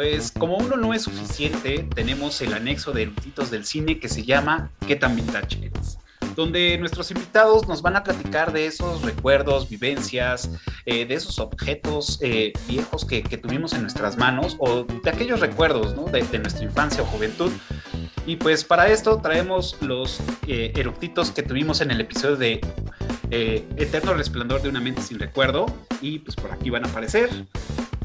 Pues 0.00 0.32
como 0.32 0.56
uno 0.56 0.78
no 0.78 0.94
es 0.94 1.02
suficiente, 1.02 1.86
tenemos 1.94 2.40
el 2.40 2.54
anexo 2.54 2.92
de 2.92 3.02
eruditos 3.02 3.50
del 3.50 3.66
cine 3.66 3.98
que 3.98 4.08
se 4.08 4.24
llama 4.24 4.70
¿Qué 4.86 4.96
tan 4.96 5.14
vintage 5.14 5.66
eres? 5.66 5.98
donde 6.34 6.78
nuestros 6.78 7.10
invitados 7.10 7.68
nos 7.68 7.82
van 7.82 7.96
a 7.96 8.02
platicar 8.02 8.50
de 8.50 8.64
esos 8.64 9.02
recuerdos, 9.02 9.68
vivencias, 9.68 10.52
eh, 10.86 11.04
de 11.04 11.14
esos 11.14 11.38
objetos 11.38 12.18
eh, 12.22 12.54
viejos 12.66 13.04
que, 13.04 13.20
tuvimos 13.20 13.74
en 13.74 13.82
nuestras 13.82 14.16
manos 14.16 14.56
o 14.58 14.84
de 14.84 15.10
aquellos 15.10 15.40
recuerdos 15.40 15.94
¿no? 15.94 16.06
de, 16.06 16.22
nuestra 16.38 16.64
infancia 16.64 17.02
o 17.02 17.04
juventud. 17.04 17.52
Y 18.24 18.36
pues 18.36 18.64
para 18.64 18.88
esto 18.88 19.20
traemos 19.20 19.76
los 19.82 20.20
eh, 20.46 20.72
eructitos 20.76 21.30
que 21.30 21.42
tuvimos 21.42 21.82
en 21.82 21.90
el 21.90 22.00
episodio 22.00 22.36
de 22.36 22.62
Eterno 23.30 24.14
Resplandor 24.14 24.62
de 24.62 24.70
una 24.70 24.80
mente 24.80 25.02
sin 25.02 25.18
recuerdo. 25.18 25.66
Y 26.00 26.20
pues 26.20 26.36
por 26.36 26.52
aquí 26.52 26.70
van 26.70 26.86
a 26.86 26.88
aparecer. 26.88 27.28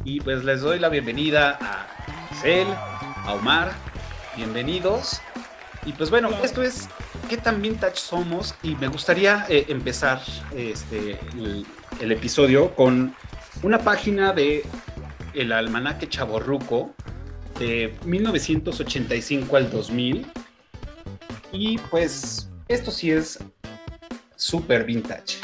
Y 0.05 0.21
pues 0.21 0.43
les 0.43 0.61
doy 0.61 0.77
la 0.77 0.89
bienvenida 0.89 1.57
a 1.59 1.87
Giselle, 2.29 2.71
a 2.71 3.33
Omar. 3.33 3.71
Bienvenidos. 4.37 5.19
Y 5.83 5.93
pues 5.93 6.11
bueno, 6.11 6.29
esto 6.43 6.61
es 6.61 6.87
qué 7.27 7.37
tan 7.37 7.59
vintage 7.59 7.97
somos 7.97 8.53
y 8.61 8.75
me 8.75 8.87
gustaría 8.87 9.47
eh, 9.49 9.65
empezar 9.67 10.21
este, 10.55 11.19
el, 11.99 12.11
episodio 12.11 12.75
con 12.75 13.15
una 13.63 13.79
página 13.79 14.31
de 14.31 14.63
el 15.33 15.51
almanaque 15.51 16.07
chaborruco 16.07 16.93
de 17.57 17.95
1985 18.05 19.57
al 19.57 19.71
2000 19.71 20.27
y 21.51 21.79
pues 21.89 22.47
esto 22.67 22.91
sí 22.91 23.09
es 23.09 23.39
súper 24.35 24.83
vintage. 24.83 25.39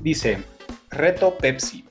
Dice, 0.00 0.44
reto 0.88 1.36
Pepsi. 1.36 1.84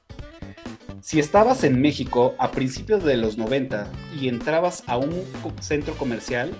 Si 1.11 1.19
estabas 1.19 1.65
en 1.65 1.81
México 1.81 2.35
a 2.37 2.51
principios 2.51 3.03
de 3.03 3.17
los 3.17 3.37
90 3.37 3.85
y 4.17 4.29
entrabas 4.29 4.85
a 4.87 4.95
un 4.95 5.25
centro 5.59 5.93
comercial, 5.95 6.53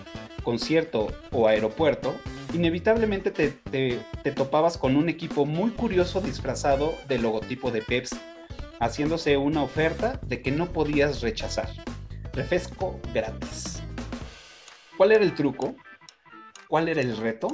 concierto 0.43 1.07
o 1.31 1.47
aeropuerto, 1.47 2.13
inevitablemente 2.53 3.31
te, 3.31 4.31
topabas 4.35 4.77
con 4.77 4.97
un 4.97 5.07
equipo 5.07 5.45
muy 5.45 5.71
curioso 5.71 6.19
disfrazado 6.19 6.93
del 7.07 7.21
logotipo 7.21 7.71
de 7.71 7.81
Pepsi, 7.81 8.17
haciéndose 8.81 9.37
una 9.37 9.63
oferta 9.63 10.19
de 10.21 10.41
que 10.41 10.51
no 10.51 10.73
podías 10.73 11.21
rechazar. 11.21 11.69
Refresco 12.33 12.99
gratis. 13.13 13.81
¿Cuál 14.97 15.13
era 15.13 15.23
el 15.23 15.33
truco? 15.33 15.77
¿Cuál 16.67 16.89
era 16.89 16.99
el 16.99 17.15
reto? 17.15 17.47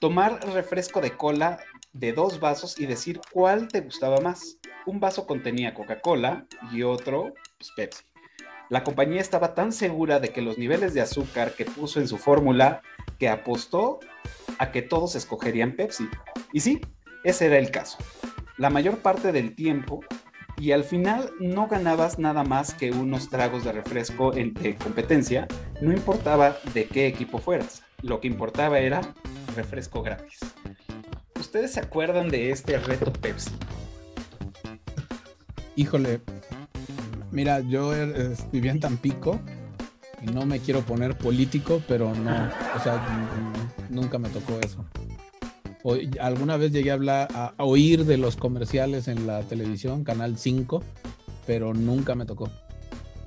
Tomar 0.00 0.40
refresco 0.52 1.00
de 1.00 1.12
cola 1.12 1.60
de 1.92 2.12
dos 2.12 2.40
vasos 2.40 2.78
y 2.78 2.86
decir 2.86 3.20
cuál 3.32 3.68
te 3.68 3.80
gustaba 3.80 4.20
más. 4.20 4.58
Un 4.86 5.00
vaso 5.00 5.26
contenía 5.26 5.74
Coca-Cola 5.74 6.46
y 6.72 6.82
otro 6.82 7.34
pues, 7.58 7.72
Pepsi. 7.76 8.04
La 8.68 8.84
compañía 8.84 9.20
estaba 9.20 9.54
tan 9.54 9.72
segura 9.72 10.20
de 10.20 10.28
que 10.28 10.42
los 10.42 10.56
niveles 10.56 10.94
de 10.94 11.00
azúcar 11.00 11.54
que 11.54 11.64
puso 11.64 12.00
en 12.00 12.06
su 12.06 12.18
fórmula 12.18 12.82
que 13.18 13.28
apostó 13.28 13.98
a 14.58 14.70
que 14.70 14.82
todos 14.82 15.16
escogerían 15.16 15.72
Pepsi. 15.72 16.08
Y 16.52 16.60
sí, 16.60 16.80
ese 17.24 17.46
era 17.46 17.58
el 17.58 17.70
caso. 17.70 17.98
La 18.56 18.70
mayor 18.70 18.98
parte 18.98 19.32
del 19.32 19.54
tiempo 19.54 20.00
y 20.56 20.72
al 20.72 20.84
final 20.84 21.32
no 21.40 21.68
ganabas 21.68 22.18
nada 22.18 22.44
más 22.44 22.74
que 22.74 22.90
unos 22.90 23.30
tragos 23.30 23.64
de 23.64 23.72
refresco 23.72 24.34
en, 24.34 24.52
de 24.54 24.76
competencia, 24.76 25.48
no 25.80 25.92
importaba 25.92 26.58
de 26.74 26.84
qué 26.86 27.06
equipo 27.06 27.38
fueras, 27.38 27.82
lo 28.02 28.20
que 28.20 28.28
importaba 28.28 28.78
era 28.78 29.00
refresco 29.56 30.02
gratis. 30.02 30.38
¿Ustedes 31.50 31.72
se 31.72 31.80
acuerdan 31.80 32.28
de 32.28 32.52
este 32.52 32.78
reto 32.78 33.12
Pepsi? 33.12 33.50
Híjole, 35.74 36.20
Mira, 37.32 37.58
yo 37.58 37.92
eh, 37.92 38.36
vivía 38.52 38.70
en 38.70 38.78
Tampico 38.78 39.40
y 40.22 40.26
no 40.26 40.46
me 40.46 40.60
quiero 40.60 40.82
poner 40.82 41.18
político, 41.18 41.82
pero 41.88 42.14
no, 42.14 42.48
o 42.76 42.78
sea, 42.78 43.04
nunca 43.88 44.16
me 44.18 44.28
tocó 44.28 44.60
eso. 44.60 44.84
alguna 46.20 46.56
vez 46.56 46.70
llegué 46.70 46.92
a 46.92 46.94
hablar, 46.94 47.28
a, 47.34 47.52
oír 47.56 48.04
de 48.04 48.16
los 48.16 48.36
comerciales 48.36 49.08
en 49.08 49.26
la 49.26 49.42
televisión, 49.42 50.04
Canal 50.04 50.38
5, 50.38 50.84
pero 51.48 51.74
nunca 51.74 52.14
me 52.14 52.26
tocó. 52.26 52.48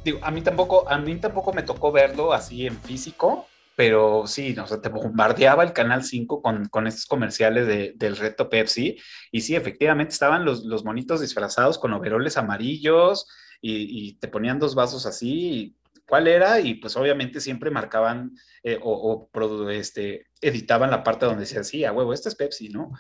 Digo, 0.06 0.20
a 0.22 0.32
mí 0.32 0.42
tampoco, 0.42 0.90
a 0.90 0.98
mí 0.98 1.14
tampoco 1.18 1.52
me 1.52 1.64
tocó 1.64 1.92
verlo 1.92 2.32
así 2.32 2.68
en 2.68 2.78
físico, 2.78 3.48
pero 3.76 4.28
sí, 4.28 4.56
o 4.58 4.68
sea, 4.68 4.82
te 4.82 4.90
bombardeaba 4.90 5.64
el 5.64 5.74
Canal 5.74 6.04
5 6.04 6.42
con, 6.42 6.66
con 6.66 6.88
estos 6.88 7.06
comerciales 7.06 7.98
del 7.98 8.18
reto 8.18 8.50
Pepsi, 8.50 8.98
y 9.32 9.42
sí, 9.42 9.56
efectivamente 9.56 10.14
estaban 10.14 10.46
los, 10.46 10.64
los 10.64 10.86
monitos 10.86 11.22
disfrazados 11.22 11.80
con 11.80 11.94
overoles 11.94 12.38
amarillos, 12.38 13.28
y, 13.66 14.16
te 14.16 14.28
ponían 14.28 14.60
dos 14.60 14.76
vasos 14.76 15.06
así, 15.06 15.78
cuál 16.06 16.28
era, 16.28 16.60
y 16.60 16.76
pues 16.76 16.98
obviamente 16.98 17.40
siempre 17.40 17.72
marcaban 17.72 18.36
eh, 18.62 18.78
o, 18.84 19.30
este, 19.72 20.28
editaban 20.42 20.92
la 20.92 21.04
parte 21.04 21.26
donde 21.26 21.42
decía, 21.42 21.64
sí, 21.64 21.86
a 21.86 21.94
huevo, 21.94 22.14
este 22.14 22.30
es 22.30 22.36
Pepsi, 22.36 22.70
¿no? 22.70 22.92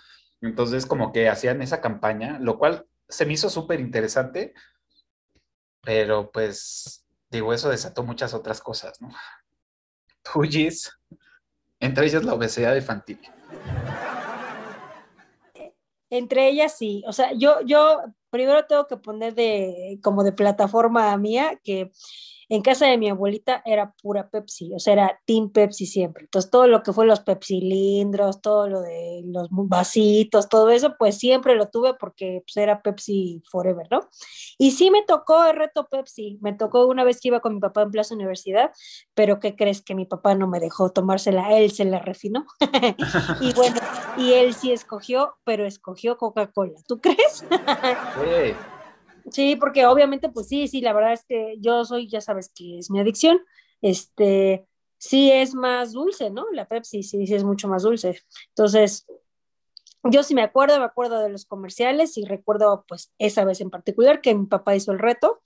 Entonces 0.41 0.85
como 0.85 1.11
que 1.11 1.27
hacían 1.27 1.61
esa 1.61 1.81
campaña, 1.81 2.39
lo 2.39 2.57
cual 2.57 2.85
se 3.09 3.25
me 3.25 3.33
hizo 3.33 3.49
súper 3.49 3.81
interesante, 3.81 4.53
pero 5.81 6.31
pues 6.31 7.05
digo, 7.29 7.53
eso 7.53 7.69
desató 7.69 8.03
muchas 8.03 8.33
otras 8.33 8.61
cosas, 8.61 9.01
¿no? 9.01 9.09
Tuyis, 10.23 10.91
entre 11.79 12.05
ellas 12.05 12.23
la 12.23 12.33
obesidad 12.33 12.75
infantil. 12.75 13.19
Entre 16.09 16.47
ellas 16.47 16.77
sí, 16.77 17.03
o 17.07 17.13
sea, 17.13 17.33
yo, 17.33 17.61
yo 17.65 18.03
primero 18.29 18.65
tengo 18.65 18.87
que 18.87 18.97
poner 18.97 19.35
de 19.35 19.99
como 20.03 20.23
de 20.23 20.31
plataforma 20.31 21.15
mía 21.17 21.59
que 21.63 21.91
en 22.53 22.61
casa 22.61 22.85
de 22.85 22.99
mi 22.99 23.09
abuelita 23.09 23.63
era 23.65 23.95
pura 23.99 24.29
Pepsi, 24.29 24.75
o 24.75 24.79
sea, 24.79 24.93
era 24.93 25.19
Team 25.25 25.49
Pepsi 25.49 25.87
siempre. 25.87 26.25
Entonces, 26.25 26.51
todo 26.51 26.67
lo 26.67 26.83
que 26.83 26.93
fue 26.93 27.07
los 27.07 27.19
Pepsi 27.21 27.59
lindros, 27.59 28.41
todo 28.41 28.69
lo 28.69 28.81
de 28.81 29.23
los 29.25 29.47
vasitos, 29.49 30.49
todo 30.49 30.69
eso, 30.69 30.93
pues 30.99 31.17
siempre 31.17 31.55
lo 31.55 31.69
tuve 31.69 31.95
porque 31.95 32.43
pues, 32.45 32.57
era 32.57 32.83
Pepsi 32.83 33.41
Forever, 33.49 33.87
¿no? 33.89 34.01
Y 34.59 34.69
sí 34.71 34.91
me 34.91 35.01
tocó 35.01 35.43
el 35.45 35.55
reto 35.55 35.87
Pepsi, 35.89 36.37
me 36.41 36.53
tocó 36.53 36.85
una 36.85 37.03
vez 37.03 37.19
que 37.19 37.29
iba 37.29 37.39
con 37.39 37.55
mi 37.55 37.59
papá 37.59 37.81
en 37.81 37.89
Plaza 37.89 38.13
Universidad, 38.13 38.69
pero 39.15 39.39
¿qué 39.39 39.55
crees 39.55 39.81
que 39.81 39.95
mi 39.95 40.05
papá 40.05 40.35
no 40.35 40.47
me 40.47 40.59
dejó 40.59 40.91
tomársela? 40.91 41.57
Él 41.57 41.71
se 41.71 41.85
la 41.85 41.97
refinó. 41.97 42.45
y 43.41 43.51
bueno, 43.53 43.77
y 44.15 44.33
él 44.33 44.53
sí 44.53 44.71
escogió, 44.71 45.33
pero 45.43 45.65
escogió 45.65 46.17
Coca-Cola. 46.17 46.79
¿Tú 46.87 47.01
crees? 47.01 47.43
Sí. 49.31 49.55
Porque 49.55 49.85
obviamente, 49.85 50.29
pues 50.29 50.47
sí, 50.47 50.67
sí, 50.67 50.81
la 50.81 50.93
verdad 50.93 51.13
es 51.13 51.25
que 51.25 51.55
yo 51.59 51.85
soy, 51.85 52.07
ya 52.07 52.21
sabes 52.21 52.49
que 52.53 52.79
es 52.79 52.89
mi 52.89 52.99
adicción, 52.99 53.39
este, 53.81 54.65
sí 54.97 55.31
es 55.31 55.53
más 55.53 55.93
dulce, 55.93 56.29
¿no? 56.29 56.45
La 56.51 56.67
Pepsi 56.67 57.03
sí, 57.03 57.27
sí 57.27 57.35
es 57.35 57.43
mucho 57.43 57.67
más 57.67 57.83
dulce. 57.83 58.21
Entonces, 58.49 59.05
yo 60.03 60.23
sí 60.23 60.35
me 60.35 60.43
acuerdo, 60.43 60.79
me 60.79 60.85
acuerdo 60.85 61.19
de 61.19 61.29
los 61.29 61.45
comerciales 61.45 62.17
y 62.17 62.25
recuerdo, 62.25 62.85
pues, 62.87 63.11
esa 63.19 63.45
vez 63.45 63.61
en 63.61 63.69
particular 63.69 64.21
que 64.21 64.35
mi 64.35 64.45
papá 64.45 64.75
hizo 64.75 64.91
el 64.91 64.99
reto, 64.99 65.41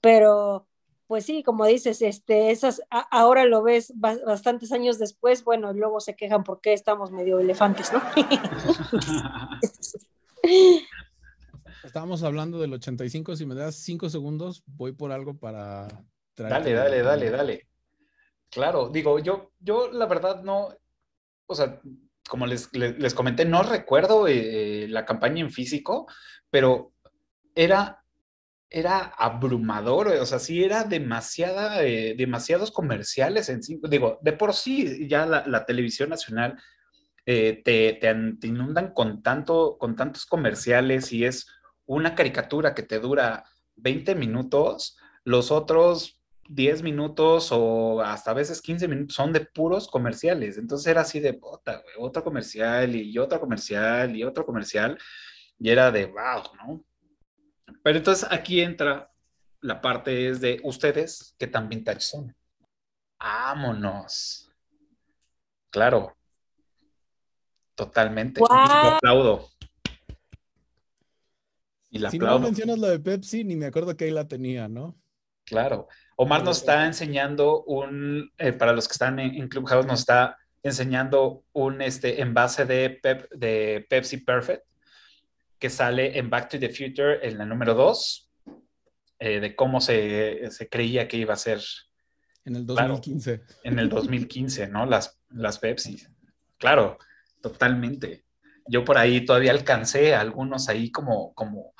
pero 0.00 0.66
pues 1.06 1.26
sí, 1.26 1.42
como 1.42 1.66
dices, 1.66 2.00
este, 2.00 2.50
esas, 2.52 2.80
ahora 3.10 3.44
lo 3.44 3.62
ves 3.62 3.92
bastantes 3.96 4.72
años 4.72 4.98
después, 4.98 5.44
bueno, 5.44 5.74
luego 5.74 6.00
se 6.00 6.16
quejan 6.16 6.42
porque 6.42 6.72
estamos 6.72 7.10
medio 7.10 7.38
elefantes, 7.38 7.92
¿no? 7.92 8.00
Estábamos 11.84 12.22
hablando 12.22 12.60
del 12.60 12.72
85, 12.74 13.36
si 13.36 13.46
me 13.46 13.54
das 13.54 13.76
cinco 13.76 14.08
segundos, 14.08 14.62
voy 14.66 14.92
por 14.92 15.12
algo 15.12 15.36
para 15.38 15.88
Dale, 16.36 16.72
dale, 16.72 17.02
dale, 17.02 17.30
dale. 17.30 17.68
Claro, 18.50 18.88
digo, 18.88 19.18
yo, 19.18 19.52
yo 19.60 19.90
la 19.90 20.06
verdad 20.06 20.42
no, 20.42 20.68
o 21.46 21.54
sea, 21.54 21.80
como 22.28 22.46
les, 22.46 22.68
comenté, 23.14 23.44
no 23.44 23.62
recuerdo 23.62 24.28
eh, 24.28 24.86
la 24.88 25.04
campaña 25.04 25.40
en 25.40 25.50
físico, 25.50 26.06
pero 26.50 26.92
era, 27.54 28.02
era 28.70 29.00
abrumador, 29.00 30.08
o 30.08 30.26
sea, 30.26 30.38
sí 30.38 30.64
era 30.64 30.84
demasiada, 30.84 31.82
eh, 31.82 32.14
demasiados 32.16 32.70
comerciales 32.70 33.48
en 33.48 33.62
cinco, 33.62 33.88
digo, 33.88 34.18
de 34.22 34.32
por 34.32 34.54
sí 34.54 35.08
ya 35.08 35.26
la, 35.26 35.64
televisión 35.66 36.10
nacional 36.10 36.58
eh, 37.26 37.62
te, 37.64 37.94
te, 37.94 38.46
inundan 38.46 38.92
con, 38.92 39.22
tanto, 39.22 39.76
con 39.78 39.96
tantos 39.96 40.26
comerciales 40.26 41.12
y 41.12 41.24
es 41.24 41.46
una 41.86 42.14
caricatura 42.14 42.74
que 42.74 42.82
te 42.82 42.98
dura 42.98 43.44
20 43.76 44.14
minutos, 44.14 44.96
los 45.24 45.50
otros 45.50 46.20
10 46.48 46.82
minutos 46.82 47.48
o 47.52 48.00
hasta 48.00 48.32
a 48.32 48.34
veces 48.34 48.60
15 48.60 48.88
minutos 48.88 49.14
son 49.14 49.32
de 49.32 49.40
puros 49.40 49.88
comerciales. 49.88 50.58
Entonces 50.58 50.86
era 50.86 51.02
así 51.02 51.20
de 51.20 51.32
bota, 51.32 51.82
güey, 51.82 51.94
otro 51.98 52.24
comercial 52.24 52.94
y 52.94 53.18
otro 53.18 53.40
comercial 53.40 54.14
y 54.16 54.24
otro 54.24 54.44
comercial. 54.44 54.98
Y 55.58 55.70
era 55.70 55.90
de 55.90 56.06
wow, 56.06 56.42
¿no? 56.56 56.84
Pero 57.82 57.98
entonces 57.98 58.26
aquí 58.30 58.60
entra 58.60 59.10
la 59.60 59.80
parte 59.80 60.28
es 60.28 60.40
de 60.40 60.60
ustedes 60.64 61.34
que 61.38 61.46
tan 61.46 61.68
vintage 61.68 62.00
son. 62.00 62.36
Vámonos. 63.18 64.50
Claro. 65.70 66.16
Totalmente. 67.74 68.42
aplaudo 68.50 69.51
si 72.10 72.18
no 72.18 72.38
mencionas 72.38 72.78
lo 72.78 72.88
de 72.88 72.98
Pepsi, 72.98 73.44
ni 73.44 73.56
me 73.56 73.66
acuerdo 73.66 73.96
que 73.96 74.04
ahí 74.04 74.10
la 74.10 74.26
tenía, 74.28 74.68
¿no? 74.68 74.96
claro. 75.44 75.88
Omar 76.16 76.44
nos 76.44 76.58
está 76.58 76.86
enseñando 76.86 77.64
un, 77.64 78.32
eh, 78.38 78.52
para 78.52 78.72
los 78.72 78.86
que 78.86 78.92
están 78.92 79.18
en, 79.18 79.48
Clubhouse, 79.48 79.86
nos 79.86 80.00
está 80.00 80.38
enseñando 80.62 81.44
un 81.52 81.82
este, 81.82 82.20
envase 82.20 82.64
de, 82.64 83.00
de 83.32 83.86
Pepsi 83.88 84.18
Perfect 84.18 84.64
que 85.58 85.70
sale 85.70 86.18
en 86.18 86.28
Back 86.28 86.50
to 86.50 86.58
the 86.58 86.68
Future 86.68 87.26
en 87.26 87.38
la 87.38 87.44
número 87.44 87.74
2, 87.74 88.30
eh, 89.20 89.40
de 89.40 89.54
cómo 89.54 89.80
se, 89.80 90.50
se, 90.50 90.68
creía 90.68 91.06
que 91.06 91.16
iba 91.16 91.34
a 91.34 91.36
ser. 91.36 91.60
En 92.44 92.56
el 92.56 92.66
2015. 92.66 93.42
en 93.62 93.78
el 93.78 93.88
2015, 93.88 94.66
¿no? 94.68 94.86
Las, 94.86 95.20
las 95.30 95.58
Pepsi. 95.60 96.04
Claro, 96.58 96.98
totalmente. 97.40 98.21
Yo 98.66 98.84
por 98.84 98.98
ahí 98.98 99.24
todavía 99.24 99.52
alcancé 99.52 100.14
algunos 100.14 100.68
ahí 100.68 100.90
como, 100.90 101.34
como 101.34 101.74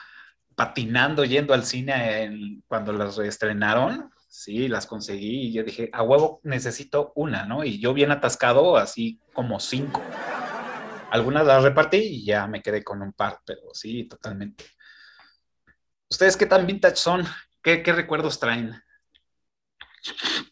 patinando 0.54 1.24
yendo 1.24 1.54
al 1.54 1.64
cine 1.64 2.60
cuando 2.66 2.92
las 2.92 3.16
reestrenaron. 3.16 4.10
Sí, 4.28 4.66
las 4.68 4.86
conseguí 4.86 5.48
y 5.48 5.52
yo 5.52 5.62
dije, 5.62 5.90
a 5.92 6.02
huevo 6.02 6.40
necesito 6.42 7.12
una, 7.16 7.44
¿no? 7.44 7.64
Y 7.64 7.80
yo 7.80 7.92
bien 7.92 8.10
atascado, 8.10 8.78
así 8.78 9.20
como 9.34 9.60
cinco. 9.60 10.02
Algunas 11.10 11.46
las 11.46 11.62
repartí 11.62 11.98
y 11.98 12.24
ya 12.24 12.46
me 12.46 12.62
quedé 12.62 12.82
con 12.82 13.02
un 13.02 13.12
par, 13.12 13.40
pero 13.44 13.60
sí, 13.74 14.04
totalmente. 14.04 14.64
¿Ustedes 16.08 16.38
qué 16.38 16.46
tan 16.46 16.66
vintage 16.66 16.96
son? 16.96 17.26
¿Qué, 17.62 17.82
qué 17.82 17.92
recuerdos 17.92 18.40
traen? 18.40 18.74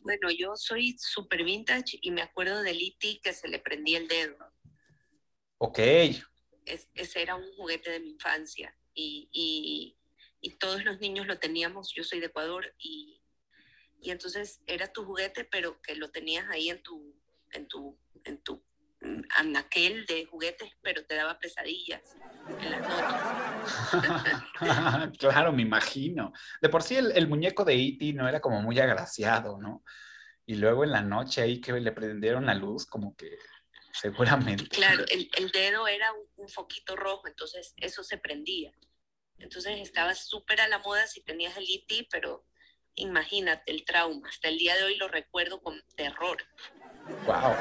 Bueno, 0.02 0.28
yo 0.30 0.54
soy 0.56 0.96
súper 0.98 1.44
vintage 1.44 1.98
y 2.02 2.10
me 2.10 2.22
acuerdo 2.22 2.62
del 2.62 2.78
E.T. 2.80 3.20
que 3.22 3.32
se 3.32 3.48
le 3.48 3.58
prendía 3.58 3.98
el 3.98 4.08
dedo. 4.08 4.36
Ok. 5.62 5.78
ese 5.78 7.22
era 7.22 7.34
un 7.34 7.44
juguete 7.54 7.90
de 7.90 8.00
mi 8.00 8.12
infancia 8.12 8.74
y, 8.94 9.96
todos 10.58 10.84
los 10.84 11.00
niños 11.00 11.26
lo 11.26 11.38
teníamos. 11.38 11.92
Yo 11.94 12.02
soy 12.02 12.20
de 12.20 12.26
Ecuador 12.26 12.74
y, 12.78 13.22
entonces 14.02 14.62
era 14.66 14.90
tu 14.90 15.04
juguete, 15.04 15.44
pero 15.44 15.80
que 15.82 15.94
lo 15.96 16.10
tenías 16.10 16.48
ahí 16.48 16.70
en 16.70 16.82
tu, 16.82 17.14
en 17.52 17.68
tu, 17.68 17.98
en 18.24 18.42
tu 18.42 18.62
anaquel 19.36 20.06
de 20.06 20.24
juguetes, 20.26 20.70
pero 20.82 21.04
te 21.04 21.14
daba 21.14 21.38
pesadillas 21.38 22.16
en 22.58 22.70
las 22.70 22.80
noches. 22.80 23.14
claro, 25.18 25.52
me 25.52 25.62
imagino. 25.62 26.32
De 26.62 26.70
por 26.70 26.82
sí 26.82 26.96
el, 26.96 27.28
muñeco 27.28 27.64
de 27.64 27.74
E.T. 27.74 28.14
no 28.14 28.26
era 28.28 28.40
como 28.40 28.62
muy 28.62 28.78
agraciado, 28.78 29.58
¿no? 29.58 29.84
Y 30.46 30.56
luego 30.56 30.84
en 30.84 30.92
la 30.92 31.02
noche 31.02 31.42
ahí 31.42 31.60
que 31.60 31.72
le 31.74 31.92
prendieron 31.92 32.46
la 32.46 32.54
luz, 32.54 32.86
como 32.86 33.14
que 33.14 33.38
seguramente. 33.92 34.68
Claro, 34.68 35.04
el, 35.08 35.50
dedo 35.52 35.86
era 35.86 36.12
un, 36.36 36.48
foquito 36.48 36.96
rojo, 36.96 37.28
entonces 37.28 37.74
eso 37.76 38.02
se 38.02 38.18
prendía. 38.18 38.72
Entonces 39.38 39.78
estaba 39.80 40.14
súper 40.14 40.60
a 40.60 40.68
la 40.68 40.78
moda 40.78 41.06
si 41.06 41.22
tenías 41.22 41.56
el 41.56 41.64
E.T., 41.64 42.08
pero 42.10 42.44
imagínate 42.94 43.70
el 43.70 43.84
trauma. 43.84 44.28
Hasta 44.28 44.48
el 44.48 44.58
día 44.58 44.76
de 44.76 44.84
hoy 44.84 44.96
lo 44.96 45.08
recuerdo 45.08 45.62
con 45.62 45.80
terror. 45.96 46.38
Wow. 47.26 47.54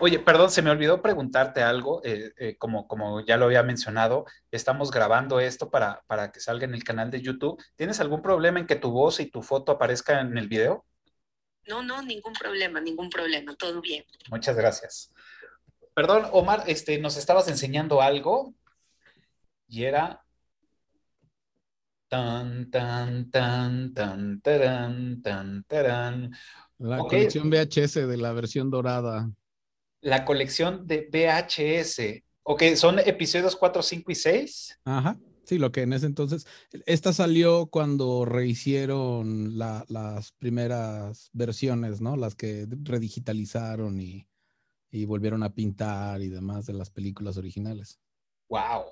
Oye, 0.00 0.18
perdón, 0.18 0.50
se 0.50 0.62
me 0.62 0.70
olvidó 0.70 1.02
preguntarte 1.02 1.62
algo, 1.62 2.00
eh, 2.04 2.32
eh, 2.36 2.56
como, 2.56 2.88
como 2.88 3.24
ya 3.24 3.36
lo 3.36 3.46
había 3.46 3.62
mencionado, 3.62 4.24
estamos 4.50 4.90
grabando 4.90 5.40
esto 5.40 5.70
para, 5.70 6.02
para 6.06 6.32
que 6.32 6.40
salga 6.40 6.64
en 6.64 6.74
el 6.74 6.84
canal 6.84 7.10
de 7.10 7.20
YouTube. 7.20 7.62
¿Tienes 7.76 8.00
algún 8.00 8.22
problema 8.22 8.58
en 8.58 8.66
que 8.66 8.76
tu 8.76 8.90
voz 8.90 9.20
y 9.20 9.26
tu 9.26 9.42
foto 9.42 9.72
aparezcan 9.72 10.32
en 10.32 10.38
el 10.38 10.48
video? 10.48 10.84
No, 11.66 11.82
no, 11.82 12.02
ningún 12.02 12.34
problema, 12.34 12.80
ningún 12.80 13.08
problema, 13.08 13.54
todo 13.54 13.80
bien. 13.80 14.04
Muchas 14.28 14.56
gracias. 14.56 15.13
Perdón, 15.94 16.24
Omar, 16.32 16.64
este, 16.66 16.98
nos 16.98 17.16
estabas 17.16 17.46
enseñando 17.48 18.02
algo 18.02 18.52
y 19.68 19.84
era 19.84 20.24
tan, 22.08 22.68
tan, 22.70 23.30
tan, 23.30 23.94
tan, 23.94 24.40
tan, 24.40 25.22
tan, 25.22 25.64
tan. 25.64 26.30
La 26.78 26.98
colección 26.98 27.48
VHS 27.48 28.08
de 28.08 28.16
la 28.16 28.32
versión 28.32 28.70
dorada. 28.70 29.30
La 30.00 30.24
colección 30.24 30.86
de 30.86 31.08
VHS. 31.10 32.24
Ok, 32.42 32.62
son 32.74 32.98
episodios 32.98 33.54
4, 33.54 33.82
5 33.82 34.10
y 34.10 34.14
6. 34.16 34.80
Ajá. 34.84 35.16
Sí, 35.44 35.58
lo 35.58 35.72
que 35.72 35.82
en 35.82 35.92
ese 35.92 36.06
entonces, 36.06 36.46
esta 36.86 37.12
salió 37.12 37.66
cuando 37.66 38.24
rehicieron 38.24 39.58
las 39.58 40.32
primeras 40.38 41.30
versiones, 41.32 42.00
¿no? 42.00 42.16
Las 42.16 42.34
que 42.34 42.66
redigitalizaron 42.82 44.00
y, 44.00 44.26
y 44.94 45.06
volvieron 45.06 45.42
a 45.42 45.52
pintar 45.52 46.22
y 46.22 46.28
demás 46.28 46.66
de 46.66 46.72
las 46.72 46.88
películas 46.88 47.36
originales. 47.36 47.98
Wow. 48.48 48.84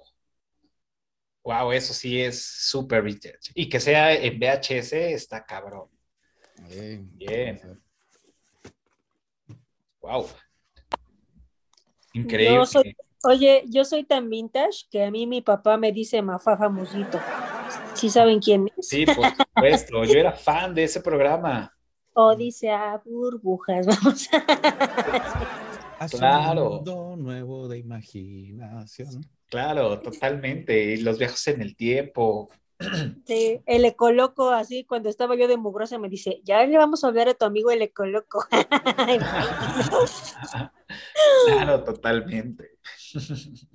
Wow, 1.45 1.71
eso 1.71 1.95
sí 1.95 2.21
es 2.21 2.45
súper 2.45 3.03
vintage. 3.03 3.53
Y 3.55 3.69
que 3.69 3.79
sea 3.79 4.13
en 4.13 4.37
VHS 4.37 4.95
está 4.95 5.45
cabrón. 5.45 5.89
Bien. 7.13 7.81
Wow. 10.01 10.27
Increíble. 12.15 12.67
oye, 13.23 13.63
yo 13.69 13.85
soy 13.85 14.03
tan 14.03 14.29
vintage 14.29 14.87
que 14.91 15.05
a 15.05 15.11
mí 15.13 15.29
mi 15.29 15.41
papá 15.41 15.77
me 15.77 15.93
dice 15.93 16.21
Mafafa 16.21 16.69
Musito. 16.69 17.21
¿Sí 17.95 18.11
saben 18.11 18.41
quién 18.41 18.69
es? 18.77 18.89
Sí, 18.89 19.07
por 19.07 19.25
supuesto. 19.37 20.05
yo 20.05 20.19
era 20.19 20.33
fan 20.33 20.75
de 20.75 20.83
ese 20.83 21.01
programa. 21.01 21.73
O 22.13 22.35
dice 22.35 22.71
a 22.73 23.01
burbujas, 23.05 23.87
vamos 24.03 24.29
claro. 26.11 26.65
Un 26.65 26.77
mundo 26.77 27.17
nuevo 27.17 27.69
de 27.69 27.79
imaginación. 27.79 29.25
Claro, 29.49 30.01
totalmente. 30.01 30.95
Y 30.95 30.99
los 30.99 31.19
viajes 31.19 31.49
en 31.49 31.63
el 31.63 31.77
tiempo. 31.77 32.49
Sí, 33.27 33.61
el 33.67 33.85
ecoloco, 33.85 34.51
así, 34.51 34.85
cuando 34.85 35.09
estaba 35.09 35.37
yo 35.37 35.47
de 35.47 35.57
mugrosa, 35.57 35.99
me 35.99 36.09
dice, 36.09 36.41
ya 36.43 36.67
le 36.67 36.77
vamos 36.77 37.05
a 37.05 37.07
hablar 37.07 37.29
a 37.29 37.35
tu 37.35 37.45
amigo 37.45 37.71
el 37.71 37.83
ecoloco. 37.83 38.45
claro, 41.47 41.85
totalmente. 41.85 42.73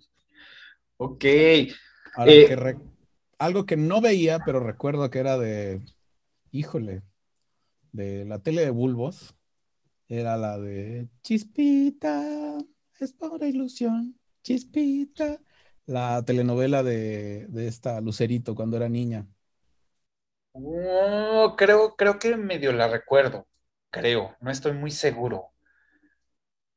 ok. 0.97 1.23
Eh, 1.23 1.73
algo 3.39 3.65
que 3.65 3.77
no 3.77 4.01
veía, 4.01 4.39
pero 4.39 4.59
recuerdo 4.59 5.09
que 5.09 5.19
era 5.19 5.37
de, 5.37 5.81
híjole, 6.51 7.03
de 7.91 8.25
la 8.25 8.39
tele 8.39 8.61
de 8.61 8.71
bulbos, 8.71 9.35
era 10.07 10.37
la 10.37 10.57
de 10.57 11.09
Chispita, 11.23 12.57
es 12.99 13.13
pura 13.13 13.47
ilusión, 13.47 14.17
Chispita 14.43 15.39
la 15.87 16.23
telenovela 16.23 16.83
de, 16.83 17.47
esta 17.67 17.99
Lucerito 18.01 18.53
cuando 18.53 18.77
era 18.77 18.89
niña. 18.89 19.25
Oh, 20.51 21.55
creo, 21.57 21.95
creo 21.95 22.19
que 22.19 22.35
medio 22.35 22.73
la 22.73 22.87
recuerdo, 22.87 23.47
creo, 23.89 24.35
no 24.41 24.51
estoy 24.51 24.73
muy 24.73 24.91
seguro. 24.91 25.51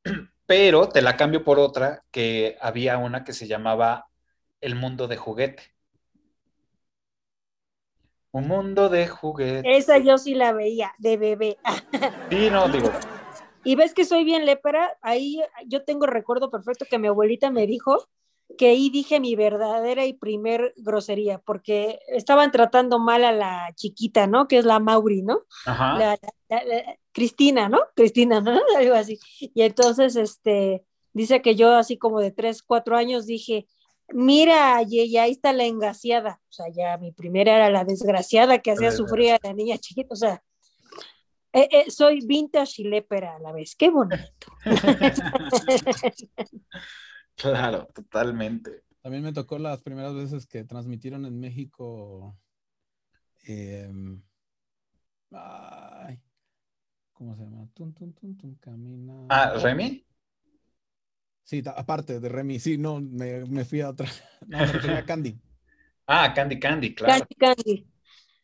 Pero 0.45 0.89
te 0.89 1.01
la 1.01 1.17
cambio 1.17 1.43
por 1.43 1.59
otra, 1.59 2.03
que 2.09 2.57
había 2.61 2.97
una 2.97 3.23
que 3.23 3.33
se 3.33 3.47
llamaba 3.47 4.07
El 4.61 4.75
mundo 4.75 5.07
de 5.07 5.17
juguete. 5.17 5.63
Un 8.31 8.47
mundo 8.47 8.87
de 8.87 9.07
juguete. 9.07 9.77
Esa 9.77 9.97
yo 9.97 10.17
sí 10.17 10.35
la 10.35 10.53
veía, 10.53 10.93
de 10.97 11.17
bebé. 11.17 11.57
Sí, 12.29 12.49
no, 12.49 12.69
digo. 12.69 12.89
Y 13.63 13.75
ves 13.75 13.93
que 13.93 14.05
soy 14.05 14.23
bien 14.23 14.45
lépera, 14.45 14.97
ahí 15.01 15.41
yo 15.67 15.83
tengo 15.83 16.05
recuerdo 16.05 16.49
perfecto 16.49 16.85
que 16.89 16.97
mi 16.97 17.07
abuelita 17.07 17.51
me 17.51 17.67
dijo 17.67 18.07
que 18.57 18.67
ahí 18.67 18.89
dije 18.89 19.19
mi 19.19 19.35
verdadera 19.35 20.05
y 20.05 20.13
primer 20.13 20.73
grosería, 20.77 21.39
porque 21.39 21.99
estaban 22.07 22.51
tratando 22.51 22.99
mal 22.99 23.23
a 23.23 23.31
la 23.31 23.71
chiquita, 23.75 24.27
¿no? 24.27 24.47
Que 24.47 24.57
es 24.57 24.65
la 24.65 24.79
Mauri, 24.79 25.21
¿no? 25.21 25.43
La, 25.65 26.19
Cristina, 27.11 27.69
¿no? 27.69 27.79
Cristina, 27.95 28.41
¿no? 28.41 28.51
Algo 28.77 28.95
así. 28.95 29.19
Y 29.39 29.61
entonces, 29.61 30.15
este, 30.15 30.83
dice 31.13 31.41
que 31.41 31.55
yo 31.55 31.73
así 31.73 31.97
como 31.97 32.19
de 32.19 32.31
tres, 32.31 32.61
cuatro 32.61 32.95
años 32.95 33.25
dije, 33.25 33.67
mira, 34.09 34.81
y, 34.87 35.17
ahí 35.17 35.31
está 35.31 35.53
la 35.53 35.65
engaciada. 35.65 36.41
O 36.49 36.53
sea, 36.53 36.65
ya 36.69 36.97
mi 36.97 37.11
primera 37.11 37.55
era 37.55 37.69
la 37.69 37.83
desgraciada 37.83 38.59
que 38.59 38.71
hacía 38.71 38.91
sufrir 38.91 39.33
a 39.33 39.39
la 39.43 39.53
niña 39.53 39.77
chiquita. 39.77 40.13
O 40.13 40.17
sea, 40.17 40.43
eh, 41.53 41.67
eh, 41.71 41.91
soy 41.91 42.25
vintage 42.25 42.81
y 42.81 42.83
lépera 42.85 43.35
a 43.35 43.39
la 43.39 43.51
vez. 43.51 43.75
Qué 43.75 43.89
bonito. 43.89 44.47
Claro, 47.33 47.87
totalmente. 47.95 48.83
También 49.01 49.23
me 49.23 49.33
tocó 49.33 49.57
las 49.57 49.81
primeras 49.81 50.13
veces 50.13 50.45
que 50.45 50.63
transmitieron 50.63 51.25
en 51.25 51.39
México. 51.39 52.37
Em, 53.43 54.21
¿Cómo 57.13 57.35
se 57.35 57.43
llama? 57.43 57.67
Tun, 57.73 57.93
tun, 57.93 58.13
tun, 58.13 58.55
camina. 58.55 59.25
Ah, 59.29 59.53
¿Remy? 59.59 60.05
Sí, 61.43 61.63
aparte 61.65 62.19
de 62.19 62.29
Remy, 62.29 62.59
sí, 62.59 62.77
no, 62.77 63.01
me, 63.01 63.65
fui 63.65 63.81
a 63.81 63.89
otra. 63.89 64.07
No, 64.47 64.59
me 64.59 64.65
refería 64.67 64.97
a 64.99 65.05
Candy. 65.05 65.39
Ah, 66.05 66.33
Candy 66.33 66.59
Candy, 66.59 66.93
claro. 66.93 67.19
Candy 67.19 67.35
Candy. 67.35 67.87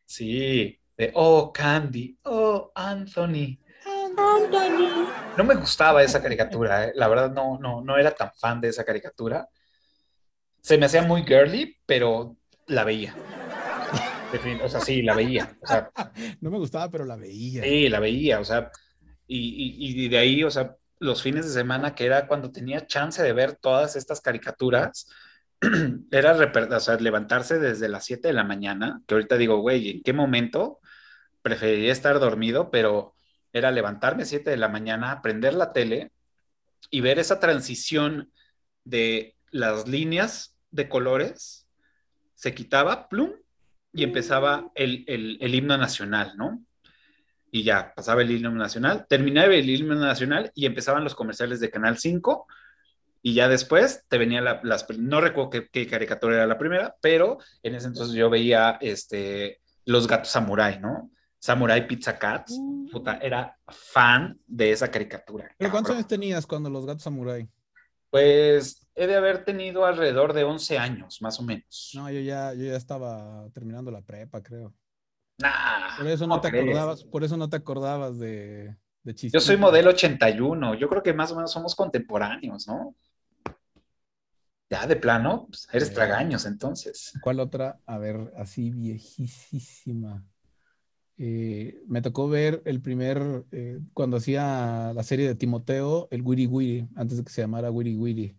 Sí, 0.06 0.80
de 0.98 1.12
Oh 1.14 1.54
Candy, 1.54 2.18
oh 2.24 2.72
Anthony. 2.76 3.60
No 5.38 5.44
me 5.44 5.56
gustaba 5.56 6.02
esa 6.02 6.22
caricatura, 6.22 6.86
¿eh? 6.86 6.92
la 6.96 7.08
verdad 7.08 7.32
no, 7.32 7.60
no, 7.60 7.82
no 7.82 7.98
era 7.98 8.12
tan 8.12 8.32
fan 8.34 8.60
de 8.60 8.70
esa 8.70 8.84
caricatura. 8.84 9.48
Se 10.62 10.78
me 10.78 10.88
hacía 10.88 11.04
muy 11.04 11.24
girly, 11.24 11.78
pero 11.86 12.36
la 12.66 12.84
veía. 12.84 13.16
O 14.64 14.68
sea, 14.68 14.82
sí, 14.82 15.04
la 15.04 15.16
veía. 15.16 15.56
O 15.62 15.68
sea, 15.68 15.92
no 16.42 16.50
me 16.50 16.58
gustaba, 16.58 16.90
pero 16.90 17.06
la 17.06 17.16
veía. 17.16 17.64
Sí, 17.64 17.88
la 17.88 18.00
veía, 18.00 18.40
o 18.40 18.44
sea, 18.44 18.72
y, 19.28 20.04
y, 20.04 20.10
de 20.10 20.18
ahí, 20.18 20.44
o 20.44 20.52
sea, 20.52 20.76
los 21.00 21.22
fines 21.22 21.46
de 21.46 21.52
semana, 21.52 21.96
que 21.96 22.06
era 22.06 22.28
cuando 22.28 22.52
tenía 22.52 22.88
chance 22.88 23.22
de 23.22 23.34
ver 23.34 23.56
todas 23.56 23.96
estas 23.96 24.20
caricaturas, 24.20 25.08
era 26.12 26.34
o 26.34 26.80
sea, 26.80 26.96
levantarse 26.96 27.60
desde 27.60 27.88
las 27.88 28.06
7 28.06 28.28
de 28.28 28.34
la 28.34 28.44
mañana, 28.44 29.02
que 29.08 29.16
ahorita 29.16 29.38
digo, 29.38 29.60
güey, 29.60 29.90
¿en 29.92 30.04
qué 30.04 30.14
momento 30.14 30.80
preferiría 31.48 31.94
estar 31.94 32.20
dormido? 32.20 32.70
Pero 32.72 33.14
era 33.54 33.72
levantarme 33.72 34.24
a 34.24 34.26
7 34.26 34.50
de 34.50 34.58
la 34.58 34.68
mañana, 34.68 35.22
prender 35.22 35.54
la 35.54 35.72
tele 35.72 36.12
y 36.90 37.02
ver 37.02 37.20
esa 37.20 37.40
transición 37.40 38.32
de 38.84 39.36
las 39.52 39.88
líneas 39.88 40.58
de 40.72 40.90
colores, 40.90 41.68
se 42.36 42.54
quitaba, 42.54 43.08
plum, 43.08 43.32
y 43.94 44.04
empezaba 44.04 44.70
el, 44.76 45.06
el, 45.08 45.56
himno 45.56 45.78
nacional, 45.78 46.34
¿no? 46.38 46.64
Y 47.50 47.64
ya, 47.64 47.94
pasaba 47.96 48.22
el 48.22 48.30
himno 48.30 48.52
nacional, 48.52 49.08
terminaba 49.08 49.56
el 49.56 49.70
himno 49.70 49.96
nacional 49.96 50.52
y 50.54 50.66
empezaban 50.66 51.04
los 51.04 51.16
comerciales 51.16 51.60
de 51.60 51.70
Canal 51.70 51.98
5 51.98 52.46
y 53.22 53.34
ya 53.34 53.48
después 53.48 54.04
te 54.08 54.18
venía 54.18 54.42
la, 54.42 54.60
las, 54.64 54.86
no 55.00 55.22
recuerdo 55.22 55.50
qué, 55.72 55.88
caricatura 55.88 56.36
era 56.36 56.48
la 56.48 56.58
primera, 56.58 56.96
pero 57.02 57.40
en 57.64 57.76
ese 57.76 57.88
entonces 57.88 58.16
yo 58.16 58.30
veía 58.30 58.78
este, 58.82 59.62
Los 59.86 60.08
Gatos 60.08 60.30
Samurai, 60.30 60.80
¿no? 60.80 61.10
Samurai 61.40 61.88
Pizza 61.88 62.18
Cats, 62.18 62.58
mm. 62.60 62.90
puta, 62.90 63.18
era 63.18 63.58
fan 63.68 64.40
de 64.46 64.72
esa 64.72 64.90
caricatura. 64.90 65.54
¿Pero 65.58 65.72
cuántos 65.72 65.96
años 65.96 66.08
tenías 66.08 66.46
cuando 66.46 66.70
Los 66.70 66.86
Gatos 66.86 67.04
Samurai? 67.04 67.48
Pues 68.10 68.88
he 68.96 69.06
de 69.06 69.16
haber 69.16 69.44
tenido 69.44 69.86
alrededor 69.86 70.34
de 70.34 70.44
11 70.44 70.78
años, 70.78 71.22
más 71.22 71.40
o 71.40 71.44
menos. 71.44 71.92
No, 71.94 72.10
yo 72.10 72.20
ya, 72.22 72.54
yo 72.54 72.66
ya 72.66 72.76
estaba 72.76 73.50
terminando 73.54 73.92
la 73.92 74.02
prepa, 74.02 74.42
creo. 74.42 74.74
Nah, 75.40 75.98
por 75.98 76.08
eso 76.08 76.26
no, 76.26 76.42
te 76.42 76.48
acordabas, 76.48 77.04
por 77.04 77.24
eso 77.24 77.38
no 77.38 77.48
te 77.48 77.58
acordabas 77.58 78.18
de, 78.18 78.76
de 79.04 79.14
chistes. 79.14 79.34
Yo 79.34 79.46
soy 79.46 79.58
modelo 79.58 79.92
81, 79.92 80.76
yo 80.76 80.90
creo 80.90 81.04
que 81.04 81.14
más 81.14 81.32
o 81.32 81.36
menos 81.36 81.52
somos 81.52 81.76
contemporáneos, 81.76 82.68
¿no? 82.68 82.96
Ya 84.70 84.86
de 84.86 84.96
plano, 84.96 85.46
pues, 85.48 85.68
eres 85.72 85.94
tragaños 85.94 86.46
entonces. 86.46 87.14
¿Cuál 87.22 87.40
otra? 87.40 87.80
A 87.86 87.98
ver, 87.98 88.34
así 88.36 88.72
viejísima. 88.72 90.26
Eh, 91.20 91.82
me 91.88 92.02
tocó 92.02 92.30
ver 92.30 92.62
el 92.66 92.80
primer, 92.80 93.44
eh, 93.52 93.80
cuando 93.94 94.18
hacía 94.18 94.92
la 94.94 95.04
serie 95.04 95.28
de 95.28 95.36
Timoteo, 95.36 96.08
el 96.12 96.22
Wiri 96.22 96.46
Wiri, 96.46 96.88
antes 96.96 97.18
de 97.18 97.24
que 97.24 97.32
se 97.32 97.42
llamara 97.42 97.72
Wiri 97.72 97.96
Wiri. 97.96 98.38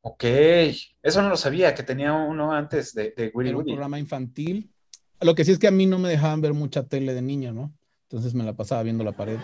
Ok, 0.00 0.24
eso 1.02 1.22
no 1.22 1.28
lo 1.28 1.36
sabía, 1.36 1.74
que 1.74 1.82
tenía 1.82 2.12
uno 2.12 2.52
antes 2.52 2.94
de, 2.94 3.14
de 3.16 3.32
Era 3.34 3.56
un 3.56 3.64
programa 3.64 3.98
infantil. 3.98 4.70
Lo 5.20 5.34
que 5.34 5.44
sí 5.44 5.52
es 5.52 5.58
que 5.58 5.68
a 5.68 5.70
mí 5.70 5.86
no 5.86 5.98
me 5.98 6.10
dejaban 6.10 6.40
ver 6.42 6.52
mucha 6.52 6.82
tele 6.82 7.14
de 7.14 7.22
niño, 7.22 7.52
¿no? 7.52 7.72
Entonces 8.02 8.34
me 8.34 8.44
la 8.44 8.54
pasaba 8.54 8.82
viendo 8.82 9.02
la 9.02 9.12
pared. 9.12 9.38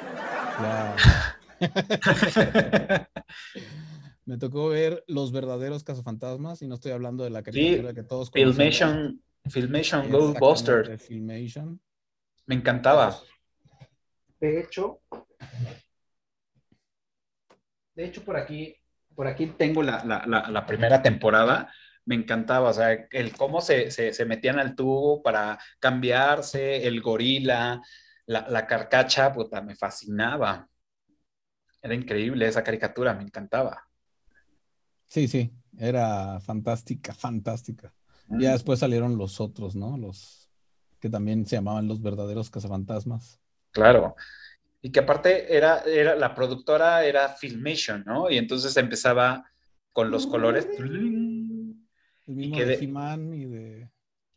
me 4.26 4.37
tocó 4.37 4.69
ver 4.69 5.02
Los 5.07 5.33
verdaderos 5.33 5.85
cazafantasmas 5.85 6.61
y 6.62 6.69
no 6.69 6.75
estoy 6.75 6.92
hablando 6.92 7.25
de 7.25 7.30
la 7.30 7.42
caricatura 7.42 7.95
que 7.95 8.02
todos 8.02 8.30
Filmation, 8.30 9.23
Filmation 9.49 10.11
Ghostbuster. 10.11 10.99
Filmation. 10.99 11.80
Me 12.50 12.57
encantaba. 12.57 13.16
De 14.40 14.59
hecho, 14.59 15.02
de 17.95 18.04
hecho 18.04 18.25
por 18.25 18.37
aquí 18.37 18.75
por 19.14 19.28
aquí 19.28 19.47
tengo 19.57 19.85
la, 19.85 20.64
primera 20.66 21.00
temporada, 21.00 21.73
me 22.07 22.16
encantaba, 22.16 22.71
o 22.71 22.73
sea, 22.73 22.90
el 23.12 23.37
cómo 23.37 23.61
se, 23.61 23.92
metían 24.26 24.59
al 24.59 24.75
tubo 24.75 25.23
para 25.23 25.61
cambiarse, 25.78 26.88
el 26.88 27.00
gorila, 27.00 27.80
la, 28.26 28.66
carcacha, 28.66 29.33
puta, 29.33 29.62
me 29.62 29.76
fascinaba. 29.76 30.69
Era 31.80 31.95
increíble 31.95 32.49
esa 32.49 32.64
caricatura, 32.64 33.14
me 33.14 33.23
encantaba. 33.23 33.80
Sí, 35.07 35.28
sí, 35.28 35.52
era 35.78 36.40
fantástica, 36.40 37.14
fantástica. 37.14 37.95
Ya 38.26 38.49
mm. 38.49 38.52
después 38.54 38.80
salieron 38.80 39.16
los 39.16 39.40
otros, 39.40 39.76
¿no? 39.76 39.97
Los 39.97 40.50
que 41.00 41.11
también 41.11 41.47
se 41.47 41.57
llamaban 41.57 41.88
los 41.88 42.00
verdaderos 42.02 42.50
cazafantasmas. 42.50 43.40
Claro 43.73 44.14
y 44.83 44.90
que 44.90 45.00
aparte 45.00 45.54
era, 45.54 45.83
era, 45.87 46.14
la 46.16 46.35
productora 46.35 47.04
era 47.04 47.28
Filmation, 47.28 48.02
¿no? 48.07 48.30
Y 48.30 48.38
entonces 48.38 48.76
empezaba 48.76 49.45
con 49.92 50.11
los 50.11 50.26
colores. 50.26 50.66
El 50.78 52.35
mismo 52.35 52.59
de 52.59 52.75
He-Man 52.75 53.35
y 53.35 53.45
de... 53.47 53.90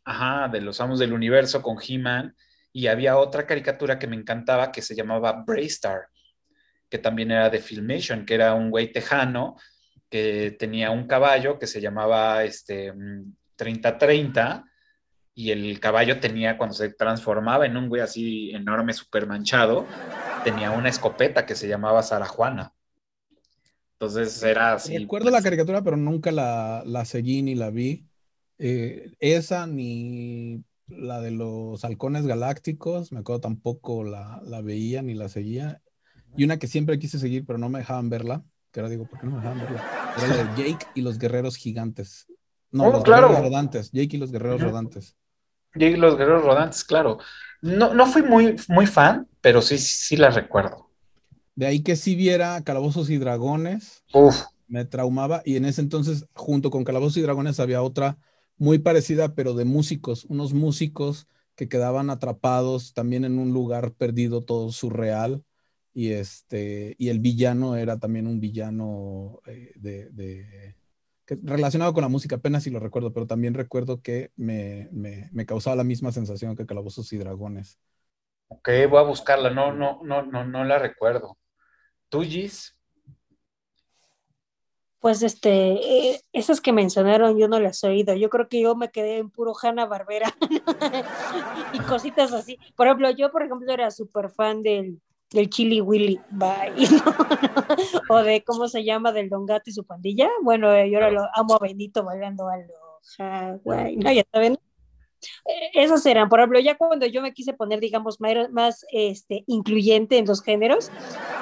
Ajá, 0.04 0.48
de 0.48 0.60
los 0.60 0.80
Amos 0.80 0.98
del 0.98 1.14
Universo 1.14 1.62
con 1.62 1.78
He-Man. 1.80 2.36
Y 2.72 2.88
había 2.88 3.16
otra 3.16 3.46
caricatura 3.46 3.98
que 3.98 4.06
me 4.06 4.16
encantaba 4.16 4.70
que 4.70 4.82
se 4.82 4.94
llamaba 4.94 5.44
Braystar, 5.46 6.08
que 6.90 6.98
también 6.98 7.30
era 7.30 7.48
de 7.48 7.60
Filmation, 7.60 8.26
que 8.26 8.34
era 8.34 8.52
un 8.52 8.70
güey 8.70 8.92
tejano 8.92 9.56
que 10.10 10.56
tenía 10.58 10.90
un 10.90 11.06
caballo 11.06 11.58
que 11.58 11.66
se 11.66 11.80
llamaba 11.80 12.44
este, 12.44 12.92
3030 13.56 14.58
mm, 14.58 14.73
y 15.34 15.50
el 15.50 15.80
caballo 15.80 16.20
tenía, 16.20 16.56
cuando 16.56 16.74
se 16.74 16.90
transformaba 16.90 17.66
en 17.66 17.76
un 17.76 17.88
güey 17.88 18.00
así 18.00 18.50
enorme, 18.52 18.92
súper 18.92 19.26
manchado, 19.26 19.84
tenía 20.44 20.70
una 20.70 20.88
escopeta 20.88 21.44
que 21.44 21.56
se 21.56 21.66
llamaba 21.66 22.02
Sara 22.02 22.26
Juana. 22.26 22.72
Entonces 23.94 24.40
era 24.42 24.74
así. 24.74 24.96
Recuerdo 24.96 25.30
la 25.30 25.42
caricatura, 25.42 25.82
pero 25.82 25.96
nunca 25.96 26.30
la, 26.30 27.04
seguí 27.04 27.42
ni 27.42 27.56
la 27.56 27.70
vi. 27.70 28.06
Eh, 28.58 29.12
esa 29.18 29.66
ni 29.66 30.62
la 30.86 31.20
de 31.20 31.32
los 31.32 31.84
halcones 31.84 32.26
galácticos, 32.26 33.10
me 33.10 33.20
acuerdo 33.20 33.40
tampoco 33.40 34.04
la, 34.04 34.40
veía 34.62 35.02
ni 35.02 35.14
la 35.14 35.28
seguía. 35.28 35.82
Y 36.36 36.44
una 36.44 36.58
que 36.58 36.68
siempre 36.68 36.98
quise 36.98 37.18
seguir, 37.18 37.44
pero 37.44 37.58
no 37.58 37.68
me 37.68 37.80
dejaban 37.80 38.08
verla, 38.08 38.44
que 38.70 38.80
ahora 38.80 38.90
digo, 38.90 39.06
¿por 39.06 39.18
qué 39.18 39.26
no 39.26 39.32
me 39.32 39.38
dejaban 39.38 39.58
verla? 39.58 40.14
Era 40.16 40.28
la 40.28 40.36
de 40.36 40.44
Jake 40.62 40.86
y 40.94 41.02
los 41.02 41.18
guerreros 41.18 41.56
gigantes. 41.56 42.26
No, 42.70 42.84
oh, 42.84 42.92
los 42.92 43.04
claro. 43.04 43.28
guerreros 43.28 43.48
rodantes. 43.48 43.90
Jake 43.92 44.16
y 44.16 44.18
los 44.18 44.30
guerreros 44.30 44.60
rodantes. 44.60 45.16
Y 45.74 45.96
los 45.96 46.16
guerreros 46.16 46.44
rodantes, 46.44 46.84
claro. 46.84 47.18
No, 47.60 47.94
no 47.94 48.06
fui 48.06 48.22
muy, 48.22 48.56
muy 48.68 48.86
fan, 48.86 49.26
pero 49.40 49.62
sí, 49.62 49.78
sí 49.78 50.16
la 50.16 50.30
recuerdo. 50.30 50.90
De 51.54 51.66
ahí 51.66 51.82
que 51.82 51.96
si 51.96 52.14
viera 52.14 52.62
Calabozos 52.62 53.10
y 53.10 53.18
Dragones. 53.18 54.04
Me 54.66 54.84
traumaba. 54.84 55.42
Y 55.44 55.56
en 55.56 55.64
ese 55.64 55.80
entonces, 55.80 56.26
junto 56.34 56.70
con 56.70 56.84
Calabozos 56.84 57.16
y 57.16 57.22
Dragones, 57.22 57.60
había 57.60 57.82
otra 57.82 58.18
muy 58.56 58.78
parecida, 58.78 59.34
pero 59.34 59.54
de 59.54 59.64
músicos. 59.64 60.24
Unos 60.26 60.52
músicos 60.52 61.26
que 61.54 61.68
quedaban 61.68 62.10
atrapados 62.10 62.94
también 62.94 63.24
en 63.24 63.38
un 63.38 63.52
lugar 63.52 63.92
perdido, 63.92 64.42
todo 64.42 64.72
surreal. 64.72 65.44
Y, 65.92 66.10
este, 66.10 66.96
y 66.98 67.08
el 67.08 67.20
villano 67.20 67.76
era 67.76 67.98
también 67.98 68.26
un 68.26 68.40
villano 68.40 69.40
eh, 69.46 69.72
de 69.76 70.74
relacionado 71.26 71.92
con 71.92 72.02
la 72.02 72.08
música, 72.08 72.36
apenas 72.36 72.62
si 72.62 72.70
lo 72.70 72.80
recuerdo, 72.80 73.12
pero 73.12 73.26
también 73.26 73.54
recuerdo 73.54 74.00
que 74.02 74.30
me, 74.36 74.88
causaba 75.46 75.76
la 75.76 75.84
misma 75.84 76.12
sensación 76.12 76.56
que 76.56 76.66
Calabozos 76.66 77.12
y 77.12 77.18
Dragones. 77.18 77.78
Ok, 78.48 78.68
voy 78.88 78.98
a 78.98 79.02
buscarla, 79.02 79.50
no, 79.50 79.72
no, 79.72 80.00
no, 80.02 80.22
no, 80.22 80.44
no 80.44 80.64
la 80.64 80.78
recuerdo. 80.78 81.38
¿Tú, 82.08 82.22
Gis? 82.22 82.76
Pues 85.00 85.22
este, 85.22 85.72
eh, 85.72 86.20
esas 86.32 86.62
que 86.62 86.72
mencionaron 86.72 87.36
yo 87.36 87.46
no 87.46 87.60
las 87.60 87.82
he 87.84 87.88
oído. 87.88 88.14
Yo 88.14 88.30
creo 88.30 88.48
que 88.48 88.62
yo 88.62 88.74
me 88.74 88.90
quedé 88.90 89.18
en 89.18 89.30
puro 89.30 89.52
Hanna 89.60 89.84
Barbera 89.84 90.34
y 91.74 91.78
cositas 91.80 92.32
así. 92.32 92.58
Por 92.74 92.86
ejemplo, 92.86 93.10
yo, 93.10 93.30
por 93.30 93.42
ejemplo, 93.42 93.70
era 93.70 93.90
súper 93.90 94.30
fan 94.30 94.62
del, 94.62 95.02
del 95.30 95.50
Chili 95.50 95.80
Willy, 95.80 96.20
bye. 96.30 96.72
o 98.08 98.22
de 98.22 98.44
cómo 98.44 98.68
se 98.68 98.84
llama 98.84 99.12
del 99.12 99.28
Don 99.28 99.46
Gato 99.46 99.70
y 99.70 99.72
su 99.72 99.84
pandilla. 99.84 100.28
Bueno, 100.42 100.72
eh, 100.72 100.90
yo 100.90 100.98
ahora 100.98 101.10
lo 101.10 101.22
amo 101.34 101.54
a 101.54 101.58
Benito 101.58 102.04
bailando 102.04 102.48
a 102.48 102.56
lo 102.58 102.64
No, 103.96 104.12
ya 104.12 104.24
saben. 104.32 104.58
Eh, 105.46 105.70
esos 105.74 106.04
eran, 106.06 106.28
por 106.28 106.38
ejemplo, 106.38 106.60
ya 106.60 106.76
cuando 106.76 107.06
yo 107.06 107.22
me 107.22 107.32
quise 107.32 107.52
poner, 107.52 107.80
digamos, 107.80 108.20
más, 108.20 108.50
más 108.50 108.86
este, 108.92 109.44
incluyente 109.46 110.18
en 110.18 110.26
los 110.26 110.42
géneros, 110.42 110.90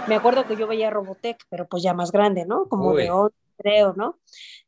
me 0.08 0.14
acuerdo 0.14 0.46
que 0.46 0.56
yo 0.56 0.66
veía 0.66 0.90
Robotech, 0.90 1.38
pero 1.48 1.66
pues 1.68 1.82
ya 1.82 1.94
más 1.94 2.12
grande, 2.12 2.46
¿no? 2.46 2.68
Como 2.68 2.94
de 2.94 3.10
11, 3.10 3.34
creo, 3.58 3.94
¿no? 3.96 4.18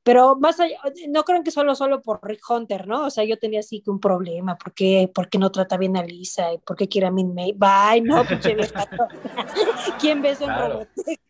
Pero 0.04 0.36
más 0.36 0.60
allá, 0.60 0.76
no 1.08 1.24
creo 1.24 1.42
que 1.42 1.50
solo, 1.50 1.74
solo 1.74 2.02
por 2.02 2.20
Rick 2.22 2.42
Hunter, 2.48 2.86
¿no? 2.86 3.06
O 3.06 3.10
sea, 3.10 3.24
yo 3.24 3.38
tenía 3.38 3.60
así 3.60 3.80
que 3.80 3.90
un 3.90 3.98
problema, 3.98 4.56
¿por 4.56 4.74
qué, 4.74 5.10
¿por 5.12 5.30
qué 5.30 5.38
no 5.38 5.50
trata 5.50 5.78
bien 5.78 5.96
a 5.96 6.02
Lisa? 6.02 6.52
¿Y 6.52 6.58
por 6.58 6.76
qué 6.76 6.88
quiere 6.88 7.06
a 7.06 7.10
Min 7.10 7.34
May? 7.34 7.52
Bye, 7.52 8.02
no, 8.02 8.22
pinche 8.26 8.54
¿Quién 10.00 10.20
besó 10.20 10.44
en 10.44 10.58
Robotech? 10.58 11.20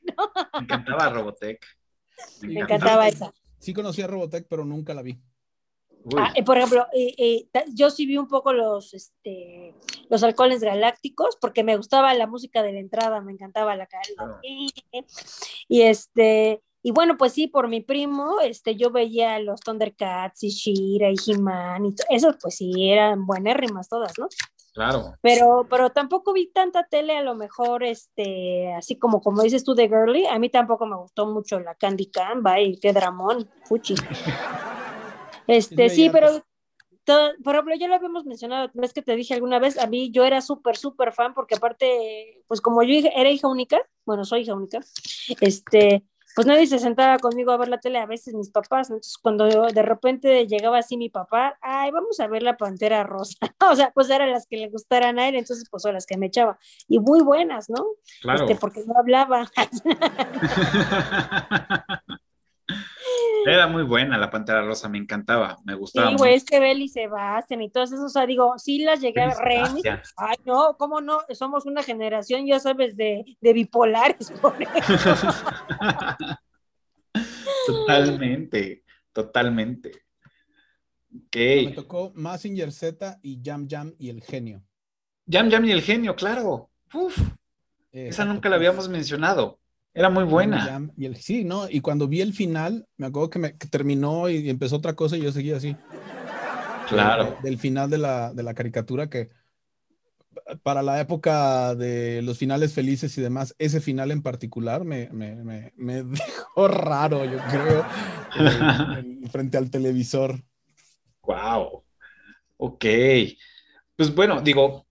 Me 0.52 0.60
encantaba 0.60 1.08
Robotech. 1.08 1.64
Me, 2.42 2.60
encantaba 2.60 3.06
esa. 3.06 3.32
Sí 3.60 3.72
conocía 3.72 4.06
a 4.06 4.08
Robotech, 4.08 4.46
pero 4.48 4.64
nunca 4.64 4.92
la 4.92 5.02
vi. 5.02 5.20
Ah, 6.18 6.32
eh, 6.34 6.42
por 6.42 6.58
ejemplo, 6.58 6.86
eh, 6.92 7.14
eh, 7.16 7.64
yo 7.74 7.90
sí 7.90 8.06
vi 8.06 8.18
un 8.18 8.28
poco 8.28 8.52
los, 8.52 8.92
este, 8.92 9.72
los 10.10 10.22
halcones 10.22 10.60
galácticos 10.60 11.36
porque 11.40 11.64
me 11.64 11.76
gustaba 11.76 12.12
la 12.12 12.26
música 12.26 12.62
de 12.62 12.72
la 12.72 12.80
entrada, 12.80 13.20
me 13.20 13.32
encantaba 13.32 13.76
la 13.76 13.86
cara. 13.86 14.02
Y 14.42 15.82
este, 15.82 16.60
Y 16.86 16.90
bueno, 16.90 17.16
pues 17.16 17.32
sí, 17.32 17.46
por 17.46 17.66
mi 17.66 17.80
primo, 17.80 18.42
este, 18.42 18.76
yo 18.76 18.90
veía 18.90 19.38
los 19.38 19.60
Thundercats 19.60 20.42
y 20.44 20.50
Shira 20.50 21.08
y 21.10 21.16
He-Man 21.26 21.86
y 21.86 21.94
esos 22.10 22.36
pues 22.36 22.56
sí 22.56 22.90
eran 22.90 23.24
buenérrimas 23.24 23.88
todas, 23.88 24.12
¿no? 24.18 24.28
Claro. 24.74 25.14
Pero, 25.22 25.66
pero 25.70 25.88
tampoco 25.90 26.34
vi 26.34 26.52
tanta 26.52 26.86
tele, 26.86 27.16
a 27.16 27.22
lo 27.22 27.34
mejor, 27.36 27.84
este, 27.84 28.74
así 28.74 28.98
como 28.98 29.22
como 29.22 29.40
dices 29.40 29.64
tú 29.64 29.74
de 29.74 29.88
Girly, 29.88 30.26
a 30.26 30.38
mí 30.38 30.50
tampoco 30.50 30.84
me 30.84 30.96
gustó 30.96 31.26
mucho 31.26 31.58
la 31.58 31.74
Candy 31.74 32.10
Camba 32.10 32.60
y 32.60 32.76
qué 32.76 32.92
dramón, 32.92 33.48
fuchi. 33.64 33.94
Este, 35.46 35.90
sí, 35.90 36.08
pero 36.08 36.42
por 37.04 37.54
ejemplo, 37.54 37.74
ya 37.74 37.86
lo 37.86 37.94
habíamos 37.94 38.24
mencionado, 38.24 38.70
ves 38.72 38.94
que 38.94 39.02
te 39.02 39.14
dije 39.14 39.34
alguna 39.34 39.58
vez, 39.58 39.78
a 39.78 39.86
mí 39.86 40.10
yo 40.10 40.24
era 40.24 40.40
súper, 40.40 40.76
súper 40.76 41.12
fan, 41.12 41.34
porque 41.34 41.54
aparte, 41.54 42.42
pues 42.46 42.62
como 42.62 42.82
yo 42.82 42.94
era 43.14 43.30
hija 43.30 43.46
única, 43.46 43.78
bueno, 44.06 44.24
soy 44.24 44.40
hija 44.40 44.54
única, 44.54 44.80
este, 45.40 46.02
pues 46.34 46.46
nadie 46.46 46.66
se 46.66 46.78
sentaba 46.78 47.18
conmigo 47.18 47.52
a 47.52 47.56
ver 47.56 47.68
la 47.68 47.78
tele, 47.78 47.98
a 47.98 48.06
veces 48.06 48.34
mis 48.34 48.50
papás, 48.50 48.90
entonces 48.90 49.18
cuando 49.18 49.46
de 49.46 49.82
repente 49.82 50.46
llegaba 50.46 50.78
así 50.78 50.96
mi 50.96 51.08
papá, 51.08 51.56
ay, 51.60 51.90
vamos 51.90 52.20
a 52.20 52.26
ver 52.26 52.42
la 52.42 52.56
Pantera 52.56 53.04
Rosa, 53.04 53.36
o 53.70 53.76
sea, 53.76 53.92
pues 53.92 54.10
eran 54.10 54.30
las 54.30 54.46
que 54.46 54.56
le 54.56 54.68
gustaran 54.68 55.18
a 55.18 55.28
él, 55.28 55.36
entonces 55.36 55.68
pues 55.70 55.82
son 55.82 55.94
las 55.94 56.06
que 56.06 56.16
me 56.16 56.26
echaba, 56.26 56.58
y 56.88 56.98
muy 56.98 57.22
buenas, 57.22 57.70
¿no? 57.70 57.84
Claro. 58.20 58.44
Este, 58.44 58.56
porque 58.56 58.82
no 58.86 58.98
hablaba. 58.98 59.50
Era 63.46 63.66
muy 63.66 63.82
buena 63.82 64.16
la 64.16 64.30
Pantera 64.30 64.62
Rosa, 64.62 64.88
me 64.88 64.98
encantaba, 64.98 65.58
me 65.64 65.74
gustaba. 65.74 66.10
Sí, 66.10 66.16
güey, 66.16 66.34
es 66.34 66.44
que 66.44 66.60
Beli 66.60 66.88
Sebastián 66.88 67.60
y 67.62 67.70
todas 67.70 67.92
esas, 67.92 68.06
o 68.06 68.08
sea, 68.08 68.26
digo, 68.26 68.54
sí 68.58 68.82
las 68.82 69.00
llegué 69.00 69.20
a 69.20 69.26
ver. 69.26 70.00
Ay, 70.16 70.36
no, 70.44 70.76
¿cómo 70.78 71.00
no? 71.00 71.20
Somos 71.30 71.66
una 71.66 71.82
generación, 71.82 72.46
ya 72.46 72.58
sabes, 72.58 72.96
de, 72.96 73.24
de 73.40 73.52
bipolares, 73.52 74.30
por 74.40 74.56
totalmente, 77.66 78.84
totalmente. 79.12 80.04
Okay. 81.26 81.66
Me 81.66 81.72
tocó 81.72 82.12
Massinger 82.14 82.72
Z 82.72 83.20
y 83.22 83.40
Jam 83.42 83.68
Jam 83.68 83.94
y 83.98 84.08
el 84.08 84.22
genio. 84.22 84.64
Jam 85.28 85.50
Jam 85.50 85.64
y 85.64 85.70
el 85.70 85.82
genio, 85.82 86.16
claro. 86.16 86.70
Uf, 86.92 87.16
esa 87.92 88.24
nunca 88.24 88.48
la 88.48 88.56
habíamos 88.56 88.88
mencionado. 88.88 89.60
Era 89.94 90.10
muy 90.10 90.24
buena. 90.24 90.90
Y 90.96 91.06
el, 91.06 91.16
sí, 91.16 91.44
¿no? 91.44 91.70
Y 91.70 91.80
cuando 91.80 92.08
vi 92.08 92.20
el 92.20 92.32
final, 92.32 92.86
me 92.96 93.06
acuerdo 93.06 93.30
que, 93.30 93.38
me, 93.38 93.50
terminó 93.52 94.28
y 94.28 94.50
empezó 94.50 94.76
otra 94.76 94.94
cosa 94.94 95.16
y 95.16 95.22
yo 95.22 95.30
seguía 95.32 95.56
así. 95.56 95.76
Claro. 96.88 97.38
del 97.42 97.58
final 97.58 97.88
de 97.88 97.96
la, 97.96 98.34
de 98.34 98.42
la 98.42 98.52
caricatura 98.52 99.08
que 99.08 99.30
para 100.62 100.82
la 100.82 101.00
época 101.00 101.74
de 101.74 102.20
los 102.22 102.38
finales 102.38 102.74
felices 102.74 103.16
y 103.16 103.22
demás, 103.22 103.54
ese 103.58 103.80
final 103.80 104.10
en 104.10 104.22
particular 104.22 104.84
me, 104.84 105.08
me, 105.10 105.34
me, 105.36 105.72
me 105.76 106.02
dejó 106.02 106.68
raro, 106.68 107.24
yo 107.24 107.38
creo, 107.50 107.86
frente 109.30 109.56
al 109.56 109.70
televisor. 109.70 110.42
Wow. 111.22 111.84
Ok. 112.56 112.84
Pues 113.96 114.14
bueno, 114.14 114.40
digo, 114.40 114.86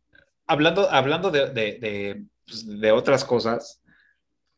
hablando, 0.48 0.90
hablando 0.90 1.30
de, 1.30 1.50
de, 1.50 1.78
de, 1.80 2.26
pues, 2.46 2.80
de 2.80 2.92
otras 2.92 3.24
cosas, 3.24 3.83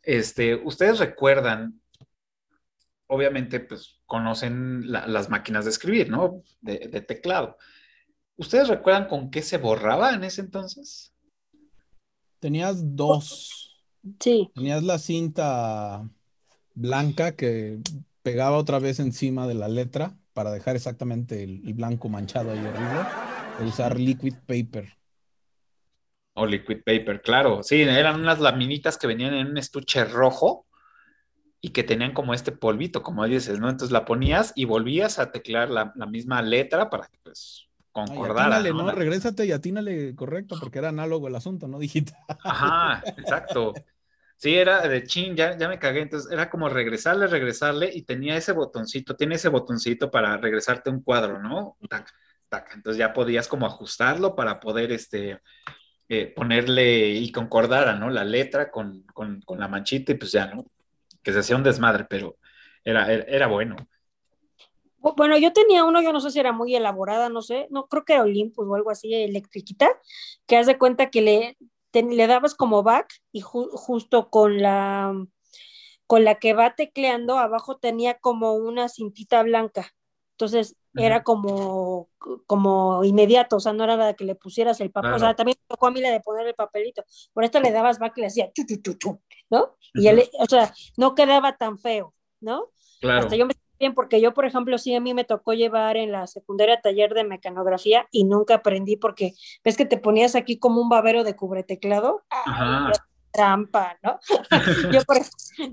este, 0.06 0.56
ustedes 0.56 1.00
recuerdan, 1.00 1.82
obviamente, 3.08 3.60
pues 3.60 4.00
conocen 4.06 4.92
las 4.92 5.30
máquinas 5.30 5.66
de 5.66 5.72
escribir, 5.72 6.10
¿no? 6.10 6.44
De, 6.62 6.78
teclado. 7.02 7.58
¿Ustedes 8.38 8.68
recuerdan 8.68 9.08
con 9.08 9.32
qué 9.32 9.42
se 9.42 9.58
borraba 9.58 10.14
en 10.14 10.24
ese 10.24 10.42
entonces? 10.42 11.14
Tenías 12.40 12.96
dos. 12.96 13.84
Sí. 14.20 14.52
Tenías 14.54 14.84
la 14.84 15.00
cinta 15.00 16.08
blanca 16.74 17.36
que 17.36 17.80
pegaba 18.22 18.58
otra 18.58 18.80
vez 18.80 19.00
encima 19.00 19.48
de 19.48 19.56
la 19.56 19.68
letra 19.68 20.18
para 20.34 20.52
dejar 20.52 20.76
exactamente 20.76 21.44
el, 21.44 21.74
blanco 21.74 22.10
manchado 22.10 22.52
ahí 22.52 22.60
arriba. 22.60 23.56
O 23.60 23.64
usar 23.64 24.00
liquid 24.00 24.36
paper. 24.46 24.94
O 26.38 26.46
liquid 26.46 26.84
paper, 26.84 27.22
claro. 27.22 27.64
Sí, 27.64 27.82
eran 27.82 28.20
unas 28.20 28.40
laminitas 28.40 28.98
que 28.98 29.08
venían 29.08 29.34
en 29.34 29.48
un 29.48 29.58
estuche 29.58 30.04
rojo 30.04 30.66
y 31.62 31.70
que 31.70 31.84
tenían 31.84 32.14
como 32.14 32.34
este 32.34 32.52
polvito, 32.52 33.02
como 33.02 33.26
dices, 33.26 33.58
¿no? 33.58 33.70
Entonces 33.70 33.92
la 33.92 34.04
ponías 34.04 34.52
y 34.54 34.66
volvías 34.66 35.18
a 35.18 35.32
teclear 35.32 35.70
la, 35.70 35.94
misma 36.06 36.42
letra 36.42 36.90
para 36.90 37.08
que 37.08 37.18
pues 37.24 37.68
concordara. 37.92 38.58
Ay, 38.58 38.72
¿no? 38.72 38.84
¿no? 38.84 38.92
Regrésate 38.92 39.46
y 39.46 39.54
atínale 39.54 40.14
correcto, 40.14 40.58
porque 40.60 40.80
era 40.80 40.90
análogo 40.90 41.30
el 41.30 41.36
asunto, 41.36 41.70
¿no? 41.70 41.80
Digital. 41.80 42.18
Ajá, 42.44 43.02
exacto. 43.18 43.74
Sí, 44.36 44.54
era 44.54 44.88
de 44.88 45.04
chin, 45.04 45.36
ya, 45.36 45.58
ya 45.58 45.70
me 45.70 45.80
cagué. 45.80 46.02
Entonces 46.02 46.30
era 46.32 46.50
como 46.50 46.68
regresarle, 46.68 47.28
regresarle 47.28 47.90
y 47.94 48.02
tenía 48.02 48.36
ese 48.36 48.52
botoncito, 48.52 49.16
tiene 49.16 49.36
ese 49.36 49.48
botoncito 49.48 50.12
para 50.12 50.36
regresarte 50.38 50.90
un 50.90 51.02
cuadro, 51.02 51.42
¿no? 51.42 51.78
Tac, 51.90 52.12
tac. 52.50 52.76
Entonces 52.76 53.00
ya 53.00 53.14
podías 53.14 53.48
como 53.48 53.66
ajustarlo 53.66 54.36
para 54.36 54.60
poder 54.60 54.92
este 54.92 55.40
eh, 56.08 56.28
ponerle 56.28 57.10
y 57.10 57.32
concordara, 57.32 57.96
¿no? 57.96 58.12
La 58.12 58.24
letra 58.24 58.70
con, 58.70 59.06
la 59.58 59.68
manchita 59.68 60.12
y 60.12 60.16
pues 60.16 60.32
ya, 60.32 60.54
¿no? 60.54 60.66
Que 61.24 61.34
se 61.34 61.40
hacía 61.40 61.56
un 61.56 61.64
desmadre, 61.64 62.06
pero 62.08 62.38
era, 62.84 63.12
era, 63.12 63.48
bueno. 63.48 63.76
Bueno, 65.00 65.38
yo 65.38 65.52
tenía 65.52 65.84
uno, 65.84 66.02
yo 66.02 66.14
no 66.14 66.20
sé 66.20 66.30
si 66.30 66.40
era 66.40 66.52
muy 66.52 66.76
elaborada, 66.76 67.30
no 67.30 67.42
sé, 67.42 67.68
no 67.72 67.88
creo 67.88 68.06
que 68.06 68.14
era 68.14 68.24
Olympus 68.24 68.68
o 68.68 68.76
algo 68.76 68.92
así, 68.92 69.14
electriquita, 69.14 69.90
que 70.46 70.58
haz 70.58 70.68
de 70.68 70.78
cuenta 70.78 71.10
que 71.10 71.22
le, 71.22 71.58
le 71.94 72.28
dabas 72.28 72.54
como 72.54 72.84
back 72.84 73.12
y 73.32 73.42
justo 73.42 74.30
con 74.30 74.62
la, 74.62 75.14
con 76.06 76.24
la 76.24 76.36
que 76.36 76.54
va 76.54 76.76
tecleando, 76.76 77.38
abajo 77.40 77.78
tenía 77.78 78.20
como 78.20 78.54
una 78.54 78.90
cintita 78.90 79.42
blanca. 79.44 79.92
Entonces, 80.34 80.76
era 80.96 81.24
como, 81.24 82.10
como 82.46 83.04
inmediato, 83.04 83.58
o 83.58 83.60
sea, 83.60 83.74
no 83.74 83.84
era 83.84 83.96
la 83.96 84.14
que 84.14 84.26
le 84.26 84.36
pusieras 84.36 84.80
el 84.82 84.92
papel, 84.92 85.14
o 85.14 85.20
sea, 85.20 85.36
también 85.36 85.58
tocó 85.68 85.88
a 85.88 85.92
mí 85.92 86.02
la 86.02 86.12
de 86.12 86.22
poner 86.22 86.48
el 86.48 86.56
papelito, 86.56 87.04
por 87.34 87.44
esto 87.44 87.60
le 87.60 87.72
dabas 87.72 88.00
back 88.00 88.18
y 88.18 88.22
le 88.22 88.28
hacía 88.28 88.52
chu, 88.54 88.64
chu, 88.68 88.82
chu, 88.82 88.94
chu, 88.94 89.22
¿no? 89.50 89.76
Y 89.94 90.08
él, 90.08 90.24
o 90.40 90.46
sea, 90.46 90.74
no 90.98 91.16
quedaba 91.16 91.58
tan 91.58 91.78
feo, 91.78 92.14
¿no? 92.40 92.70
Claro. 93.00 93.22
Hasta 93.22 93.36
yo 93.36 93.46
me 93.46 93.54
bien, 93.78 93.94
porque 93.94 94.22
yo, 94.22 94.34
por 94.34 94.46
ejemplo, 94.46 94.78
sí, 94.78 94.96
a 94.96 95.02
mí 95.02 95.14
me 95.14 95.26
tocó 95.26 95.54
llevar 95.54 95.98
en 95.98 96.12
la 96.12 96.28
secundaria 96.28 96.80
taller 96.80 97.14
de 97.14 97.26
mecanografía 97.26 98.08
y 98.10 98.24
nunca 98.24 98.56
aprendí 98.56 98.96
porque 98.96 99.34
ves 99.66 99.76
que 99.76 99.86
te 99.86 99.98
ponías 99.98 100.36
aquí 100.36 100.58
como 100.58 100.82
un 100.82 100.88
babero 100.88 101.26
de 101.26 101.36
cubreteclado. 101.36 102.24
Ajá 102.30 102.92
trampa, 103.36 103.98
¿no? 104.02 104.20
yo 104.92 105.02
por, 105.04 105.18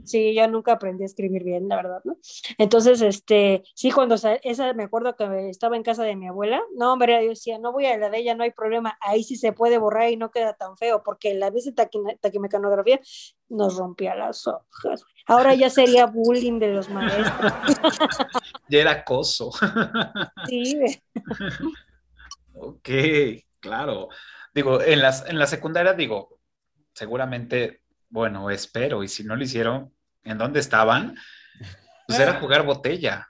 sí, 0.05 0.35
yo 0.35 0.49
nunca 0.49 0.73
aprendí 0.73 1.05
a 1.05 1.07
escribir 1.07 1.45
bien, 1.45 1.69
la 1.69 1.77
verdad, 1.77 2.01
¿no? 2.05 2.17
Entonces, 2.59 3.01
este, 3.03 3.63
sí, 3.75 3.91
cuando 3.91 4.17
esa 4.17 4.73
me 4.75 4.85
acuerdo 4.85 5.15
que 5.17 5.49
estaba 5.49 5.77
en 5.77 5.83
casa 5.83 6.03
de 6.03 6.17
mi 6.17 6.27
abuela, 6.27 6.61
no, 6.77 6.93
hombre, 6.93 7.23
yo 7.23 7.31
decía, 7.31 7.59
no 7.59 7.73
voy 7.73 7.87
a 7.87 7.97
la 7.97 8.11
de 8.11 8.19
ella, 8.19 8.35
no 8.35 8.43
hay 8.43 8.51
problema, 8.51 8.99
ahí 9.01 9.23
sí 9.23 9.37
se 9.37 9.53
puede 9.53 9.79
borrar 9.79 10.11
y 10.11 10.17
no 10.17 10.31
queda 10.31 10.55
tan 10.55 10.77
feo, 10.77 11.03
porque 11.05 11.35
la 11.35 11.51
vez 11.51 11.65
de 11.65 11.73
taquimecanografía 12.21 13.01
nos 13.49 13.77
rompía 13.77 14.15
las 14.15 14.47
hojas. 14.47 15.05
Ahora 15.27 15.55
ya 15.55 15.71
sería 15.71 16.07
bullying 16.07 16.59
de 16.59 16.69
los 16.69 16.89
maestros. 16.89 17.53
ya 18.69 18.81
era 18.81 18.91
acoso. 18.93 19.51
sí. 20.49 20.81
ok, 22.55 22.89
claro. 23.61 24.09
Digo, 24.55 24.83
en, 24.83 25.01
las, 25.01 25.27
en 25.29 25.39
la 25.39 25.47
secundaria, 25.47 25.95
digo, 25.95 26.42
seguramente, 26.95 27.83
bueno, 28.09 28.51
espero, 28.51 29.03
y 29.03 29.09
si 29.09 29.25
no 29.25 29.37
lo 29.37 29.45
hicieron, 29.45 29.93
¿en 30.25 30.39
dónde 30.39 30.61
estaban? 30.61 31.17
Pues 32.07 32.19
era 32.19 32.35
jugar 32.41 32.65
botella. 32.65 33.29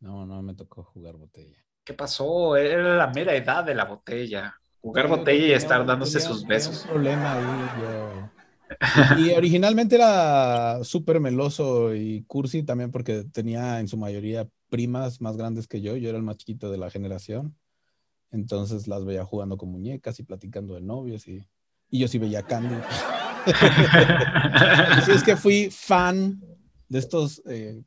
No, 0.00 0.26
no 0.26 0.42
me 0.42 0.54
tocó 0.54 0.84
jugar 0.84 1.16
botella. 1.16 1.56
¿Qué 1.84 1.94
pasó? 1.94 2.56
Era 2.56 2.96
la 2.96 3.06
mera 3.08 3.34
edad 3.34 3.64
de 3.64 3.74
la 3.74 3.84
botella. 3.84 4.54
Jugar 4.80 5.08
botella 5.08 5.46
y 5.46 5.52
estar 5.52 5.84
dándose 5.86 6.20
sus 6.20 6.46
besos. 6.46 6.82
Un 6.84 6.90
problema 6.90 7.34
ahí, 7.34 8.30
Y 9.18 9.30
originalmente 9.30 9.94
era 9.94 10.82
súper 10.82 11.20
meloso 11.20 11.94
y 11.94 12.24
cursi 12.24 12.64
también 12.64 12.90
porque 12.90 13.24
tenía 13.32 13.80
en 13.80 13.88
su 13.88 13.96
mayoría 13.96 14.48
primas 14.68 15.20
más 15.20 15.36
grandes 15.36 15.68
que 15.68 15.80
yo. 15.80 15.96
Yo 15.96 16.08
era 16.08 16.18
el 16.18 16.24
más 16.24 16.36
chiquito 16.36 16.70
de 16.70 16.78
la 16.78 16.90
generación. 16.90 17.56
Entonces 18.32 18.88
las 18.88 19.04
veía 19.04 19.24
jugando 19.24 19.56
con 19.56 19.70
muñecas 19.70 20.18
y 20.18 20.24
platicando 20.24 20.74
de 20.74 20.82
novios 20.82 21.26
y 21.28 21.48
y 21.90 22.00
yo 22.00 22.08
sí 22.08 22.18
veía 22.18 22.42
Candy. 22.42 22.74
Así 23.46 25.12
es 25.12 25.22
que 25.22 25.36
fui 25.36 25.70
fan 25.70 26.40
de 26.88 26.98
estos 26.98 27.42
eh, 27.46 27.82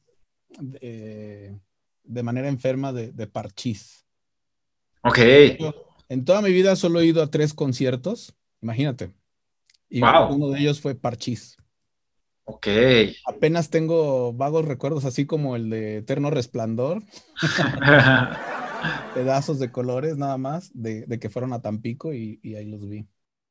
eh, 0.81 1.57
de 2.03 2.23
manera 2.23 2.47
enferma 2.47 2.93
de, 2.93 3.11
de 3.11 3.27
Parchís. 3.27 4.05
Ok. 5.03 5.19
En 6.09 6.25
toda 6.25 6.41
mi 6.41 6.51
vida 6.51 6.75
solo 6.75 6.99
he 6.99 7.05
ido 7.05 7.21
a 7.21 7.29
tres 7.29 7.53
conciertos, 7.53 8.35
imagínate. 8.61 9.13
Y 9.89 10.01
uno 10.01 10.49
de 10.49 10.59
ellos 10.59 10.81
fue 10.81 10.95
Parchís. 10.95 11.57
Ok. 12.45 12.67
Apenas 13.25 13.69
tengo 13.69 14.33
vagos 14.33 14.65
recuerdos, 14.65 15.05
así 15.05 15.25
como 15.25 15.55
el 15.55 15.69
de 15.69 15.97
Eterno 15.97 16.29
Resplandor. 16.31 17.03
Pedazos 19.13 19.59
de 19.59 19.71
colores 19.71 20.17
nada 20.17 20.37
más, 20.37 20.71
de, 20.73 21.05
que 21.19 21.29
fueron 21.29 21.53
a 21.53 21.61
Tampico 21.61 22.13
y 22.13 22.39
ahí 22.55 22.65
los 22.65 22.87
vi. 22.87 23.07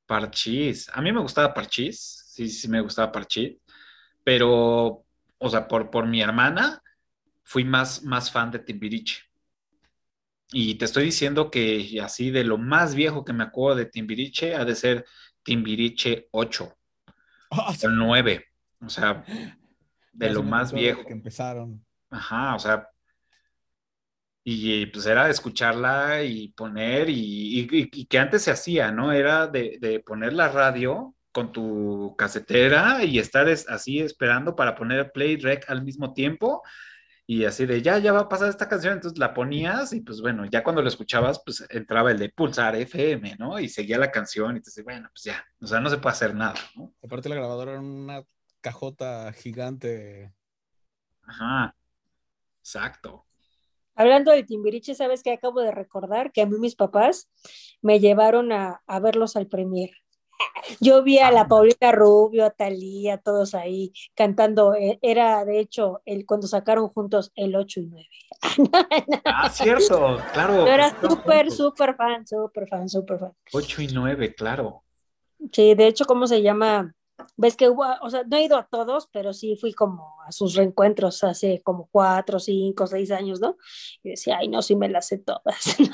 Parchís. 0.09 0.91
A 0.93 1.01
mí 1.03 1.13
me 1.13 1.21
gustaba 1.21 1.55
Parchís, 1.55 2.25
sí, 2.27 2.49
sí 2.49 2.67
me 2.67 2.81
gustaba 2.81 3.13
Parchís, 3.13 3.59
pero 4.25 5.05
o 5.39 5.49
sea, 5.49 5.69
por, 5.69 5.91
por 5.91 6.07
mi 6.07 6.21
hermana, 6.21 6.83
fui 7.45 7.65
más, 7.65 8.03
más 8.03 8.33
fan 8.33 8.51
de 8.51 8.59
Timbiriche. 8.59 9.23
Y 10.51 10.77
te 10.77 10.87
estoy 10.87 11.05
diciendo 11.05 11.51
que 11.51 12.01
así 12.03 12.31
de 12.31 12.43
lo 12.43 12.57
más 12.57 12.95
viejo 12.95 13.25
que 13.25 13.35
me 13.35 13.45
acuerdo 13.45 13.77
de 13.77 13.87
Timbiriche 13.87 14.55
ha 14.55 14.65
de 14.65 14.75
ser 14.75 15.05
Timbiriche 15.43 16.29
8 16.33 16.75
Ah, 17.51 17.75
o 17.83 17.89
9. 17.89 18.45
O 18.81 18.89
sea, 18.89 19.25
de 20.13 20.31
lo 20.31 20.43
más 20.43 20.73
viejo. 20.73 21.05
Que 21.05 21.13
empezaron. 21.13 21.85
Ajá, 22.11 22.55
o 22.55 22.59
sea, 22.59 22.89
y 24.51 24.87
pues 24.87 25.07
era 25.07 25.29
escucharla 25.31 26.23
y 26.25 26.49
poner, 26.53 27.09
y, 27.11 27.61
y- 27.71 27.91
y 27.93 28.07
que 28.07 28.19
antes 28.19 28.43
se 28.43 28.51
hacía, 28.51 28.91
¿no? 28.93 29.13
Era 29.13 29.47
de, 29.47 29.79
de 29.81 30.01
poner 30.01 30.33
la 30.33 30.49
radio 30.49 31.15
con 31.33 31.53
tu 31.53 32.15
casetera 32.19 33.05
y 33.05 33.19
estar 33.19 33.49
es- 33.49 33.69
así 33.69 34.01
esperando 34.01 34.57
para 34.57 34.75
poner 34.75 35.13
play 35.13 35.37
rec 35.37 35.69
al 35.71 35.83
mismo 35.85 36.13
tiempo 36.15 36.63
y 37.27 37.45
así 37.45 37.67
de 37.67 37.83
ya, 37.83 37.99
ya 37.99 38.13
va 38.13 38.21
a 38.21 38.29
pasar 38.29 38.49
esta 38.49 38.69
canción, 38.69 38.95
entonces 38.95 39.19
la 39.19 39.35
ponías 39.35 39.93
y 39.93 40.01
pues 40.01 40.21
bueno, 40.23 40.47
ya 40.47 40.65
cuando 40.65 40.83
lo 40.83 40.89
escuchabas, 40.89 41.41
pues 41.45 41.65
entraba 41.71 42.11
el 42.11 42.19
de 42.19 42.31
pulsar 42.31 42.75
FM, 42.77 43.37
¿no? 43.39 43.59
Y 43.61 43.69
seguía 43.69 43.99
la 43.99 44.11
canción 44.11 44.55
y 44.55 44.59
entonces, 44.59 44.83
bueno, 44.85 45.09
pues 45.13 45.25
ya, 45.25 45.45
o 45.61 45.67
sea, 45.67 45.81
no 45.81 45.91
se 45.91 45.99
puede 45.99 46.15
hacer 46.15 46.35
nada, 46.35 46.55
¿no? 46.77 46.95
Aparte 47.03 47.29
la 47.29 47.35
grabadora 47.37 47.73
era 47.73 47.81
una 47.81 48.23
cajota 48.61 49.33
gigante. 49.33 50.33
Ajá, 51.29 51.77
exacto. 52.63 53.28
Hablando 53.99 54.31
de 54.31 54.45
Timbiriche, 54.45 54.95
¿sabes 54.95 55.25
qué 55.25 55.33
acabo 55.33 55.61
de 55.61 55.73
recordar? 55.73 56.31
Que 56.31 56.43
a 56.43 56.47
mí 56.47 56.57
mis 56.61 56.77
papás 56.77 57.29
me 57.83 57.99
llevaron 57.99 58.53
a, 58.53 58.81
a 58.87 59.01
verlos 59.01 59.35
al 59.35 59.49
premier. 59.49 59.91
Yo 60.81 61.03
vi 61.03 61.19
a 61.19 61.33
la 61.33 61.49
Paulina 61.49 61.91
Rubio, 61.91 62.45
a 62.47 62.51
Talía, 62.51 63.19
todos 63.19 63.57
ahí 63.57 63.93
cantando. 64.15 64.73
Eh, 64.75 65.01
Era, 65.03 65.45
de 65.45 65.59
hecho, 65.59 66.01
el, 66.05 66.27
cuando 66.27 66.47
sacaron 66.47 66.89
juntos 66.91 67.33
el 67.35 67.57
8 67.57 67.81
y 67.81 67.87
9. 67.87 68.09
Ah, 69.25 69.51
cierto, 69.51 70.19
claro. 70.33 70.65
Yo 70.65 70.67
era 70.69 70.95
pues, 71.01 71.13
súper, 71.13 71.51
súper 71.51 71.97
fan, 71.97 72.25
súper 72.25 72.69
fan, 72.69 72.89
súper 72.89 73.19
fan. 73.19 73.33
8 73.53 73.83
y 73.83 73.89
9, 73.89 74.33
claro. 74.37 74.85
Sí, 75.53 75.75
de 75.75 75.89
hecho, 75.89 76.05
¿cómo 76.05 76.29
se 76.29 76.41
llama? 76.41 76.95
Ves 77.37 77.57
que 77.57 77.69
hubo, 77.69 77.85
o 78.03 78.11
sea, 78.11 78.25
no 78.25 78.37
he 78.37 78.45
ido 78.45 78.57
a 78.57 78.67
todos, 78.67 79.09
pero 79.13 79.33
sí 79.33 79.57
fui 79.57 79.73
como 79.73 80.21
a 80.23 80.33
sus 80.33 80.55
reencuentros 80.55 81.25
hace 81.25 81.61
como 81.63 81.89
cuatro, 81.91 82.39
cinco, 82.39 82.87
seis 82.87 83.11
años, 83.11 83.41
¿no? 83.41 83.57
Y 84.03 84.11
decía, 84.11 84.39
ay, 84.39 84.49
no, 84.49 84.63
sí 84.63 84.77
me 84.77 84.89
las 84.89 85.09
sé 85.09 85.19
todas. 85.19 85.77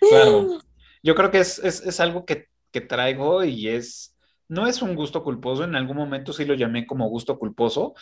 Claro. 0.00 0.60
Yo 1.02 1.16
creo 1.16 1.30
que 1.32 1.40
es, 1.40 1.58
es, 1.58 1.80
es 1.84 1.98
algo 1.98 2.24
que, 2.24 2.46
que 2.70 2.80
traigo 2.80 3.42
y 3.42 3.68
es, 3.68 4.16
no 4.46 4.68
es 4.68 4.80
un 4.80 4.94
gusto 4.94 5.24
culposo, 5.24 5.64
en 5.64 5.74
algún 5.74 5.96
momento 5.96 6.32
sí 6.32 6.44
lo 6.44 6.54
llamé 6.54 6.86
como 6.86 7.08
gusto 7.08 7.36
culposo, 7.36 7.94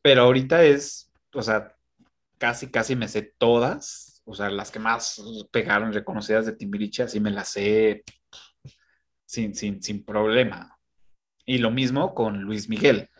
pero 0.00 0.22
ahorita 0.22 0.64
es, 0.64 1.12
o 1.34 1.42
sea, 1.42 1.76
casi, 2.38 2.70
casi 2.70 2.96
me 2.96 3.06
sé 3.06 3.34
todas, 3.38 4.22
o 4.24 4.34
sea, 4.34 4.50
las 4.50 4.70
que 4.70 4.78
más 4.78 5.22
pegaron 5.50 5.92
reconocidas 5.92 6.46
de 6.46 6.52
Timbiriche, 6.52 7.02
así 7.02 7.20
me 7.20 7.30
las 7.30 7.48
sé 7.48 8.02
sin, 9.24 9.54
sin, 9.54 9.82
sin 9.82 10.04
problema. 10.04 10.71
Y 11.52 11.58
lo 11.58 11.70
mismo 11.70 12.14
con 12.14 12.40
Luis 12.40 12.70
Miguel. 12.70 13.10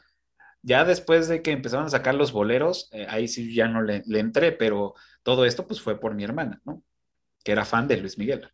Ya 0.63 0.87
después 0.87 1.29
de 1.29 1.43
que 1.43 1.51
empezaron 1.51 1.85
a 1.85 1.91
sacar 1.91 2.15
los 2.15 2.33
boleros, 2.33 2.89
eh, 2.93 3.07
ahí 3.11 3.29
sí 3.29 3.55
ya 3.55 3.69
no 3.69 3.83
le, 3.83 4.03
le 4.07 4.21
entré, 4.21 4.53
pero 4.53 4.95
todo 5.23 5.45
esto 5.45 5.67
pues 5.67 5.83
fue 5.83 6.01
por 6.01 6.15
mi 6.15 6.25
hermana, 6.25 6.59
¿no? 6.65 6.83
Que 7.45 7.53
era 7.53 7.67
fan 7.67 7.87
de 7.87 7.99
Luis 7.99 8.17
Miguel. 8.17 8.49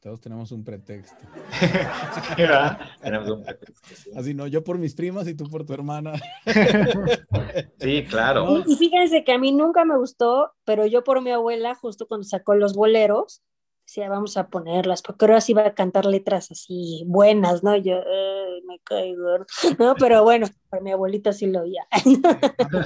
Todos 0.00 0.20
tenemos 0.20 0.52
un 0.52 0.62
pretexto. 0.62 1.16
Tenemos 3.02 3.28
un 3.30 3.42
pretexto, 3.42 3.96
sí. 3.96 4.10
Así 4.14 4.32
no, 4.32 4.46
yo 4.46 4.62
por 4.62 4.78
mis 4.78 4.94
primas 4.94 5.26
y 5.26 5.34
tú 5.34 5.50
por 5.50 5.66
tu 5.66 5.74
hermana. 5.74 6.12
Sí, 7.80 8.04
claro. 8.08 8.62
Y, 8.64 8.74
y 8.74 8.76
fíjense 8.76 9.24
que 9.24 9.32
a 9.32 9.38
mí 9.38 9.50
nunca 9.50 9.84
me 9.84 9.96
gustó, 9.96 10.52
pero 10.64 10.86
yo 10.86 11.02
por 11.02 11.20
mi 11.20 11.32
abuela, 11.32 11.74
justo 11.74 12.06
cuando 12.06 12.22
sacó 12.22 12.54
los 12.54 12.74
boleros, 12.74 13.42
decía, 13.90 14.08
vamos 14.08 14.36
a 14.36 14.48
ponerlas, 14.48 15.02
porque 15.02 15.24
ahora 15.24 15.40
sí 15.40 15.52
iba 15.52 15.66
a 15.66 15.74
cantar 15.74 16.06
letras 16.06 16.50
así 16.50 17.02
buenas, 17.06 17.62
¿no? 17.64 17.76
Yo, 17.76 17.96
"Ay, 17.96 18.62
me 18.66 18.78
caigo. 18.80 19.38
No, 19.78 19.96
pero 19.98 20.22
bueno, 20.22 20.46
para 20.68 20.82
mi 20.82 20.92
abuelita 20.92 21.32
sí 21.32 21.46
lo 21.46 21.62
oía. 21.62 21.86
A 21.90 21.98
mí 22.06 22.16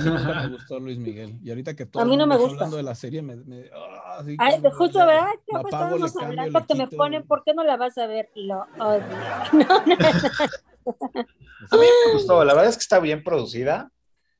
nunca 0.08 0.34
me 0.34 0.46
gustó 0.48 0.80
Luis 0.80 0.98
Miguel. 0.98 1.38
Y 1.42 1.50
ahorita 1.50 1.74
que 1.76 1.84
todo 1.86 2.02
A 2.02 2.06
mí 2.06 2.16
no 2.16 2.26
me 2.26 2.36
gusta. 2.36 2.54
hablando 2.54 2.76
de 2.78 2.82
la 2.82 2.94
serie, 2.94 3.22
me, 3.22 3.36
me- 3.36 3.70
ah, 3.74 4.16
así 4.20 4.36
Ay, 4.38 4.54
como 4.62 4.70
justo, 4.70 4.98
¿verdad? 5.06 5.26
la 5.52 5.60
Pues 5.60 5.74
apago, 5.74 5.96
estábamos 5.96 6.12
cambio, 6.14 6.40
hablando 6.40 6.66
que 6.66 6.74
me 6.74 6.88
ponen, 6.88 7.22
¿por 7.24 7.44
qué 7.44 7.54
no 7.54 7.64
la 7.64 7.76
vas 7.76 7.98
a 7.98 8.06
ver? 8.06 8.30
Lo 8.34 8.66
odio. 8.78 9.02
No, 9.52 9.84
no, 9.86 9.96
A 11.70 11.76
mí 11.76 11.86
me 12.06 12.12
gustó, 12.12 12.44
la 12.44 12.52
verdad 12.54 12.70
es 12.70 12.76
que 12.76 12.82
está 12.82 12.98
bien 12.98 13.22
producida 13.24 13.90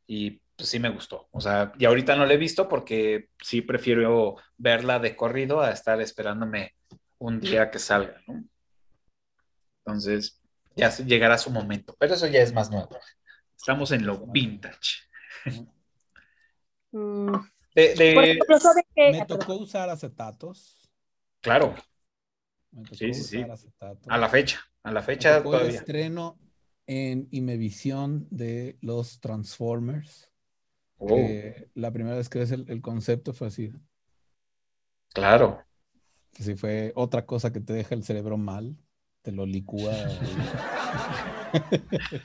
y 0.06 0.40
pues 0.56 0.68
sí 0.68 0.78
me 0.78 0.88
gustó. 0.90 1.28
O 1.32 1.40
sea, 1.40 1.72
y 1.78 1.84
ahorita 1.84 2.16
no 2.16 2.26
la 2.26 2.34
he 2.34 2.36
visto 2.36 2.68
porque 2.68 3.28
sí 3.42 3.62
prefiero 3.62 4.36
verla 4.56 4.98
de 4.98 5.16
corrido 5.16 5.60
a 5.60 5.70
estar 5.70 6.00
esperándome 6.00 6.74
un 7.18 7.40
día 7.40 7.70
que 7.70 7.78
salga, 7.78 8.20
¿no? 8.26 8.44
Entonces, 9.84 10.40
ya 10.76 10.90
llegará 10.96 11.38
su 11.38 11.50
momento, 11.50 11.94
pero 11.98 12.14
eso 12.14 12.26
ya 12.26 12.40
es 12.40 12.52
más 12.52 12.70
nuevo. 12.70 12.88
Estamos 13.56 13.92
en 13.92 14.06
lo 14.06 14.26
vintage. 14.26 15.02
Mm, 16.92 17.34
De, 17.74 17.94
de- 17.94 18.14
Por 18.14 18.24
ejemplo, 18.24 18.58
¿saben 18.60 18.84
qué? 18.94 19.10
Me 19.12 19.26
tocó 19.26 19.54
usar 19.56 19.88
acetatos. 19.90 20.88
claro, 21.40 21.74
Me 22.72 22.82
tocó 22.82 22.94
Sí, 22.96 23.12
sí, 23.14 23.22
sí. 23.22 23.36
usar 23.38 23.50
acetatos. 23.50 24.06
a 24.08 24.18
la 24.18 24.28
fecha, 24.28 24.60
a 24.82 24.92
la 24.92 25.00
Me 25.00 25.06
fecha 25.06 25.38
tocó 25.38 25.50
el 25.54 25.58
todavía. 25.60 25.78
estreno 25.80 26.38
en 26.86 27.28
Imevisión 27.30 28.26
de 28.30 28.78
los 28.80 29.20
Transformers. 29.20 30.30
Oh, 30.98 31.18
la 31.74 31.90
primera 31.90 32.16
vez 32.16 32.28
que 32.28 32.38
ves 32.38 32.50
el, 32.50 32.64
el 32.68 32.80
concepto 32.80 33.32
fue 33.32 33.48
así. 33.48 33.72
claro. 35.12 35.62
Así 36.38 36.56
fue 36.56 36.92
otra 36.96 37.26
cosa 37.26 37.52
que 37.52 37.60
te 37.60 37.72
deja 37.72 37.94
el 37.94 38.02
cerebro 38.02 38.36
mal. 38.36 38.76
Te 39.22 39.32
lo 39.32 39.46
licúa. 39.46 39.94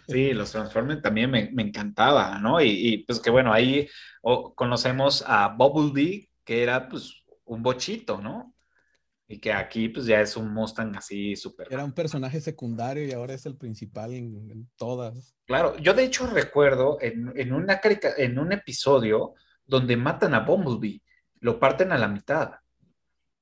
Sí, 0.07 0.33
los 0.33 0.51
Transformers 0.51 1.01
también 1.01 1.29
me, 1.31 1.49
me 1.51 1.63
encantaba, 1.63 2.39
¿no? 2.39 2.59
Y, 2.59 2.69
y, 2.69 2.97
pues 3.05 3.19
que 3.19 3.29
bueno, 3.29 3.53
ahí 3.53 3.87
oh, 4.21 4.53
conocemos 4.53 5.23
a 5.25 5.47
Bumblebee, 5.49 6.29
que 6.43 6.63
era 6.63 6.89
pues 6.89 7.23
un 7.45 7.63
bochito, 7.63 8.19
¿no? 8.19 8.53
Y 9.31 9.39
que 9.39 9.53
aquí 9.53 9.89
pues 9.89 10.07
ya 10.07 10.21
es 10.21 10.35
un 10.35 10.51
Mustang 10.51 10.95
así 10.97 11.35
súper. 11.35 11.67
Era 11.69 11.85
un 11.85 11.93
personaje 11.93 12.41
secundario 12.41 13.05
y 13.05 13.11
ahora 13.11 13.35
es 13.35 13.45
el 13.45 13.55
principal 13.55 14.11
en, 14.11 14.49
en 14.49 14.67
todas. 14.75 15.35
Claro, 15.45 15.77
yo 15.77 15.93
de 15.93 16.03
hecho 16.03 16.25
recuerdo 16.25 16.97
en, 16.99 17.31
en 17.35 17.53
una 17.53 17.79
carica- 17.79 18.15
en 18.17 18.39
un 18.39 18.51
episodio 18.53 19.35
donde 19.67 19.95
matan 19.97 20.33
a 20.33 20.39
Bumblebee, 20.39 21.03
lo 21.41 21.59
parten 21.59 21.91
a 21.91 21.99
la 21.99 22.07
mitad. 22.07 22.53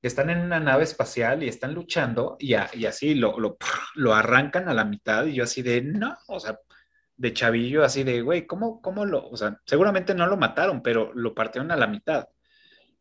Están 0.01 0.29
en 0.29 0.39
una 0.41 0.59
nave 0.59 0.83
espacial 0.83 1.41
y 1.41 1.47
están 1.47 1.73
luchando 1.73 2.35
y, 2.37 2.53
a- 2.55 2.69
y 2.73 2.85
así 2.85 3.15
lo, 3.15 3.39
lo, 3.39 3.57
lo 3.95 4.13
arrancan 4.13 4.67
a 4.67 4.73
la 4.73 4.83
mitad 4.83 5.25
y 5.25 5.35
yo 5.35 5.45
así 5.45 5.61
de, 5.61 5.81
no, 5.81 6.17
o 6.27 6.39
sea, 6.41 6.59
de 7.15 7.31
chavillo 7.33 7.85
así 7.85 8.03
de, 8.03 8.21
güey, 8.21 8.45
¿cómo, 8.45 8.81
¿cómo 8.81 9.05
lo? 9.05 9.25
O 9.29 9.37
sea, 9.37 9.57
seguramente 9.65 10.13
no 10.13 10.27
lo 10.27 10.35
mataron, 10.35 10.83
pero 10.83 11.13
lo 11.13 11.33
partieron 11.33 11.71
a 11.71 11.77
la 11.77 11.87
mitad. 11.87 12.27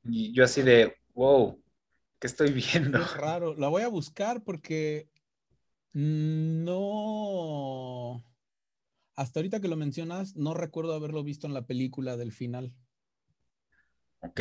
Y 0.05 0.33
yo 0.33 0.45
así 0.45 0.63
de, 0.63 0.95
wow, 1.15 1.61
¿qué 2.19 2.27
estoy 2.27 2.53
viendo? 2.53 2.99
Es 2.99 3.17
raro. 3.17 3.55
La 3.55 3.69
voy 3.69 3.83
a 3.83 3.89
buscar 3.89 4.43
porque 4.45 5.09
no. 5.93 7.05
Hasta 9.15 9.41
ahorita 9.41 9.61
que 9.61 9.69
lo 9.69 9.77
mencionas, 9.77 10.37
no 10.37 10.53
recuerdo 10.55 10.95
haberlo 10.95 11.25
visto 11.25 11.47
en 11.47 11.55
la 11.55 11.67
película 11.67 12.17
del 12.17 12.33
final. 12.33 12.73
Ok, 14.21 14.41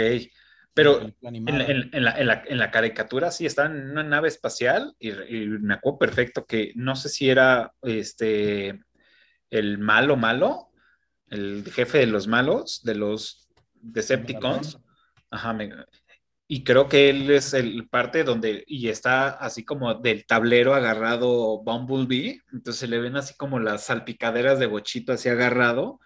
pero 0.74 1.02
En 1.02 1.16
en- 1.22 1.90
en 1.94 2.04
la- 2.04 2.20
en 2.20 2.28
la- 2.28 2.44
en 2.46 2.58
la 2.58 2.72
caricatura 2.72 3.32
sí 3.32 3.46
están 3.46 3.78
en 3.78 3.92
una 3.92 4.04
nave 4.04 4.28
espacial 4.28 4.96
y, 5.00 5.12
y 5.12 5.48
me 5.48 5.76
acuerdo 5.76 6.00
perfecto 6.00 6.46
que 6.46 6.74
no 6.76 6.96
sé 6.96 7.08
si 7.10 7.30
era 7.30 7.74
este 7.84 8.82
el 9.50 9.78
malo 9.78 10.18
malo, 10.18 10.72
el 11.30 11.64
jefe 11.72 12.00
de 12.00 12.08
los 12.08 12.28
malos, 12.28 12.82
de 12.84 12.96
los 12.96 13.48
Decepticons. 13.76 14.78
Ajá, 15.30 15.54
me- 15.54 15.72
y 16.48 16.64
creo 16.64 16.88
que 16.88 17.10
él 17.10 17.30
es 17.32 17.54
el 17.54 17.88
parte 17.90 18.24
donde, 18.24 18.64
y 18.68 18.90
está 18.90 19.30
así 19.30 19.66
como 19.66 19.96
del 19.96 20.26
tablero 20.28 20.76
agarrado 20.76 21.64
Bumblebee, 21.64 22.42
entonces 22.54 22.80
se 22.80 22.88
le 22.88 23.00
ven 23.00 23.16
así 23.18 23.36
como 23.36 23.60
las 23.60 23.86
salpicaderas 23.86 24.60
de 24.60 24.68
bochito 24.68 25.12
así 25.14 25.28
agarrado 25.28 26.00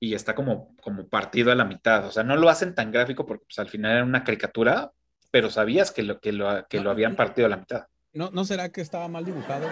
y 0.00 0.14
está 0.14 0.34
como, 0.34 0.74
como 0.78 1.08
partido 1.08 1.52
a 1.52 1.54
la 1.54 1.66
mitad. 1.66 2.06
O 2.06 2.10
sea, 2.10 2.22
no 2.24 2.36
lo 2.36 2.48
hacen 2.48 2.74
tan 2.74 2.90
gráfico 2.90 3.26
porque 3.26 3.44
pues, 3.44 3.58
al 3.58 3.68
final 3.68 3.92
era 3.92 4.04
una 4.04 4.24
caricatura, 4.24 4.92
pero 5.30 5.50
sabías 5.50 5.90
que 5.90 6.02
lo, 6.02 6.20
que 6.20 6.32
lo, 6.32 6.66
que 6.68 6.78
No, 6.78 6.84
lo 6.84 6.90
habían 6.90 7.14
partido 7.14 7.46
a 7.46 7.50
la 7.50 7.58
mitad. 7.58 7.86
¿No, 8.14 8.30
¿No 8.30 8.44
será 8.44 8.70
que 8.70 8.80
estaba 8.80 9.08
mal 9.08 9.24
dibujado 9.24 9.68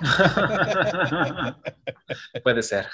puede 2.42 2.62
ser. 2.62 2.88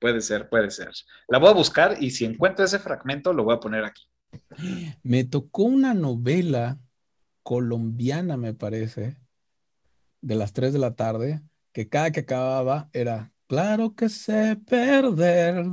puede 0.00 0.20
ser, 0.20 0.48
puede 0.48 0.70
ser. 0.70 0.90
La 1.28 1.38
voy 1.38 1.50
a 1.50 1.54
buscar 1.54 1.96
y 2.00 2.10
si 2.10 2.24
encuentro 2.24 2.64
ese 2.64 2.78
fragmento 2.78 3.32
lo 3.32 3.44
voy 3.44 3.56
a 3.56 3.60
poner 3.60 3.84
aquí. 3.84 4.11
Me 5.02 5.24
tocó 5.24 5.64
una 5.64 5.94
novela 5.94 6.78
colombiana, 7.42 8.36
me 8.36 8.54
parece, 8.54 9.16
de 10.20 10.34
las 10.36 10.52
3 10.52 10.72
de 10.72 10.78
la 10.78 10.94
tarde, 10.94 11.42
que 11.72 11.88
cada 11.88 12.10
que 12.10 12.20
acababa 12.20 12.88
era 12.92 13.32
Claro 13.52 13.94
que 13.94 14.08
sé 14.08 14.56
perder. 14.56 15.66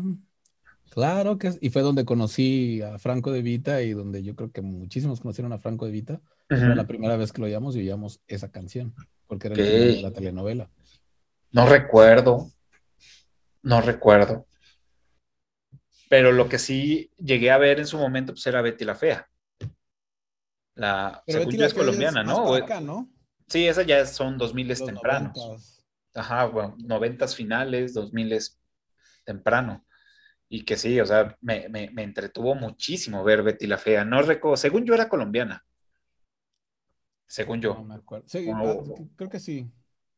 Claro 0.89 1.37
que 1.37 1.53
y 1.61 1.69
fue 1.69 1.81
donde 1.81 2.03
conocí 2.03 2.81
a 2.81 2.99
Franco 2.99 3.31
de 3.31 3.41
Vita 3.41 3.81
y 3.81 3.91
donde 3.91 4.21
yo 4.21 4.35
creo 4.35 4.51
que 4.51 4.61
muchísimos 4.61 5.21
conocieron 5.21 5.53
a 5.53 5.59
Franco 5.59 5.85
de 5.85 5.93
Vita. 5.93 6.21
Fue 6.49 6.75
la 6.75 6.87
primera 6.87 7.15
vez 7.15 7.31
que 7.31 7.39
lo 7.39 7.47
oíamos 7.47 7.77
y 7.77 7.79
oíamos 7.79 8.19
esa 8.27 8.51
canción, 8.51 8.93
porque 9.27 9.47
era 9.47 9.55
de 9.55 10.01
la 10.01 10.11
telenovela. 10.11 10.69
No 11.53 11.67
recuerdo. 11.67 12.51
No 13.63 13.79
recuerdo. 13.79 14.45
Pero 16.09 16.31
lo 16.31 16.49
que 16.49 16.59
sí 16.59 17.11
llegué 17.17 17.51
a 17.51 17.57
ver 17.57 17.79
en 17.79 17.87
su 17.87 17.97
momento 17.97 18.33
pues 18.33 18.45
era 18.47 18.61
Betty 18.61 18.83
la 18.83 18.95
Fea. 18.95 19.29
La 20.73 21.23
segunda 21.25 21.65
es 21.67 21.73
colombiana, 21.73 22.23
¿no? 22.23 23.09
Sí, 23.47 23.67
esa 23.67 23.83
ya 23.83 24.05
son 24.05 24.37
2000 24.37 24.85
tempranos. 24.85 25.85
Ajá, 26.15 26.45
bueno, 26.45 26.75
90 26.79 27.27
finales, 27.27 27.93
2000 27.93 28.33
es 28.33 28.59
temprano. 29.23 29.85
Y 30.47 30.65
que 30.65 30.77
sí, 30.77 30.99
o 30.99 31.05
sea, 31.05 31.37
me, 31.41 31.67
entretuvo 31.97 32.55
muchísimo 32.55 33.23
ver 33.23 33.43
Betty 33.43 33.67
la 33.67 33.77
Fea. 33.77 34.03
No 34.03 34.21
recuerdo, 34.23 34.57
según 34.57 34.85
yo 34.85 34.95
era 34.95 35.07
colombiana. 35.07 35.63
Según 37.27 37.61
yo. 37.61 37.75
No 37.75 37.83
me 37.83 37.95
acuerdo. 37.95 38.25
Ah, 38.55 38.75
creo 39.15 39.29
que 39.29 39.39
sí. 39.39 39.71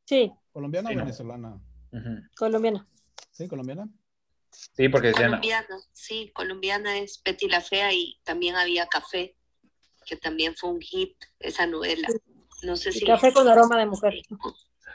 Sí. 0.05 0.31
¿Colombiana 0.53 0.89
o 0.89 0.95
venezolana? 0.95 1.61
Colombiana. 2.37 2.87
¿Sí, 3.31 3.49
colombiana? 3.49 3.89
Sí, 4.51 4.89
porque 4.89 5.07
decían. 5.07 5.29
Colombiana, 5.29 5.77
sí, 5.93 6.31
colombiana 6.33 6.97
es 6.97 7.21
Betty 7.23 7.47
la 7.47 7.61
Fea 7.61 7.93
y 7.93 8.19
también 8.23 8.55
había 8.55 8.87
Café, 8.87 9.35
que 10.05 10.15
también 10.15 10.55
fue 10.55 10.69
un 10.69 10.81
hit, 10.81 11.15
esa 11.39 11.65
novela. 11.65 12.07
No 12.63 12.75
sé 12.75 12.91
si. 12.91 13.05
Café 13.05 13.33
con 13.33 13.47
aroma 13.47 13.77
de 13.77 13.85
mujer. 13.85 14.13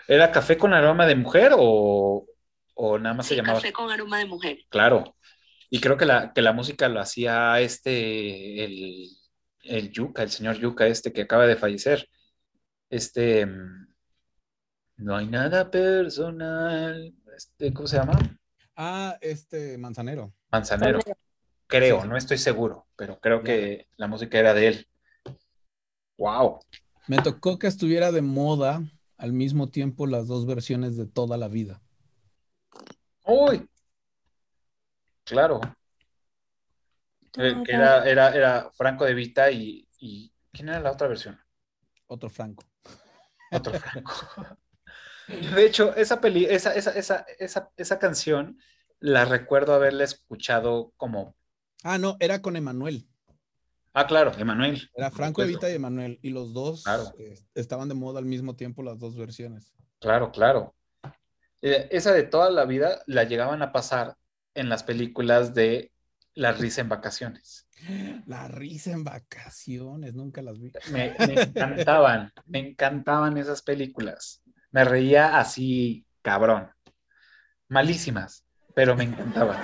¿Era 0.08 0.30
café 0.30 0.56
con 0.56 0.72
aroma 0.72 1.06
de 1.06 1.16
mujer 1.16 1.52
o, 1.56 2.26
o 2.74 2.98
nada 2.98 3.14
más 3.14 3.26
se 3.26 3.34
llamaba? 3.34 3.58
Café 3.58 3.72
con 3.72 3.90
aroma 3.90 4.18
de 4.18 4.26
mujer. 4.26 4.58
Claro. 4.68 5.16
Y 5.68 5.80
creo 5.80 5.96
que 5.96 6.06
la, 6.06 6.32
que 6.32 6.42
la 6.42 6.52
música 6.52 6.88
lo 6.88 7.00
hacía 7.00 7.60
este, 7.60 8.64
el, 8.64 9.08
el 9.62 9.90
Yuca, 9.90 10.22
el 10.22 10.30
señor 10.30 10.58
Yuca, 10.58 10.86
este 10.86 11.12
que 11.12 11.22
acaba 11.22 11.46
de 11.46 11.56
fallecer. 11.56 12.08
Este. 12.88 13.46
Mm, 13.46 13.88
no 14.98 15.16
hay 15.16 15.26
nada 15.26 15.70
personal. 15.70 17.12
Este, 17.36 17.72
¿Cómo 17.72 17.88
se 17.88 17.96
llama? 17.96 18.18
Ah, 18.76 19.16
este 19.22 19.78
Manzanero. 19.78 20.34
Manzanero. 20.52 21.00
Creo, 21.66 22.04
no 22.04 22.16
estoy 22.16 22.38
seguro, 22.38 22.86
pero 22.94 23.18
creo 23.18 23.42
que 23.42 23.88
la 23.96 24.06
música 24.06 24.38
era 24.38 24.54
de 24.54 24.68
él. 24.68 24.88
Wow. 26.18 26.60
Me 27.08 27.16
tocó 27.18 27.58
que 27.58 27.66
estuviera 27.66 28.12
de 28.12 28.22
moda 28.22 28.82
al 29.16 29.32
mismo 29.32 29.68
tiempo 29.68 30.06
las 30.06 30.28
dos 30.28 30.46
versiones 30.46 30.96
de 30.96 31.06
toda 31.06 31.36
la 31.36 31.48
vida. 31.48 31.80
Uy. 33.24 33.68
Claro. 35.24 35.60
Eh, 37.38 37.62
era, 37.66 38.04
era, 38.08 38.34
era, 38.34 38.70
Franco 38.72 39.04
de 39.04 39.14
Vita 39.14 39.50
y, 39.50 39.88
y, 39.98 40.32
¿quién 40.52 40.68
era 40.68 40.80
la 40.80 40.92
otra 40.92 41.08
versión? 41.08 41.38
Otro 42.06 42.30
Franco. 42.30 42.64
Otro 43.50 43.72
Franco. 43.72 44.12
De 45.28 45.66
hecho, 45.66 45.94
esa, 45.96 46.20
peli, 46.20 46.44
esa, 46.44 46.74
esa, 46.74 46.90
esa, 46.92 47.26
esa, 47.38 47.70
esa 47.76 47.98
canción 47.98 48.58
la 49.00 49.24
recuerdo 49.24 49.74
haberla 49.74 50.04
escuchado 50.04 50.92
como. 50.96 51.34
Ah, 51.82 51.98
no, 51.98 52.16
era 52.20 52.42
con 52.42 52.56
Emanuel. 52.56 53.06
Ah, 53.92 54.06
claro, 54.06 54.30
Emanuel. 54.36 54.90
Era 54.94 55.10
Franco 55.10 55.42
Evita 55.42 55.70
y 55.70 55.74
Emanuel. 55.74 56.18
Y 56.20 56.28
los 56.28 56.52
dos 56.52 56.84
eh, 57.18 57.38
estaban 57.54 57.88
de 57.88 57.94
moda 57.94 58.18
al 58.18 58.26
mismo 58.26 58.54
tiempo, 58.54 58.82
las 58.82 58.98
dos 58.98 59.16
versiones. 59.16 59.72
Claro, 60.00 60.30
claro. 60.30 60.74
Eh, 61.62 61.88
esa 61.90 62.12
de 62.12 62.22
toda 62.22 62.50
la 62.50 62.66
vida 62.66 63.02
la 63.06 63.24
llegaban 63.24 63.62
a 63.62 63.72
pasar 63.72 64.16
en 64.54 64.68
las 64.68 64.82
películas 64.82 65.54
de 65.54 65.92
La 66.34 66.52
risa 66.52 66.82
en 66.82 66.90
vacaciones. 66.90 67.66
La 68.26 68.48
risa 68.48 68.92
en 68.92 69.02
vacaciones, 69.02 70.14
nunca 70.14 70.42
las 70.42 70.60
vi. 70.60 70.72
me 70.92 71.16
encantaban, 71.18 72.32
me 72.44 72.58
encantaban 72.58 73.38
esas 73.38 73.62
películas. 73.62 74.42
Me 74.76 74.84
reía 74.84 75.38
así, 75.38 76.04
cabrón. 76.20 76.68
Malísimas, 77.66 78.44
pero 78.74 78.94
me 78.94 79.04
encantaban. 79.04 79.56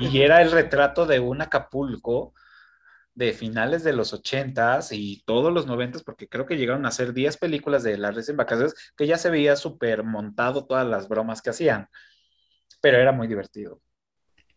Y, 0.00 0.22
era 0.22 0.42
el 0.42 0.50
retrato 0.50 1.06
de 1.06 1.20
un 1.20 1.40
Acapulco 1.40 2.34
de 3.14 3.32
finales 3.32 3.84
de 3.84 3.92
los 3.92 4.12
ochentas 4.12 4.90
y 4.90 5.22
todos 5.24 5.52
los 5.52 5.68
noventas, 5.68 6.02
porque 6.02 6.28
creo 6.28 6.46
que 6.46 6.56
llegaron 6.56 6.84
a 6.84 6.88
hacer 6.88 7.12
10 7.12 7.36
películas 7.36 7.84
de 7.84 7.96
Las 7.96 8.28
en 8.28 8.36
Vacaciones, 8.36 8.74
que 8.96 9.06
ya 9.06 9.18
se 9.18 9.30
veía 9.30 9.54
súper 9.54 10.02
montado 10.02 10.66
todas 10.66 10.84
las 10.84 11.06
bromas 11.06 11.40
que 11.40 11.50
hacían, 11.50 11.88
pero 12.80 12.98
era 12.98 13.12
muy 13.12 13.28
divertido. 13.28 13.80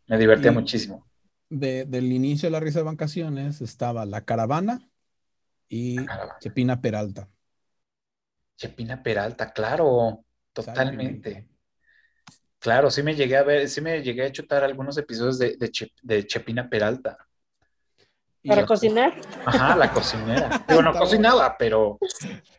Me 0.07 0.17
divertía 0.17 0.51
muchísimo. 0.51 1.07
del 1.51 2.11
inicio 2.11 2.47
de 2.47 2.51
La 2.51 2.59
Risa 2.61 2.79
de 2.79 2.85
Vacaciones 2.85 3.61
estaba 3.61 4.07
La 4.07 4.25
Caravana 4.25 4.89
y 5.69 5.97
Chepina 6.39 6.81
Peralta. 6.81 7.29
Chepina 8.57 9.01
Peralta, 9.01 9.51
claro, 9.53 10.25
totalmente. 10.51 11.47
Claro, 12.59 12.89
sí 12.89 13.03
me 13.03 13.15
llegué 13.15 13.37
a 13.37 13.43
ver, 13.43 13.69
sí 13.69 13.81
me 13.81 14.01
llegué 14.01 14.25
a 14.25 14.31
chutar 14.31 14.63
algunos 14.63 14.97
episodios 14.97 15.37
de, 15.37 15.57
de, 16.01 16.27
Chepina 16.27 16.67
Peralta. 16.69 17.17
¿Para 18.45 18.65
cocinar? 18.65 19.13
Ajá, 19.45 19.75
la 19.75 19.91
cocinera. 19.91 20.63
Digo, 20.67 20.81
no 20.81 20.93
cocinaba, 20.93 21.55
pero, 21.57 21.99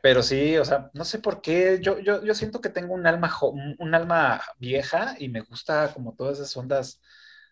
pero 0.01 0.23
sí, 0.23 0.57
o 0.57 0.65
sea, 0.65 0.91
no 0.93 1.05
sé 1.05 1.19
por 1.19 1.41
qué. 1.41 1.81
Yo, 1.83 1.99
yo, 1.99 2.23
yo 2.23 2.35
siento 2.35 2.61
que 2.61 2.69
tengo 2.69 2.95
un 2.95 3.07
alma, 3.07 3.35
un 3.79 3.95
alma 3.95 4.41
vieja 4.59 5.17
y 5.19 5.29
me 5.29 5.41
gusta 5.41 5.93
como 5.95 6.15
todas 6.15 6.39
esas 6.39 6.57
ondas 6.57 7.01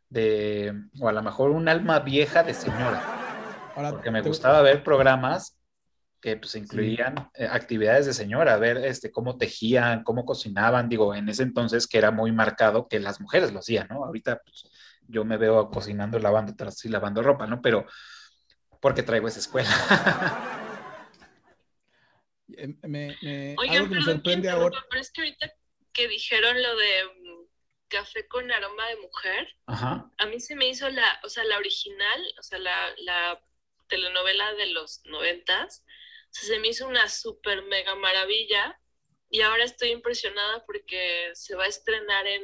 de, 0.09 0.73
o 1.01 1.09
a 1.09 1.13
lo 1.13 1.23
mejor 1.23 1.51
un 1.51 1.69
alma 1.69 1.99
vieja 2.01 2.43
de 2.43 2.55
señora. 2.55 3.03
porque 3.91 4.11
me 4.11 4.23
gustaba 4.23 4.63
ver 4.63 4.85
programas 4.85 5.56
que 6.27 6.37
pues 6.37 6.57
incluían 6.57 7.31
eh, 7.35 7.47
actividades 7.49 8.05
de 8.05 8.13
señora, 8.13 8.57
ver 8.57 8.79
este, 8.79 9.13
cómo 9.13 9.39
tejían, 9.39 10.03
cómo 10.03 10.25
cocinaban, 10.25 10.89
digo, 10.89 11.15
en 11.15 11.29
ese 11.29 11.45
entonces 11.45 11.87
que 11.87 11.99
era 11.99 12.11
muy 12.11 12.33
marcado 12.33 12.89
que 12.89 12.99
las 12.99 13.21
mujeres 13.21 13.53
lo 13.53 13.61
hacían, 13.61 13.87
¿no? 13.89 14.05
Ahorita 14.05 14.43
pues, 14.43 14.69
yo 15.07 15.25
me 15.25 15.37
veo 15.37 15.71
cocinando, 15.71 16.19
lavando, 16.19 16.53
y 16.83 16.89
lavando 16.89 17.23
ropa, 17.23 17.47
¿no? 17.47 17.63
Pero 17.63 17.87
porque 18.81 19.05
traigo 19.05 19.29
esa 19.29 19.39
escuela. 19.39 19.71
Em, 22.57 22.79
me, 22.83 23.09
algo 23.59 23.89
que 23.89 23.95
me 23.97 24.03
sorprende 24.03 24.49
ahora. 24.49 24.79
Pero 24.89 25.01
es 25.01 25.11
que 25.11 25.21
ahorita 25.21 25.53
que 25.93 26.09
dijeron 26.09 26.63
lo 26.63 26.77
de 26.77 27.05
mm, 27.05 27.45
café 27.89 28.27
con 28.29 28.51
aroma 28.51 28.87
de 28.87 28.97
mujer, 28.97 29.49
a 29.67 30.27
mí 30.27 30.41
se 30.41 30.55
me 30.57 30.69
hizo 30.69 30.89
la, 30.89 31.21
o 31.23 31.29
sea, 31.29 31.45
la 31.45 31.59
original, 31.59 32.23
o 32.39 32.43
sea, 32.43 32.59
la, 32.61 32.95
la 32.99 33.41
telenovela 33.89 34.55
de 34.55 34.67
los 34.73 35.03
noventas, 35.07 35.85
se 36.45 36.59
me 36.59 36.69
hizo 36.69 36.87
una 36.87 37.09
súper 37.09 37.63
mega 37.63 37.95
maravilla 37.95 38.79
y 39.31 39.41
ahora 39.41 39.65
estoy 39.65 39.91
impresionada 39.91 40.65
porque 40.67 41.31
se 41.35 41.55
va 41.55 41.65
a 41.65 41.69
estrenar 41.69 42.27
en 42.27 42.43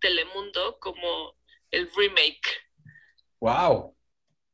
Telemundo 0.00 0.78
como 0.80 1.36
el 1.70 1.90
remake. 1.94 2.48
¡Wow! 3.40 3.96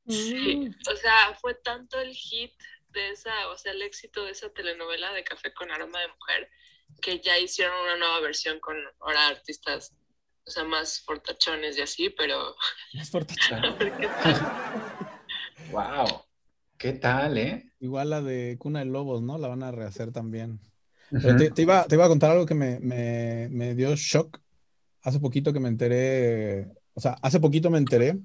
Sí, 0.08 0.56
mm. 0.56 0.74
o 0.92 0.96
sea, 0.96 1.34
fue 1.40 1.54
tanto 1.54 2.00
el 2.00 2.14
hit 2.14 2.52
de 2.90 3.10
esa, 3.10 3.48
o 3.48 3.58
sea, 3.58 3.72
el 3.72 3.82
éxito 3.82 4.24
de 4.24 4.32
esa 4.32 4.50
telenovela 4.52 5.12
de 5.12 5.24
Café 5.24 5.52
con 5.52 5.70
Aroma 5.70 6.00
de 6.00 6.08
Mujer, 6.08 6.50
que 7.00 7.20
ya 7.20 7.38
hicieron 7.38 7.78
una 7.80 7.96
nueva 7.96 8.20
versión 8.20 8.60
con 8.60 8.76
ahora 9.00 9.28
artistas, 9.28 9.94
o 10.46 10.50
sea, 10.50 10.64
más 10.64 11.00
fortachones 11.00 11.76
y 11.76 11.82
así, 11.82 12.10
pero... 12.10 12.56
Más 12.94 13.10
fortachones. 13.10 13.72
wow. 15.70 16.22
¿Qué 16.78 16.92
tal, 16.92 17.38
eh? 17.38 17.72
Igual 17.80 18.10
la 18.10 18.22
de 18.22 18.56
Cuna 18.58 18.80
de 18.80 18.86
Lobos, 18.86 19.22
¿no? 19.22 19.38
La 19.38 19.48
van 19.48 19.62
a 19.62 19.70
rehacer 19.70 20.12
también. 20.12 20.60
te, 21.10 21.62
iba, 21.62 21.80
a 21.80 22.08
contar 22.08 22.32
algo 22.32 22.46
que 22.46 22.54
me, 22.54 23.74
dio 23.74 23.94
shock. 23.96 24.40
Hace 25.02 25.20
poquito 25.20 25.52
que 25.52 25.60
me 25.60 25.68
enteré, 25.68 26.68
o 26.94 27.00
sea, 27.00 27.16
hace 27.22 27.38
poquito 27.38 27.70
me 27.70 27.78
enteré, 27.78 28.18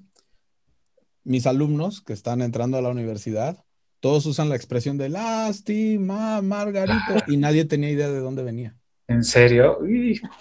mis 1.23 1.45
alumnos 1.45 2.01
que 2.01 2.13
están 2.13 2.41
entrando 2.41 2.77
a 2.77 2.81
la 2.81 2.89
universidad, 2.89 3.63
todos 3.99 4.25
usan 4.25 4.49
la 4.49 4.55
expresión 4.55 4.97
de 4.97 5.09
lástima, 5.09 6.41
Margarito, 6.41 7.23
y 7.27 7.37
nadie 7.37 7.65
tenía 7.65 7.91
idea 7.91 8.09
de 8.09 8.19
dónde 8.19 8.43
venía. 8.43 8.75
¿En 9.07 9.23
serio? 9.23 9.79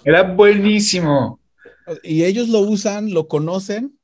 era 0.03 0.23
buenísimo. 0.23 1.39
Y 2.03 2.23
ellos 2.23 2.49
lo 2.49 2.61
usan, 2.61 3.13
lo 3.13 3.27
conocen, 3.27 3.99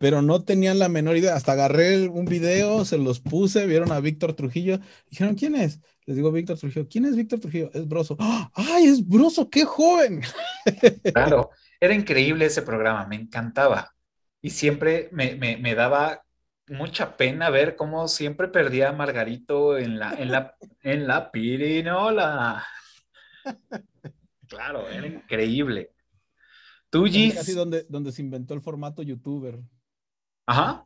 pero 0.00 0.22
no 0.22 0.42
tenían 0.42 0.78
la 0.78 0.88
menor 0.88 1.18
idea. 1.18 1.36
Hasta 1.36 1.52
agarré 1.52 2.08
un 2.08 2.24
video, 2.24 2.86
se 2.86 2.96
los 2.96 3.20
puse, 3.20 3.66
vieron 3.66 3.92
a 3.92 4.00
Víctor 4.00 4.32
Trujillo, 4.32 4.80
dijeron, 5.10 5.34
¿quién 5.34 5.54
es? 5.54 5.78
Les 6.06 6.16
digo, 6.16 6.32
Víctor 6.32 6.58
Trujillo, 6.58 6.88
¿quién 6.88 7.04
es 7.04 7.16
Víctor 7.16 7.38
Trujillo? 7.38 7.70
Es 7.74 7.86
Broso. 7.86 8.16
¡Ay, 8.54 8.86
es 8.86 9.06
Broso! 9.06 9.50
¡Qué 9.50 9.66
joven! 9.66 10.22
Claro, 11.12 11.50
era 11.78 11.92
increíble 11.92 12.46
ese 12.46 12.62
programa, 12.62 13.06
me 13.06 13.16
encantaba. 13.16 13.94
Y 14.40 14.48
siempre 14.48 15.10
me, 15.12 15.34
me, 15.34 15.74
daba 15.74 16.24
mucha 16.68 17.18
pena 17.18 17.50
ver 17.50 17.76
cómo 17.76 18.08
siempre 18.08 18.48
perdía 18.48 18.88
a 18.88 18.92
Margarito 18.92 19.76
en 19.76 19.98
la, 19.98 20.14
en 20.14 20.32
la, 20.32 20.56
en 20.82 21.06
la 21.06 21.30
pirinola. 21.30 22.64
Claro, 24.46 24.88
era 24.88 25.06
increíble. 25.06 25.92
Tú, 26.88 27.04
Es 27.04 27.12
Gis. 27.12 27.34
Casi 27.34 27.52
donde, 27.52 27.84
donde 27.88 28.12
se 28.12 28.22
inventó 28.22 28.54
el 28.54 28.62
formato 28.62 29.02
youtuber. 29.02 29.60
Ajá. 30.50 30.84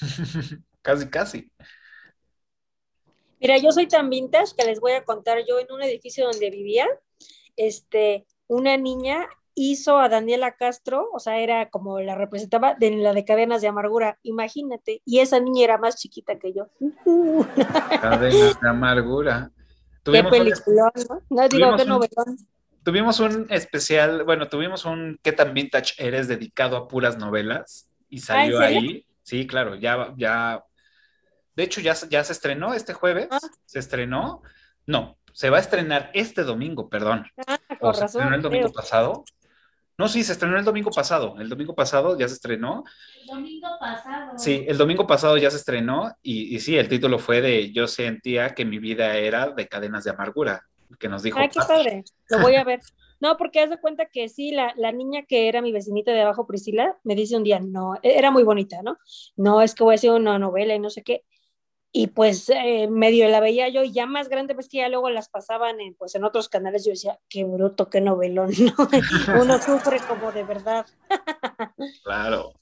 casi, 0.82 1.10
casi. 1.10 1.52
Mira, 3.38 3.58
yo 3.58 3.70
soy 3.70 3.86
tan 3.88 4.08
vintage 4.08 4.54
que 4.56 4.64
les 4.64 4.80
voy 4.80 4.92
a 4.92 5.04
contar, 5.04 5.36
yo 5.46 5.58
en 5.58 5.70
un 5.70 5.82
edificio 5.82 6.24
donde 6.24 6.48
vivía, 6.48 6.86
este, 7.56 8.26
una 8.46 8.78
niña 8.78 9.28
hizo 9.54 9.98
a 9.98 10.08
Daniela 10.08 10.56
Castro, 10.56 11.10
o 11.12 11.18
sea, 11.18 11.40
era 11.40 11.68
como 11.68 12.00
la 12.00 12.14
representaba 12.14 12.74
de 12.74 12.90
la 12.92 13.12
de 13.12 13.26
Cadenas 13.26 13.60
de 13.60 13.68
Amargura, 13.68 14.18
imagínate, 14.22 15.02
y 15.04 15.18
esa 15.18 15.40
niña 15.40 15.64
era 15.64 15.76
más 15.76 15.96
chiquita 15.96 16.38
que 16.38 16.54
yo. 16.54 16.68
Cadenas 18.00 18.58
de 18.58 18.68
amargura. 18.68 19.50
qué 20.04 20.24
peliculón, 20.24 20.90
¿no? 21.10 21.20
No 21.28 21.48
digo, 21.50 21.76
qué 21.76 21.84
novelón. 21.84 22.38
tuvimos 22.82 23.20
un 23.20 23.46
especial, 23.50 24.24
bueno, 24.24 24.48
tuvimos 24.48 24.86
un 24.86 25.20
¿Qué 25.22 25.32
tan 25.32 25.52
vintage 25.52 25.92
eres? 25.98 26.28
dedicado 26.28 26.78
a 26.78 26.88
puras 26.88 27.18
novelas 27.18 27.90
y 28.08 28.18
salió 28.20 28.58
serio? 28.60 28.80
ahí. 28.80 29.06
Sí, 29.22 29.46
claro, 29.46 29.74
ya, 29.74 30.12
ya. 30.16 30.62
De 31.54 31.62
hecho, 31.64 31.80
ya, 31.80 31.94
se- 31.94 32.08
ya 32.08 32.22
se 32.24 32.32
estrenó 32.32 32.74
este 32.74 32.92
jueves. 32.92 33.28
Ah. 33.30 33.38
Se 33.64 33.78
estrenó. 33.78 34.42
No, 34.86 35.18
se 35.32 35.50
va 35.50 35.56
a 35.56 35.60
estrenar 35.60 36.10
este 36.14 36.44
domingo, 36.44 36.88
perdón. 36.88 37.26
Ah, 37.46 37.58
¿O 37.74 37.76
con 37.78 37.94
se 37.94 38.04
estrenó 38.04 38.34
el 38.36 38.42
domingo 38.42 38.66
creo. 38.68 38.74
pasado? 38.74 39.24
No, 39.98 40.08
sí, 40.08 40.22
se 40.22 40.32
estrenó 40.32 40.58
el 40.58 40.64
domingo 40.64 40.90
pasado. 40.90 41.36
El 41.40 41.48
domingo 41.48 41.74
pasado 41.74 42.18
ya 42.18 42.28
se 42.28 42.34
estrenó. 42.34 42.84
Domingo 43.26 43.68
pasado. 43.80 44.38
Sí, 44.38 44.64
el 44.68 44.76
domingo 44.76 45.06
pasado 45.06 45.38
ya 45.38 45.50
se 45.50 45.56
estrenó 45.56 46.14
y, 46.22 46.54
y 46.54 46.60
sí, 46.60 46.76
el 46.76 46.88
título 46.88 47.18
fue 47.18 47.40
de 47.40 47.72
Yo 47.72 47.88
sentía 47.88 48.54
que 48.54 48.64
mi 48.66 48.78
vida 48.78 49.16
era 49.16 49.48
de 49.48 49.66
cadenas 49.66 50.04
de 50.04 50.10
amargura, 50.10 50.66
que 51.00 51.08
nos 51.08 51.22
dijo 51.22 51.38
Ay, 51.38 51.48
qué 51.48 51.58
Pati. 51.60 51.72
padre, 51.72 52.04
lo 52.28 52.40
voy 52.40 52.56
a 52.56 52.64
ver. 52.64 52.80
No, 53.20 53.36
porque 53.36 53.60
haz 53.60 53.70
de 53.70 53.78
cuenta 53.80 54.06
que 54.06 54.28
sí, 54.28 54.50
la, 54.52 54.72
la 54.76 54.92
niña 54.92 55.24
que 55.26 55.48
era 55.48 55.62
mi 55.62 55.72
vecinita 55.72 56.12
de 56.12 56.22
abajo, 56.22 56.46
Priscila, 56.46 56.96
me 57.04 57.14
dice 57.14 57.36
un 57.36 57.44
día, 57.44 57.60
no, 57.60 57.94
e- 58.02 58.18
era 58.18 58.30
muy 58.30 58.42
bonita, 58.44 58.82
¿no? 58.82 58.98
No, 59.36 59.62
es 59.62 59.74
que 59.74 59.84
voy 59.84 59.94
a 59.94 59.96
hacer 59.96 60.10
una 60.12 60.38
novela 60.38 60.74
y 60.74 60.78
no 60.80 60.90
sé 60.90 61.02
qué. 61.02 61.24
Y 61.92 62.08
pues 62.08 62.50
eh, 62.50 62.88
medio 62.90 63.26
la 63.28 63.40
veía 63.40 63.68
yo, 63.70 63.82
y 63.82 63.92
ya 63.92 64.04
más 64.06 64.28
grande, 64.28 64.54
pues 64.54 64.68
que 64.68 64.78
ya 64.78 64.88
luego 64.90 65.08
las 65.10 65.30
pasaban 65.30 65.80
en, 65.80 65.94
pues, 65.94 66.14
en 66.14 66.24
otros 66.24 66.48
canales, 66.50 66.84
yo 66.84 66.90
decía, 66.90 67.18
qué 67.28 67.44
bruto, 67.44 67.88
qué 67.88 68.02
novelón, 68.02 68.50
¿no? 68.78 68.88
Uno 69.42 69.58
sufre 69.58 69.98
como 70.06 70.30
de 70.32 70.44
verdad. 70.44 70.86
Claro. 72.02 72.52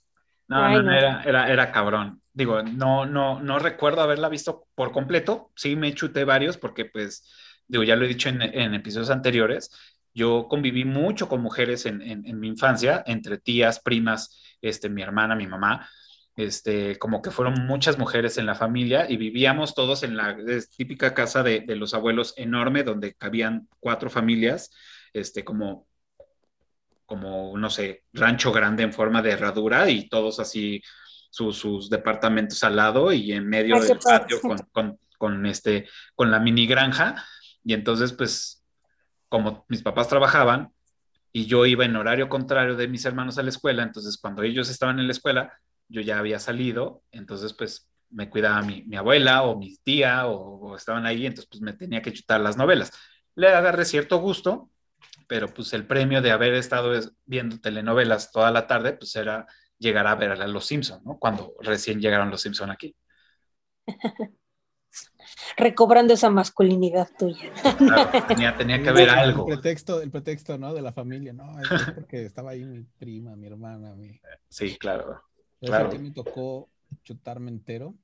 No, 0.48 0.64
Ay, 0.66 0.76
no, 0.76 0.82
no, 0.82 0.90
no. 0.90 0.98
era, 0.98 1.22
era, 1.24 1.52
era 1.52 1.72
cabrón. 1.72 2.22
Digo, 2.32 2.62
no, 2.62 3.06
no, 3.06 3.40
no 3.40 3.58
recuerdo 3.58 4.02
haberla 4.02 4.28
visto 4.28 4.66
por 4.74 4.92
completo. 4.92 5.50
Sí 5.56 5.76
me 5.76 5.94
chuté 5.94 6.24
varios 6.24 6.58
porque, 6.58 6.84
pues, 6.84 7.30
digo, 7.66 7.82
ya 7.84 7.96
lo 7.96 8.04
he 8.04 8.08
dicho 8.08 8.28
en, 8.28 8.42
en 8.42 8.74
episodios 8.74 9.10
anteriores. 9.10 9.70
Yo 10.14 10.46
conviví 10.48 10.84
mucho 10.84 11.28
con 11.28 11.42
mujeres 11.42 11.86
en, 11.86 12.00
en, 12.00 12.26
en 12.26 12.40
mi 12.40 12.48
infancia, 12.48 13.02
entre 13.06 13.38
tías, 13.38 13.80
primas, 13.80 14.40
este, 14.62 14.88
mi 14.88 15.02
hermana, 15.02 15.34
mi 15.34 15.46
mamá. 15.46 15.88
Este, 16.36 16.98
como 16.98 17.22
que 17.22 17.30
fueron 17.30 17.66
muchas 17.66 17.98
mujeres 17.98 18.38
en 18.38 18.46
la 18.46 18.56
familia 18.56 19.08
y 19.08 19.16
vivíamos 19.16 19.74
todos 19.74 20.02
en 20.02 20.16
la 20.16 20.36
típica 20.76 21.14
casa 21.14 21.42
de, 21.44 21.60
de 21.60 21.76
los 21.76 21.94
abuelos 21.94 22.34
enorme 22.36 22.82
donde 22.82 23.14
cabían 23.14 23.68
cuatro 23.78 24.10
familias, 24.10 24.72
este, 25.12 25.44
como 25.44 25.86
como, 27.06 27.56
no 27.56 27.70
sé, 27.70 28.04
rancho 28.12 28.52
grande 28.52 28.82
en 28.82 28.92
forma 28.92 29.22
de 29.22 29.32
herradura 29.32 29.90
y 29.90 30.08
todos 30.08 30.40
así 30.40 30.82
sus, 31.30 31.56
sus 31.58 31.90
departamentos 31.90 32.62
al 32.64 32.76
lado 32.76 33.12
y 33.12 33.32
en 33.32 33.46
medio 33.46 33.80
del 33.80 33.98
patio 33.98 34.40
con, 34.40 34.58
con, 34.72 34.98
con, 35.18 35.46
este, 35.46 35.88
con 36.14 36.30
la 36.30 36.40
mini 36.40 36.66
granja. 36.66 37.24
Y 37.62 37.74
entonces, 37.74 38.12
pues, 38.12 38.63
como 39.34 39.64
mis 39.68 39.82
papás 39.82 40.08
trabajaban 40.08 40.72
y 41.32 41.46
yo 41.46 41.66
iba 41.66 41.84
en 41.84 41.96
horario 41.96 42.28
contrario 42.28 42.76
de 42.76 42.88
mis 42.88 43.04
hermanos 43.04 43.38
a 43.38 43.42
la 43.42 43.50
escuela, 43.50 43.82
entonces 43.82 44.18
cuando 44.18 44.42
ellos 44.42 44.70
estaban 44.70 44.98
en 45.00 45.06
la 45.06 45.12
escuela, 45.12 45.52
yo 45.88 46.00
ya 46.00 46.18
había 46.18 46.38
salido, 46.38 47.02
entonces 47.12 47.52
pues 47.54 47.88
me 48.10 48.30
cuidaba 48.30 48.62
mi, 48.62 48.84
abuela 48.96 49.42
o 49.44 49.58
mi 49.58 49.76
tía 49.78 50.26
o, 50.28 50.72
o 50.72 50.76
estaban 50.76 51.06
ahí, 51.06 51.26
entonces 51.26 51.48
pues 51.50 51.60
me 51.62 51.72
tenía 51.74 52.02
que 52.02 52.12
chutar 52.12 52.40
las 52.40 52.56
novelas. 52.56 52.92
Le 53.36 53.48
agarré 53.48 53.84
cierto 53.84 54.18
gusto, 54.18 54.70
pero 55.28 55.48
pues 55.54 55.72
el 55.74 55.86
premio 55.86 56.22
de 56.22 56.32
haber 56.32 56.54
estado 56.54 56.94
es- 56.94 57.12
viendo 57.26 57.58
telenovelas 57.60 58.32
toda 58.32 58.50
la 58.52 58.66
tarde, 58.66 58.94
pues 58.94 59.16
era 59.16 59.46
llegar 59.78 60.06
a 60.06 60.14
ver 60.16 60.32
a 60.32 60.46
Los 60.48 60.66
Simpson, 60.66 61.02
¿no? 61.04 61.18
Cuando 61.18 61.54
recién 61.62 62.00
llegaron 62.00 62.30
Los 62.30 62.42
Simpson 62.42 62.70
aquí. 62.70 62.96
Recobrando 65.56 66.14
esa 66.14 66.30
masculinidad 66.30 67.08
tuya. 67.18 67.52
Claro, 67.78 68.10
tenía, 68.28 68.56
tenía 68.56 68.82
que 68.82 68.88
haber 68.88 69.08
El 69.08 69.14
algo. 69.14 69.46
pretexto, 69.46 70.00
el 70.02 70.10
pretexto, 70.10 70.58
¿no? 70.58 70.72
De 70.74 70.82
la 70.82 70.92
familia, 70.92 71.32
¿no? 71.32 71.60
Es 71.60 71.68
que 71.68 71.92
porque 71.92 72.24
estaba 72.26 72.50
ahí 72.52 72.64
mi 72.64 72.82
prima, 72.98 73.36
mi 73.36 73.46
hermana, 73.46 73.94
mi... 73.94 74.20
Sí, 74.48 74.76
claro. 74.76 75.22
¿Sabes 75.60 75.70
Claro. 75.70 75.86
a 75.86 75.90
qué 75.90 75.98
me 75.98 76.10
tocó 76.10 76.68
chutarme 77.04 77.50
entero? 77.50 77.94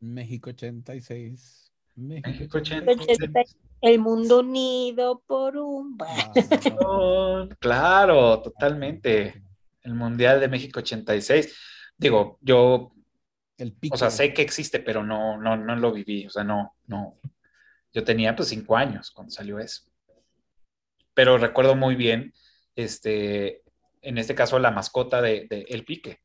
México 0.00 0.50
86. 0.50 1.72
México 1.96 2.28
México 2.30 2.58
86. 2.58 3.56
El 3.80 3.98
mundo 3.98 4.40
unido 4.40 5.22
por 5.26 5.56
un... 5.56 5.96
Ah, 6.00 6.32
no. 6.70 6.76
Oh, 6.86 7.48
Claro, 7.58 8.40
totalmente. 8.42 9.42
El 9.82 9.94
Mundial 9.94 10.40
de 10.40 10.48
México 10.48 10.80
86. 10.80 11.56
Digo, 11.96 12.38
yo, 12.42 12.92
El 13.58 13.72
pico. 13.72 13.94
o 13.94 13.98
sea, 13.98 14.10
sé 14.10 14.34
que 14.34 14.42
existe, 14.42 14.80
pero 14.80 15.02
no, 15.02 15.38
no, 15.38 15.56
no 15.56 15.76
lo 15.76 15.92
viví. 15.92 16.26
O 16.26 16.30
sea, 16.30 16.44
no, 16.44 16.76
no. 16.86 17.18
Yo 17.92 18.04
tenía 18.04 18.36
pues 18.36 18.48
cinco 18.50 18.76
años 18.76 19.10
cuando 19.10 19.30
salió 19.30 19.58
eso. 19.58 19.84
Pero 21.14 21.38
recuerdo 21.38 21.74
muy 21.74 21.94
bien, 21.94 22.34
este, 22.74 23.62
en 24.02 24.18
este 24.18 24.34
caso, 24.34 24.58
la 24.58 24.70
mascota 24.70 25.22
de, 25.22 25.46
de 25.48 25.62
El 25.68 25.84
Pique. 25.84 26.20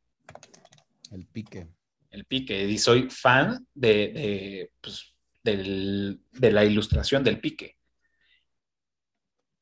El 1.11 1.25
pique. 1.27 1.67
El 2.09 2.25
Pique. 2.25 2.63
Y 2.65 2.77
soy 2.77 3.09
fan 3.09 3.65
de, 3.73 3.89
de, 4.09 4.71
pues, 4.81 5.13
del- 5.43 6.21
de 6.31 6.51
la 6.51 6.65
ilustración 6.65 7.23
del 7.23 7.39
Pique. 7.39 7.77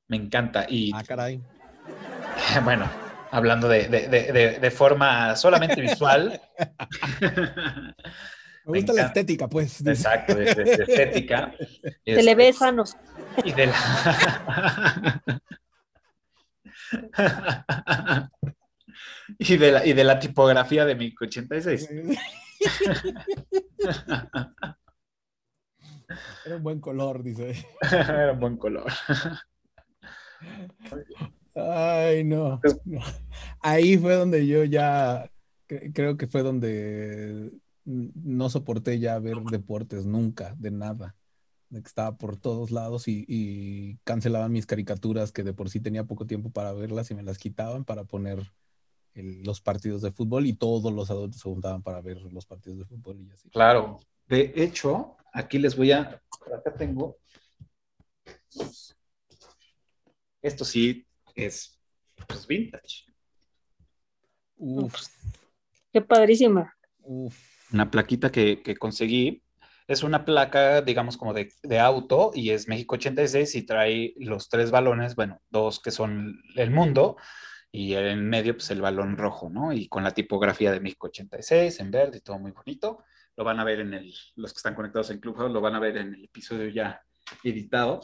Me 0.08 0.17
encanta. 0.17 0.65
Y 0.67 0.91
Ah, 0.93 1.03
caray. 1.03 1.41
bueno, 2.63 2.89
hablando 3.32 3.68
de, 3.70 3.88
de- 3.88 4.08
de- 4.08 4.32
de- 4.32 4.60
de 4.60 4.72
forma 4.72 5.36
solamente 5.36 5.80
visual. 5.82 6.39
Me 8.65 8.74
Me 8.74 8.80
gusta 8.82 8.94
la 8.94 9.04
estética, 9.08 9.48
pues. 9.48 9.82
Exacto, 9.86 10.36
de, 10.36 10.54
de- 10.54 10.63
de 10.63 10.74
estética. 10.74 11.54
Se 12.06 12.22
le 12.24 12.36
ve 12.36 12.54
sanos. 12.54 12.96
Y 13.44 13.52
de 13.54 13.68
la... 13.68 15.22
y, 19.39 19.58
de 19.58 19.72
la, 19.72 19.86
y 19.86 19.94
de 19.94 20.04
la 20.04 20.20
tipografía 20.20 20.86
de 20.86 20.96
mi 20.96 21.13
86. 21.20 21.89
Era 26.46 26.56
un 26.58 26.63
buen 26.63 26.80
color, 26.80 27.24
dice. 27.24 27.65
Era 27.92 28.34
un 28.34 28.39
buen 28.39 28.58
color. 28.58 28.92
Ay, 31.62 32.24
no. 32.24 32.60
Pues- 32.62 32.80
no. 32.86 33.00
Ahí 33.62 33.98
fue 33.98 34.15
donde 34.15 34.48
yo 34.48 34.63
ya, 34.63 35.32
cre- 35.67 35.91
creo 35.93 36.17
que 36.17 36.28
fue 36.28 36.43
donde 36.43 37.52
no 37.86 38.50
soporté 38.50 39.00
ya 39.00 39.17
ver 39.19 39.38
deportes 39.52 40.06
nunca, 40.06 40.56
de 40.58 40.72
nada. 40.72 41.15
De 41.69 41.82
que 41.82 41.88
estaba 41.88 42.17
por 42.17 42.38
todos 42.38 42.72
lados 42.72 43.08
y, 43.08 43.26
y 43.28 43.98
cancelaban 44.04 44.52
mis 44.52 44.65
caricaturas 44.65 45.32
que 45.32 45.43
de 45.43 45.54
por 45.54 45.69
sí 45.69 45.80
tenía 45.80 46.04
poco 46.04 46.26
tiempo 46.26 46.50
para 46.50 46.74
verlas 46.74 47.12
y 47.12 47.15
me 47.15 47.24
las 47.24 47.38
quitaban 47.38 47.86
para 47.86 48.04
poner 48.06 48.52
el- 49.13 49.43
los 49.43 49.62
partidos 49.62 50.02
de 50.02 50.12
fútbol 50.12 50.45
y 50.48 50.54
todos 50.54 50.91
los 50.93 51.12
adultos 51.12 51.41
se 51.41 51.49
juntaban 51.49 51.82
para 51.84 52.01
ver 52.01 52.22
los 52.32 52.45
partidos 52.45 52.80
de 52.80 52.86
fútbol 52.86 53.20
y 53.22 53.30
así. 53.32 53.49
Claro. 53.49 53.99
De 54.28 54.51
hecho, 54.55 55.18
aquí 55.34 55.57
les 55.60 55.76
voy 55.76 55.91
a. 55.91 56.22
Acá 56.55 56.74
tengo. 56.78 57.18
Esto 60.41 60.64
sí 60.66 61.05
es 61.46 61.80
pues, 62.28 62.48
vintage. 62.48 63.06
Uf, 64.58 64.96
Qué 65.92 66.02
padrísima. 66.02 66.74
uf. 67.00 67.38
Una 67.72 67.90
plaquita 67.90 68.32
que, 68.32 68.62
que 68.64 68.76
conseguí. 68.76 69.44
Es 69.88 70.04
una 70.04 70.26
placa, 70.26 70.82
digamos, 70.82 71.18
como 71.18 71.34
de, 71.34 71.52
de 71.64 71.80
auto 71.80 72.32
y 72.34 72.52
es 72.52 72.68
México 72.68 72.96
86 72.96 73.56
y 73.56 73.66
trae 73.66 74.14
los 74.18 74.50
tres 74.50 74.70
balones, 74.70 75.16
bueno, 75.16 75.42
dos 75.50 75.80
que 75.80 75.90
son 75.90 76.44
el 76.56 76.70
mundo 76.70 77.18
y 77.72 77.94
en 77.94 78.28
medio, 78.28 78.56
pues 78.56 78.72
el 78.72 78.82
balón 78.82 79.18
rojo, 79.18 79.50
¿no? 79.50 79.74
Y 79.74 79.88
con 79.88 80.04
la 80.04 80.14
tipografía 80.14 80.72
de 80.72 80.80
México 80.80 81.08
86 81.08 81.80
en 81.80 81.92
verde 81.92 82.18
y 82.18 82.22
todo 82.22 82.40
muy 82.40 82.52
bonito. 82.52 83.04
Lo 83.36 83.44
van 83.44 83.60
a 83.60 83.64
ver 83.64 83.80
en 83.82 83.94
el, 83.94 84.14
los 84.36 84.54
que 84.54 84.58
están 84.58 84.76
conectados 84.76 85.12
en 85.12 85.20
Clubhouse, 85.20 85.52
lo 85.52 85.62
van 85.62 85.76
a 85.76 85.80
ver 85.80 85.98
en 85.98 86.14
el 86.14 86.26
episodio 86.26 86.70
ya 86.70 87.02
editado. 87.44 88.02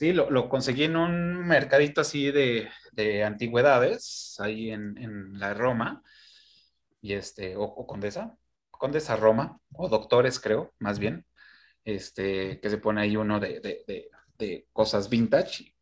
Sí, 0.00 0.14
lo, 0.14 0.30
lo 0.30 0.48
conseguí 0.48 0.84
en 0.84 0.96
un 0.96 1.46
mercadito 1.46 2.00
así 2.00 2.30
de, 2.30 2.70
de 2.92 3.22
antigüedades, 3.22 4.34
ahí 4.40 4.70
en, 4.70 4.96
en 4.96 5.38
la 5.38 5.52
Roma, 5.52 6.02
y 7.02 7.12
este, 7.12 7.54
o, 7.54 7.64
o 7.64 7.86
Condesa, 7.86 8.34
Condesa 8.70 9.16
Roma, 9.16 9.60
o 9.74 9.90
Doctores 9.90 10.40
creo, 10.40 10.72
más 10.78 10.98
bien, 10.98 11.26
este, 11.84 12.60
que 12.60 12.70
se 12.70 12.78
pone 12.78 13.02
ahí 13.02 13.14
uno 13.14 13.38
de, 13.40 13.60
de, 13.60 14.08
de, 14.38 14.66
cosas 14.72 15.10
vintage. 15.10 15.74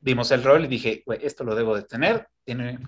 dimos 0.00 0.32
el 0.32 0.42
rol 0.42 0.64
y 0.64 0.68
dije, 0.68 1.04
"Güey, 1.06 1.24
esto 1.24 1.44
lo 1.44 1.54
debo 1.54 1.76
de 1.76 1.84
tener. 1.84 2.26
Tiene 2.42 2.80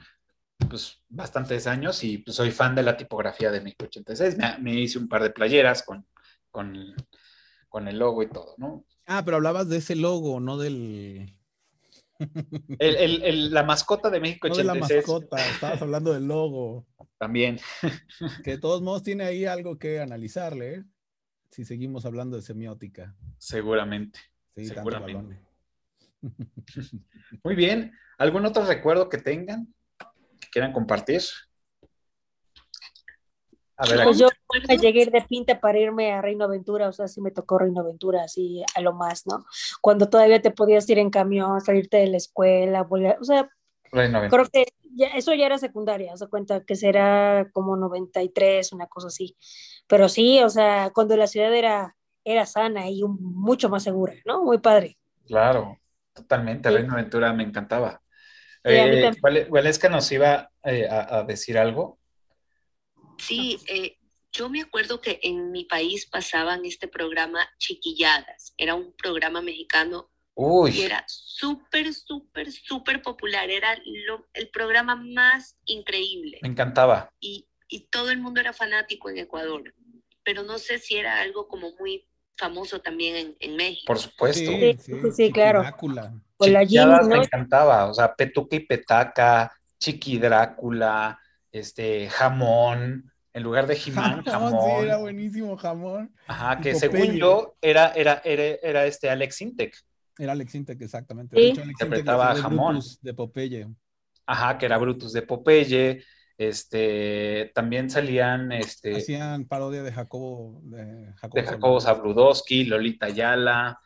pues 0.69 1.05
bastantes 1.09 1.69
años 1.69 2.03
y 2.03 2.19
pues, 2.19 2.35
soy 2.35 2.51
fan 2.51 2.75
de 2.75 2.83
la 2.83 2.97
tipografía 2.97 3.53
de 3.53 3.61
México 3.61 3.85
86. 3.85 4.37
Me, 4.37 4.59
me 4.59 4.75
hice 4.75 4.99
un 4.99 5.09
par 5.09 5.23
de 5.23 5.31
playeras 5.31 5.85
con, 5.85 6.05
con, 6.51 6.97
con 7.75 7.89
el 7.89 7.99
logo 7.99 8.23
y 8.23 8.29
todo, 8.29 8.55
¿no? 8.57 8.85
Ah, 9.05 9.23
pero 9.25 9.37
hablabas 9.37 9.69
de 9.69 9.79
ese 9.79 9.97
logo, 9.97 10.39
no 10.39 10.59
del. 10.59 11.35
El- 12.79 12.95
el- 12.97 13.23
el- 13.25 13.51
la 13.53 13.65
mascota 13.65 14.11
de 14.11 14.21
México 14.21 14.47
No 14.49 14.55
de 14.55 14.63
la 14.63 14.75
86 14.75 14.99
mascota, 15.09 15.45
estabas 15.45 15.83
hablando 15.83 16.13
del 16.13 16.29
logo. 16.29 16.87
también. 17.19 17.59
Que 18.45 18.53
de 18.53 18.59
todos 18.59 18.81
modos 18.81 19.03
tiene 19.03 19.25
ahí 19.25 19.45
algo 19.45 19.77
que 19.77 19.99
analizarle, 19.99 20.75
¿eh? 20.75 20.85
Si 21.51 21.65
seguimos 21.65 22.07
hablando 22.07 22.37
de 22.37 22.43
semiótica. 22.43 23.17
Seguramente. 23.39 24.21
Sí, 24.55 24.67
Seguramente. 24.67 25.41
Muy 27.43 27.57
bien. 27.57 27.93
¿Algún 28.19 28.47
otro 28.47 28.65
recuerdo 28.65 29.09
que 29.09 29.19
tengan? 29.19 29.75
Que 30.41 30.49
quieran 30.53 30.73
compartir. 30.73 31.23
A 33.77 33.87
ver, 33.87 34.05
Pues 34.05 34.19
yo 34.19 34.29
me 34.69 34.79
llegué 34.79 35.01
a 35.01 35.03
ir 35.05 35.11
de 35.11 35.23
pinta 35.23 35.61
para 35.61 35.79
irme 35.79 36.13
a 36.13 36.23
Reino 36.23 36.45
Aventura, 36.45 36.89
o 36.89 36.93
sea, 36.93 37.09
sí 37.09 37.21
me 37.21 37.31
tocó 37.31 37.59
Reino 37.59 37.81
Aventura, 37.81 38.23
así 38.25 38.63
a 38.75 38.81
lo 38.81 38.93
más, 38.95 39.27
¿no? 39.27 39.45
Cuando 39.81 40.09
todavía 40.09 40.41
te 40.43 40.51
podías 40.51 40.89
ir 40.91 40.99
en 40.99 41.11
camión, 41.11 41.61
salirte 41.61 41.99
de 41.99 42.07
la 42.09 42.17
escuela, 42.19 42.83
volver, 42.83 43.17
o 43.21 43.25
sea, 43.25 43.51
Reino 43.93 44.21
creo 44.29 44.47
que 44.53 44.67
ya, 44.95 45.09
eso 45.09 45.35
ya 45.35 45.47
era 45.47 45.59
secundaria, 45.59 46.17
se 46.17 46.29
cuenta 46.29 46.65
que 46.65 46.77
será 46.77 47.49
como 47.53 47.77
93, 47.77 48.73
una 48.73 48.87
cosa 48.87 49.09
así. 49.09 49.37
Pero 49.89 50.09
sí, 50.09 50.43
o 50.43 50.51
sea, 50.51 50.91
cuando 50.95 51.17
la 51.17 51.27
ciudad 51.27 51.55
era, 51.55 51.97
era 52.25 52.47
sana 52.47 52.89
y 52.91 53.03
un- 53.03 53.19
mucho 53.23 53.69
más 53.69 53.83
segura, 53.85 54.15
¿no? 54.27 54.45
Muy 54.45 54.59
padre. 54.59 54.99
Claro, 55.27 55.81
totalmente. 56.13 56.69
Sí. 56.69 56.75
Reino 56.77 56.93
Aventura 56.95 57.33
me 57.33 57.45
encantaba. 57.45 58.03
Sí, 58.67 58.71
Eh, 58.71 59.01
también. 59.01 59.23
Vale- 59.23 59.47
Valesca 59.51 59.89
nos 59.89 60.11
iba 60.13 60.51
eh, 60.65 60.89
a, 60.91 61.19
a 61.21 61.25
decir 61.25 61.59
algo. 61.59 61.99
Sí, 63.19 63.59
eh, 63.69 63.97
yo 64.33 64.49
me 64.49 64.63
acuerdo 64.63 65.01
que 65.01 65.21
en 65.23 65.51
mi 65.53 65.65
país 65.65 66.07
pasaban 66.07 66.65
este 66.65 66.89
programa 66.89 67.49
Chiquilladas. 67.59 68.55
Era 68.57 68.75
un 68.75 68.93
programa 68.93 69.41
mexicano 69.41 70.11
y 70.37 70.43
Uy, 70.43 70.81
era 70.83 71.05
súper, 71.07 71.93
súper, 71.95 72.51
súper 72.51 73.03
popular. 73.03 73.49
Era 73.51 73.77
lo- 74.07 74.27
el 74.33 74.49
programa 74.49 74.97
más 74.97 75.57
increíble. 75.67 76.39
me 76.43 76.49
encantaba. 76.49 77.11
y, 77.21 77.47
y 77.69 77.87
todo 77.89 78.11
el 78.11 78.19
mundo 78.19 78.41
era 78.41 78.53
fanático 78.53 79.09
en 79.09 79.19
Ecuador, 79.19 79.75
pero 80.25 80.43
no 80.43 80.59
sé 80.59 80.79
si 80.79 80.97
era 80.97 81.21
algo 81.21 81.49
como 81.49 81.73
muy 81.79 82.07
famoso 82.37 82.81
también 82.81 83.17
en, 83.17 83.37
en 83.41 83.57
México. 83.57 83.85
Por 83.87 83.99
supuesto. 83.99 84.51
Sí, 84.51 84.77
sí, 84.81 85.13
sí, 85.13 85.33
claro. 85.33 85.61
Drácula. 85.61 86.13
O 86.37 86.47
la 86.47 86.67
Jimmy, 86.67 87.09
me 87.09 87.17
encantaba. 87.25 87.87
O 87.87 87.95
sea, 87.95 88.15
Petuca 88.15 88.57
y 88.57 88.61
Petaca, 88.61 89.53
Chiqui 89.79 90.19
Drácula, 90.19 91.19
este, 91.55 92.09
jamón. 92.11 93.11
En 93.33 93.43
lugar 93.43 93.67
de 93.67 93.75
Jimán, 93.75 94.23
Jamón, 94.25 94.53
jamón. 94.53 94.81
sí, 94.81 94.87
era 94.87 94.99
buenísimo 94.99 95.57
jamón. 95.57 96.15
Ajá, 96.27 96.61
que 96.61 96.73
Popeye. 96.73 96.79
según 96.79 97.17
yo 97.17 97.57
era, 97.61 97.93
era, 97.93 98.23
era, 98.25 98.43
era 98.63 98.87
este 98.87 99.11
Alex 99.11 99.41
Intec. 99.41 99.77
Era 100.17 100.33
Alex 100.33 100.55
Intec, 100.55 100.81
exactamente. 100.81 101.37
Sí. 101.37 101.43
De 101.43 101.49
hecho, 101.49 101.63
Alex 101.63 101.73
Intec 101.73 101.87
Interpretaba 101.87 102.31
a 102.31 102.37
Jamón. 102.37 102.75
Brutus 102.75 103.01
de 103.03 103.15
Popeye. 103.15 103.69
Ajá, 104.27 104.57
que 104.57 104.67
era 104.67 104.79
Brutus 104.79 105.13
de 105.13 105.23
Popeye. 105.23 106.05
Este, 106.37 107.51
también 107.55 107.91
salían 107.91 108.51
este, 108.53 108.97
Hacían 108.97 109.47
parodia 109.47 109.83
de 109.83 109.93
Jacobo. 109.93 110.61
De 110.65 111.13
Jacobo, 111.17 111.41
de 111.41 111.43
Jacobo 111.43 111.81
Zabludowski. 111.81 111.85
Zabludowski, 111.85 112.65
Lolita 112.65 113.07
Ayala. 113.07 113.81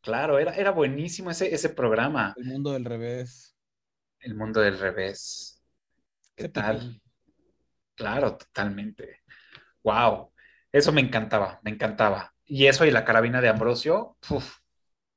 Claro, 0.00 0.38
era, 0.38 0.54
era 0.54 0.70
buenísimo 0.70 1.30
ese, 1.30 1.52
ese 1.52 1.70
programa. 1.70 2.34
El 2.36 2.44
mundo 2.44 2.72
del 2.72 2.84
revés. 2.84 3.56
El 4.20 4.36
mundo 4.36 4.60
del 4.60 4.78
revés. 4.78 5.60
¿Qué 6.36 6.48
tal? 6.48 7.01
Claro, 7.94 8.36
totalmente. 8.36 9.22
Wow, 9.84 10.32
eso 10.72 10.92
me 10.92 11.00
encantaba, 11.00 11.60
me 11.62 11.70
encantaba. 11.70 12.34
Y 12.46 12.66
eso 12.66 12.84
y 12.84 12.90
la 12.90 13.04
carabina 13.04 13.40
de 13.40 13.48
Ambrosio, 13.48 14.16
uf, 14.30 14.56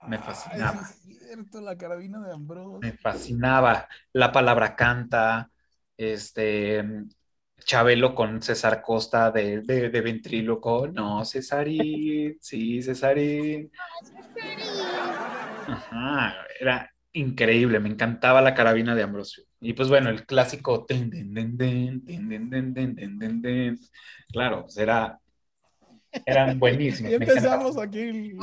Me 0.07 0.17
Ay, 0.17 0.23
fascinaba. 0.23 0.81
es 0.81 1.01
cierto, 1.03 1.61
la 1.61 1.77
carabina 1.77 2.19
de 2.25 2.33
Ambrose. 2.33 2.87
me 2.87 2.93
fascinaba. 2.93 3.87
La 4.13 4.31
palabra 4.31 4.75
canta, 4.75 5.49
este, 5.97 6.83
Chabelo 7.59 8.13
con 8.15 8.41
César 8.41 8.81
Costa 8.81 9.31
de, 9.31 9.61
de, 9.61 9.89
de 9.89 10.01
ventríloco. 10.01 10.87
No, 10.87 11.23
Cesarín, 11.25 12.37
sí, 12.41 12.81
Cesarín. 12.81 13.71
Ajá, 15.67 16.35
era 16.59 16.91
increíble, 17.13 17.79
me 17.79 17.89
encantaba 17.89 18.41
la 18.41 18.53
carabina 18.53 18.95
de 18.95 19.03
Ambrosio. 19.03 19.43
Y 19.65 19.73
pues 19.73 19.89
bueno, 19.89 20.11
el 20.11 20.27
clásico. 20.27 20.85
Claro, 24.31 24.65
será 24.67 25.19
eran 26.23 26.59
buenísimos. 26.59 27.11
Y 27.11 27.15
empezamos 27.15 27.75
aquí 27.77 28.37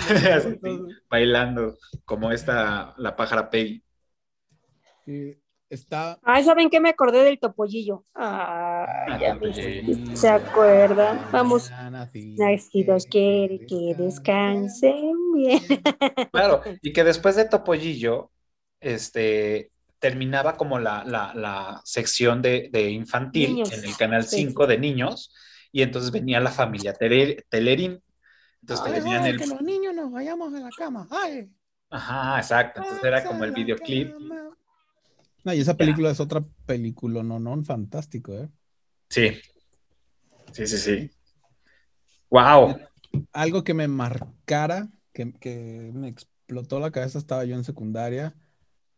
bailando 1.09 1.79
como 2.05 2.33
esta 2.33 2.95
la 2.99 3.15
pájara 3.15 3.49
Peggy. 3.49 3.85
Sí, 5.05 5.39
está. 5.71 6.19
Ay, 6.25 6.43
¿saben 6.43 6.69
qué 6.69 6.81
me 6.81 6.89
acordé 6.89 7.23
del 7.23 7.39
topollillo? 7.39 8.05
Ah, 8.17 9.17
¿Se 10.15 10.29
acuerdan? 10.29 11.25
Vamos. 11.31 11.71
Las 12.37 13.07
quiere 13.07 13.65
que 13.65 13.95
descansen 13.97 15.33
bien. 15.35 15.61
Claro, 16.33 16.63
y 16.83 16.93
que 16.93 17.05
después 17.05 17.37
de 17.37 17.45
topollillo, 17.45 18.33
este, 18.81 19.71
terminaba 20.03 20.57
como 20.59 20.79
la, 20.79 21.05
la, 21.05 21.33
la 21.35 21.81
sección 21.85 22.43
de, 22.43 22.69
de 22.71 22.91
infantil 22.91 23.55
Niños. 23.55 23.73
en 23.73 23.85
el 23.85 23.97
canal 23.97 24.25
Sí. 24.27 24.37
5 24.37 24.67
de 24.67 24.77
niños, 24.79 25.33
y 25.71 25.81
entonces 25.81 26.11
venía 26.11 26.41
la 26.41 26.51
familia 26.51 26.93
Tele- 26.93 27.47
Telerín. 27.49 28.03
Entonces 28.61 28.85
te 28.85 28.93
Ay, 28.93 29.01
venían 29.01 29.23
ay, 29.23 29.31
el... 29.31 29.39
que 29.39 29.47
los 29.47 29.63
niños 29.63 29.95
nos 29.95 30.13
vayamos 30.13 30.53
a 30.53 30.61
la 30.61 30.71
cama. 30.77 31.09
Ay. 31.11 31.51
Ajá, 31.89 32.39
exacto. 32.39 32.81
Entonces 32.83 33.05
era 33.05 33.25
como 33.25 33.45
el 33.45 33.53
videoclip. 33.53 34.15
No, 35.45 35.55
y 35.55 35.61
esa 35.61 35.77
película 35.77 36.11
es 36.11 36.21
otra 36.21 36.45
película, 36.67 37.23
no, 37.23 37.39
no, 37.39 37.63
fantástico, 37.65 38.33
¿eh? 38.35 38.49
Sí. 39.09 39.41
Sí, 40.53 40.67
sí, 40.67 40.79
sí. 40.79 41.11
Wow. 42.31 42.79
Algo 43.33 43.65
que 43.65 43.75
me 43.75 43.89
marcara, 43.89 44.89
que, 45.13 45.33
que 45.35 45.91
me 45.95 46.09
explotó 46.09 46.81
la 46.81 46.91
cabeza, 46.91 47.19
estaba 47.19 47.45
yo 47.45 47.55
en 47.57 47.65
secundaria, 47.65 48.35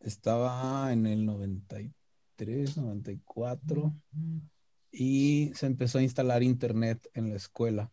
estaba 0.05 0.91
en 0.93 1.05
el 1.05 1.25
93, 1.25 2.77
94, 2.77 3.95
y 4.91 5.51
se 5.55 5.65
empezó 5.65 5.97
a 5.97 6.03
instalar 6.03 6.43
internet 6.43 7.09
en 7.13 7.29
la 7.29 7.35
escuela. 7.35 7.91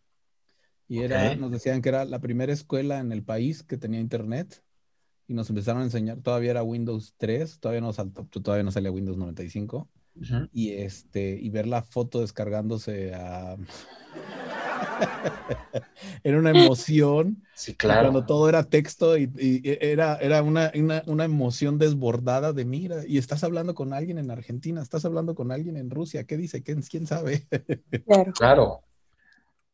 Y 0.87 1.01
era, 1.01 1.31
Ok. 1.31 1.37
nos 1.37 1.51
decían 1.51 1.81
que 1.81 1.89
era 1.89 2.05
la 2.05 2.19
primera 2.19 2.53
escuela 2.53 2.99
en 2.99 3.11
el 3.11 3.23
país 3.23 3.63
que 3.63 3.77
tenía 3.77 3.99
internet. 3.99 4.63
Y 5.27 5.33
nos 5.33 5.49
empezaron 5.49 5.81
a 5.81 5.85
enseñar, 5.85 6.21
todavía 6.21 6.51
era 6.51 6.63
Windows 6.63 7.15
3, 7.17 7.59
todavía 7.59 7.81
no, 7.81 7.93
saltó, 7.93 8.25
todavía 8.25 8.63
no 8.63 8.71
salía 8.71 8.91
Windows 8.91 9.17
95 9.17 9.89
Ujú. 10.15 10.49
y 10.51 10.71
este 10.71 11.39
y 11.41 11.49
ver 11.49 11.65
la 11.65 11.81
foto 11.81 12.19
descargándose 12.19 13.15
a 13.15 13.57
era 16.23 16.37
una 16.39 16.51
emoción 16.51 17.43
Sí, 17.53 17.75
cuando 17.97 18.21
claro. 18.21 18.25
todo 18.25 18.49
era 18.49 18.63
texto 18.63 19.17
y, 19.17 19.31
y 19.37 19.61
era, 19.81 20.17
era 20.17 20.41
una, 20.43 20.71
una, 20.75 21.03
una 21.05 21.25
emoción 21.25 21.77
desbordada 21.77 22.53
de 22.53 22.65
mira 22.65 23.03
y 23.07 23.17
estás 23.17 23.43
hablando 23.43 23.75
con 23.75 23.93
alguien 23.93 24.17
en 24.17 24.31
Argentina 24.31 24.81
estás 24.81 25.05
hablando 25.05 25.35
con 25.35 25.51
alguien 25.51 25.77
en 25.77 25.89
Rusia 25.89 26.25
¿qué 26.25 26.37
dice? 26.37 26.63
¿quién, 26.63 26.81
quién 26.81 27.07
sabe? 27.07 27.47
Claro. 28.05 28.33
Claro. 28.33 28.83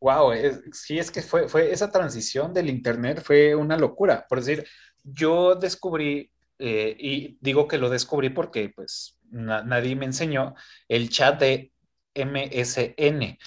Wow, 0.02 0.32
sí, 0.72 0.98
es 0.98 1.12
que 1.12 1.22
fue, 1.22 1.50
fue 1.50 1.72
esa 1.74 1.92
transición 1.92 2.54
del 2.54 2.70
internet 2.70 3.22
fue 3.24 3.54
una 3.56 3.78
locura. 3.78 4.26
Por 4.30 4.40
decir, 4.40 4.66
yo 5.04 5.56
descubrí, 5.56 6.32
eh, 6.58 6.96
y 6.98 7.38
digo 7.42 7.68
que 7.68 7.78
lo 7.78 7.90
descubrí 7.90 8.30
porque 8.30 8.70
pues 8.74 9.18
na- 9.30 9.64
nadie 9.64 9.96
me 9.98 10.06
enseñó, 10.06 10.56
el 10.88 11.10
chat 11.10 11.40
de 11.42 11.74
MSN. 12.14 13.38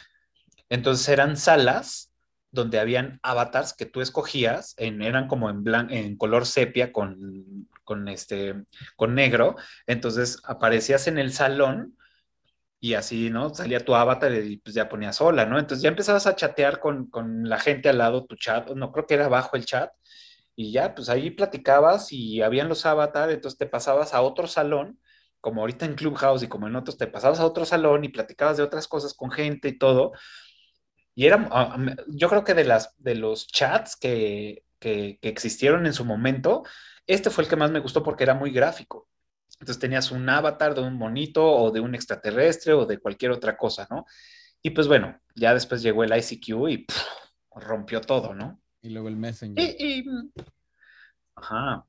Entonces 0.73 1.07
eran 1.11 1.37
salas 1.37 2.11
donde 2.51 2.81
habían 2.81 3.21
avatars 3.23 3.75
que 3.75 3.85
tú 3.85 4.01
escogías, 4.01 4.75
en, 4.79 5.03
eran 5.03 5.29
como 5.29 5.51
en, 5.51 6.17
color 6.17 6.47
sepia 6.47 6.93
con, 6.93 7.69
con, 7.85 8.09
este, 8.09 8.55
con 8.97 9.15
negro. 9.15 9.57
Entonces 9.87 10.41
aparecías 10.45 11.07
en 11.09 11.19
el 11.19 11.35
salón 11.35 11.99
y 12.81 12.95
así, 12.95 13.29
¿no? 13.29 13.55
Salía 13.55 13.85
tu 13.85 13.95
avatar 13.95 14.33
y 14.33 14.57
pues 14.59 14.75
ya 14.75 14.89
ponías 14.89 15.21
hola, 15.21 15.45
¿no? 15.45 15.59
Entonces 15.59 15.83
ya 15.83 15.91
empezabas 15.91 16.27
a 16.27 16.37
chatear 16.37 16.81
con, 16.81 17.11
con 17.11 17.49
la 17.49 17.59
gente 17.59 17.91
al 17.91 17.99
lado, 17.99 18.25
tu 18.25 18.37
chat, 18.37 18.71
no 18.71 18.93
creo 18.93 19.07
que 19.07 19.15
era 19.15 19.27
abajo 19.27 19.57
el 19.57 19.67
chat, 19.67 19.93
y 20.57 20.73
ya, 20.73 20.95
pues 20.95 21.09
ahí 21.11 21.31
platicabas 21.31 22.13
y 22.13 22.41
habían 22.43 22.69
los 22.69 22.87
avatares, 22.87 23.37
entonces 23.37 23.59
te 23.59 23.67
pasabas 23.67 24.15
a 24.15 24.23
otro 24.23 24.47
salón, 24.47 24.99
como 25.41 25.61
ahorita 25.63 25.87
en 25.87 25.97
Clubhouse 25.97 26.43
y 26.43 26.49
como 26.49 26.67
en 26.69 26.77
otros, 26.77 26.97
te 26.97 27.07
pasabas 27.09 27.41
a 27.41 27.47
otro 27.47 27.65
salón 27.67 28.05
y 28.05 28.09
platicabas 28.09 28.57
de 28.57 28.63
otras 28.63 28.89
cosas 28.89 29.13
con 29.13 29.31
gente 29.31 29.69
y 29.69 29.79
todo. 29.79 30.13
Y 31.15 31.27
era, 31.27 31.49
ah, 31.51 31.77
yo 32.09 32.29
creo 32.29 32.45
que 32.45 32.55
de, 32.55 32.65
las, 32.65 32.95
de 32.99 33.15
los 33.15 33.47
chats 33.49 33.97
que, 33.97 34.65
que, 34.79 35.19
que 35.21 35.29
existieron 35.29 35.87
en 35.87 35.93
su 35.95 36.05
momento, 36.05 36.63
este 37.07 37.31
fue 37.31 37.45
el 37.45 37.51
que 37.51 37.57
más 37.57 37.71
me 37.71 37.81
gustó 37.81 38.03
porque 38.03 38.25
era 38.25 38.35
muy 38.35 38.51
gráfico. 38.51 39.09
Entonces 39.61 39.79
tenías 39.79 40.11
un 40.11 40.29
avatar 40.29 40.75
de 40.75 40.81
un 40.83 40.95
monito 40.97 41.45
o 41.47 41.71
de 41.71 41.81
un 41.81 41.95
extraterrestre 41.95 42.73
o 42.73 42.87
de 42.87 42.99
cualquier 42.99 43.31
otra 43.33 43.57
cosa, 43.57 43.87
¿no? 43.91 44.07
Y 44.63 44.71
pues 44.71 44.89
bueno, 44.89 45.21
ya 45.37 45.55
después 45.55 45.83
llegó 45.83 46.05
el 46.05 46.17
ICQ 46.17 46.69
y 46.69 46.79
pff, 46.79 47.03
rompió 47.57 48.01
todo, 48.01 48.35
¿no? 48.35 48.61
Y 48.83 48.91
luego 48.91 49.09
el 49.09 49.17
Messenger. 49.17 49.77
Y, 49.79 50.01
y- 50.01 50.05
ajá. 51.35 51.85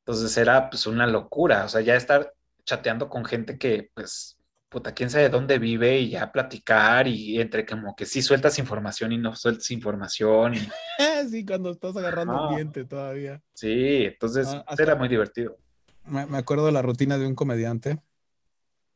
Entonces 0.00 0.36
era 0.38 0.70
pues 0.70 0.86
una 0.88 1.06
locura, 1.08 1.66
o 1.66 1.70
sea, 1.70 1.82
ya 1.82 1.96
estar 1.96 2.34
chateando 2.64 3.10
con 3.10 3.24
gente 3.26 3.58
que 3.58 3.90
pues, 3.94 4.38
puta, 4.70 4.94
quién 4.94 5.10
sabe 5.10 5.28
dónde 5.28 5.58
vive 5.58 5.98
y 6.00 6.10
ya 6.10 6.32
platicar 6.32 7.06
y 7.08 7.40
entre 7.40 7.66
como 7.66 7.94
que 7.94 8.06
sí 8.06 8.22
sueltas 8.22 8.58
información 8.58 9.12
y 9.12 9.18
no 9.18 9.36
sueltas 9.36 9.70
información 9.72 10.54
y 10.54 10.58
sí, 11.30 11.44
cuando 11.44 11.70
estás 11.70 11.96
agarrando 11.96 12.32
Ajá. 12.32 12.46
un 12.48 12.54
diente 12.54 12.84
todavía. 12.86 13.42
sí, 13.52 14.04
entonces 14.04 14.46
Ah, 14.48 14.64
hasta- 14.66 14.82
era 14.82 14.94
muy 14.94 15.08
divertido. 15.08 15.58
Me, 16.04 16.24
me 16.26 16.38
acuerdo 16.38 16.64
de 16.66 16.72
la 16.72 16.82
rutina 16.82 17.18
de 17.18 17.26
un 17.26 17.34
comediante. 17.34 18.00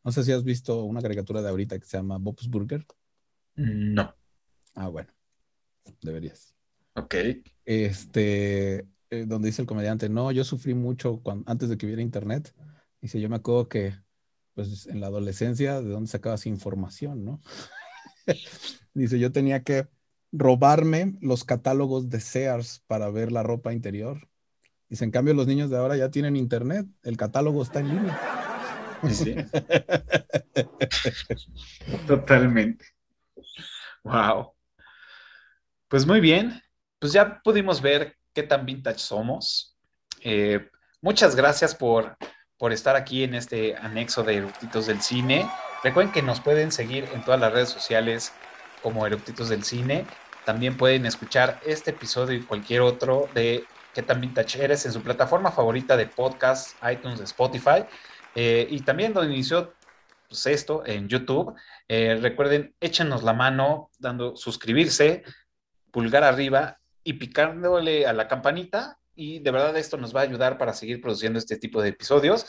No 0.04 0.12
sé 0.12 0.22
si 0.24 0.32
has 0.32 0.44
visto 0.44 0.84
una 0.84 1.02
caricatura 1.02 1.42
de 1.42 1.48
ahorita 1.48 1.78
que 1.78 1.86
se 1.86 1.96
llama 1.96 2.18
Bob's 2.18 2.48
Burger. 2.48 2.84
No, 3.56 4.14
Ah, 4.74 4.88
bueno, 4.88 5.10
deberías. 6.02 6.54
ok. 6.94 7.14
Este, 7.64 8.86
eh, 9.10 9.24
donde 9.26 9.46
dice 9.48 9.62
el 9.62 9.68
comediante, 9.68 10.08
no, 10.08 10.30
yo 10.32 10.44
sufrí 10.44 10.74
mucho 10.74 11.22
antes 11.46 11.68
de 11.68 11.76
que 11.78 11.86
hubiera 11.86 12.02
internet. 12.02 12.54
Dice, 13.00 13.20
yo 13.20 13.28
me 13.28 13.36
acuerdo 13.36 13.68
que, 13.68 13.94
pues, 14.54 14.86
en 14.86 15.00
la 15.00 15.08
adolescencia, 15.08 15.80
¿de 15.80 15.90
dónde 15.90 16.10
sacabas 16.10 16.46
información, 16.46 17.24
no? 17.24 17.40
Dice, 18.94 19.18
yo 19.18 19.32
tenía 19.32 19.62
que 19.62 19.88
robarme 20.32 21.16
los 21.20 21.44
catálogos 21.44 22.08
de 22.08 22.20
Sears 22.20 22.82
para 22.86 23.10
ver 23.10 23.32
la 23.32 23.42
ropa 23.42 23.72
interior. 23.72 24.28
Dice, 24.88 25.04
en 25.04 25.10
cambio, 25.10 25.34
los 25.34 25.46
niños 25.46 25.70
de 25.70 25.76
ahora 25.76 25.96
ya 25.96 26.10
tienen 26.10 26.36
internet, 26.36 26.86
el 27.02 27.16
catálogo 27.16 27.62
está 27.62 27.80
en 27.80 27.88
línea. 27.88 28.20
Sí. 29.10 29.36
Totalmente. 32.06 32.86
Wow. 34.02 34.54
Pues 35.88 36.06
muy 36.06 36.20
bien. 36.20 36.62
Pues 36.98 37.12
ya 37.12 37.40
pudimos 37.42 37.82
ver 37.82 38.16
qué 38.32 38.42
tan 38.42 38.64
vintage 38.64 38.98
somos. 38.98 39.76
Eh, 40.20 40.70
muchas 41.00 41.36
gracias 41.36 41.74
por, 41.74 42.16
por 42.64 42.72
estar 42.72 42.96
aquí 42.96 43.24
en 43.24 43.34
este 43.34 43.76
anexo 43.76 44.22
de 44.22 44.36
Eructitos 44.36 44.86
del 44.86 45.02
Cine. 45.02 45.46
Recuerden 45.82 46.14
que 46.14 46.22
nos 46.22 46.40
pueden 46.40 46.72
seguir 46.72 47.06
en 47.12 47.22
todas 47.22 47.38
las 47.38 47.52
redes 47.52 47.68
sociales 47.68 48.32
como 48.82 49.06
Eructitos 49.06 49.50
del 49.50 49.64
Cine. 49.64 50.06
También 50.46 50.78
pueden 50.78 51.04
escuchar 51.04 51.60
este 51.66 51.90
episodio 51.90 52.38
y 52.38 52.42
cualquier 52.42 52.80
otro 52.80 53.28
de 53.34 53.66
qué 53.92 54.00
tan 54.00 54.18
vintage 54.18 54.64
eres 54.64 54.86
en 54.86 54.92
su 54.92 55.02
plataforma 55.02 55.52
favorita 55.52 55.94
de 55.98 56.06
podcast, 56.06 56.74
iTunes, 56.90 57.20
Spotify. 57.20 57.84
Eh, 58.34 58.66
y 58.70 58.80
también 58.80 59.12
donde 59.12 59.34
inició 59.34 59.74
pues, 60.26 60.46
esto 60.46 60.86
en 60.86 61.06
YouTube. 61.06 61.54
Eh, 61.86 62.18
recuerden, 62.18 62.74
échenos 62.80 63.22
la 63.24 63.34
mano 63.34 63.90
dando 63.98 64.36
suscribirse, 64.36 65.22
pulgar 65.90 66.24
arriba 66.24 66.78
y 67.02 67.12
picándole 67.12 68.06
a 68.06 68.14
la 68.14 68.26
campanita. 68.26 68.98
Y 69.16 69.38
de 69.40 69.50
verdad 69.50 69.76
esto 69.76 69.96
nos 69.96 70.14
va 70.14 70.20
a 70.20 70.24
ayudar 70.24 70.58
para 70.58 70.72
seguir 70.72 71.00
produciendo 71.00 71.38
este 71.38 71.56
tipo 71.56 71.82
de 71.82 71.90
episodios. 71.90 72.46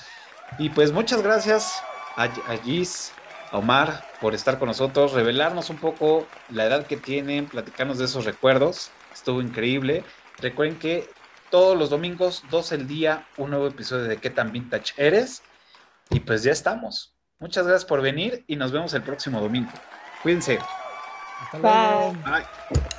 Y 0.57 0.69
pues 0.69 0.91
muchas 0.91 1.21
gracias 1.21 1.81
a, 2.15 2.23
a 2.23 2.57
Gis, 2.63 3.11
a 3.51 3.57
Omar 3.57 4.05
por 4.21 4.33
estar 4.33 4.57
con 4.59 4.67
nosotros, 4.67 5.13
revelarnos 5.13 5.69
un 5.69 5.77
poco 5.77 6.27
la 6.49 6.65
edad 6.65 6.85
que 6.85 6.97
tienen, 6.97 7.47
platicarnos 7.47 7.97
de 7.97 8.05
esos 8.05 8.25
recuerdos. 8.25 8.91
Estuvo 9.13 9.41
increíble. 9.41 10.03
Recuerden 10.39 10.77
que 10.77 11.09
todos 11.49 11.77
los 11.77 11.89
domingos, 11.89 12.43
12 12.49 12.75
el 12.75 12.87
día, 12.87 13.27
un 13.37 13.51
nuevo 13.51 13.67
episodio 13.67 14.05
de 14.05 14.17
¿Qué 14.17 14.29
tan 14.29 14.51
vintage 14.51 14.93
eres? 14.97 15.43
Y 16.09 16.19
pues 16.19 16.43
ya 16.43 16.51
estamos. 16.51 17.15
Muchas 17.39 17.65
gracias 17.65 17.85
por 17.85 18.01
venir 18.01 18.43
y 18.47 18.55
nos 18.55 18.71
vemos 18.71 18.93
el 18.93 19.03
próximo 19.03 19.39
domingo. 19.39 19.71
Cuídense. 20.21 20.59
Hasta 21.41 21.57
Bye. 21.57 21.71
luego. 21.71 22.13
Bye. 22.23 22.94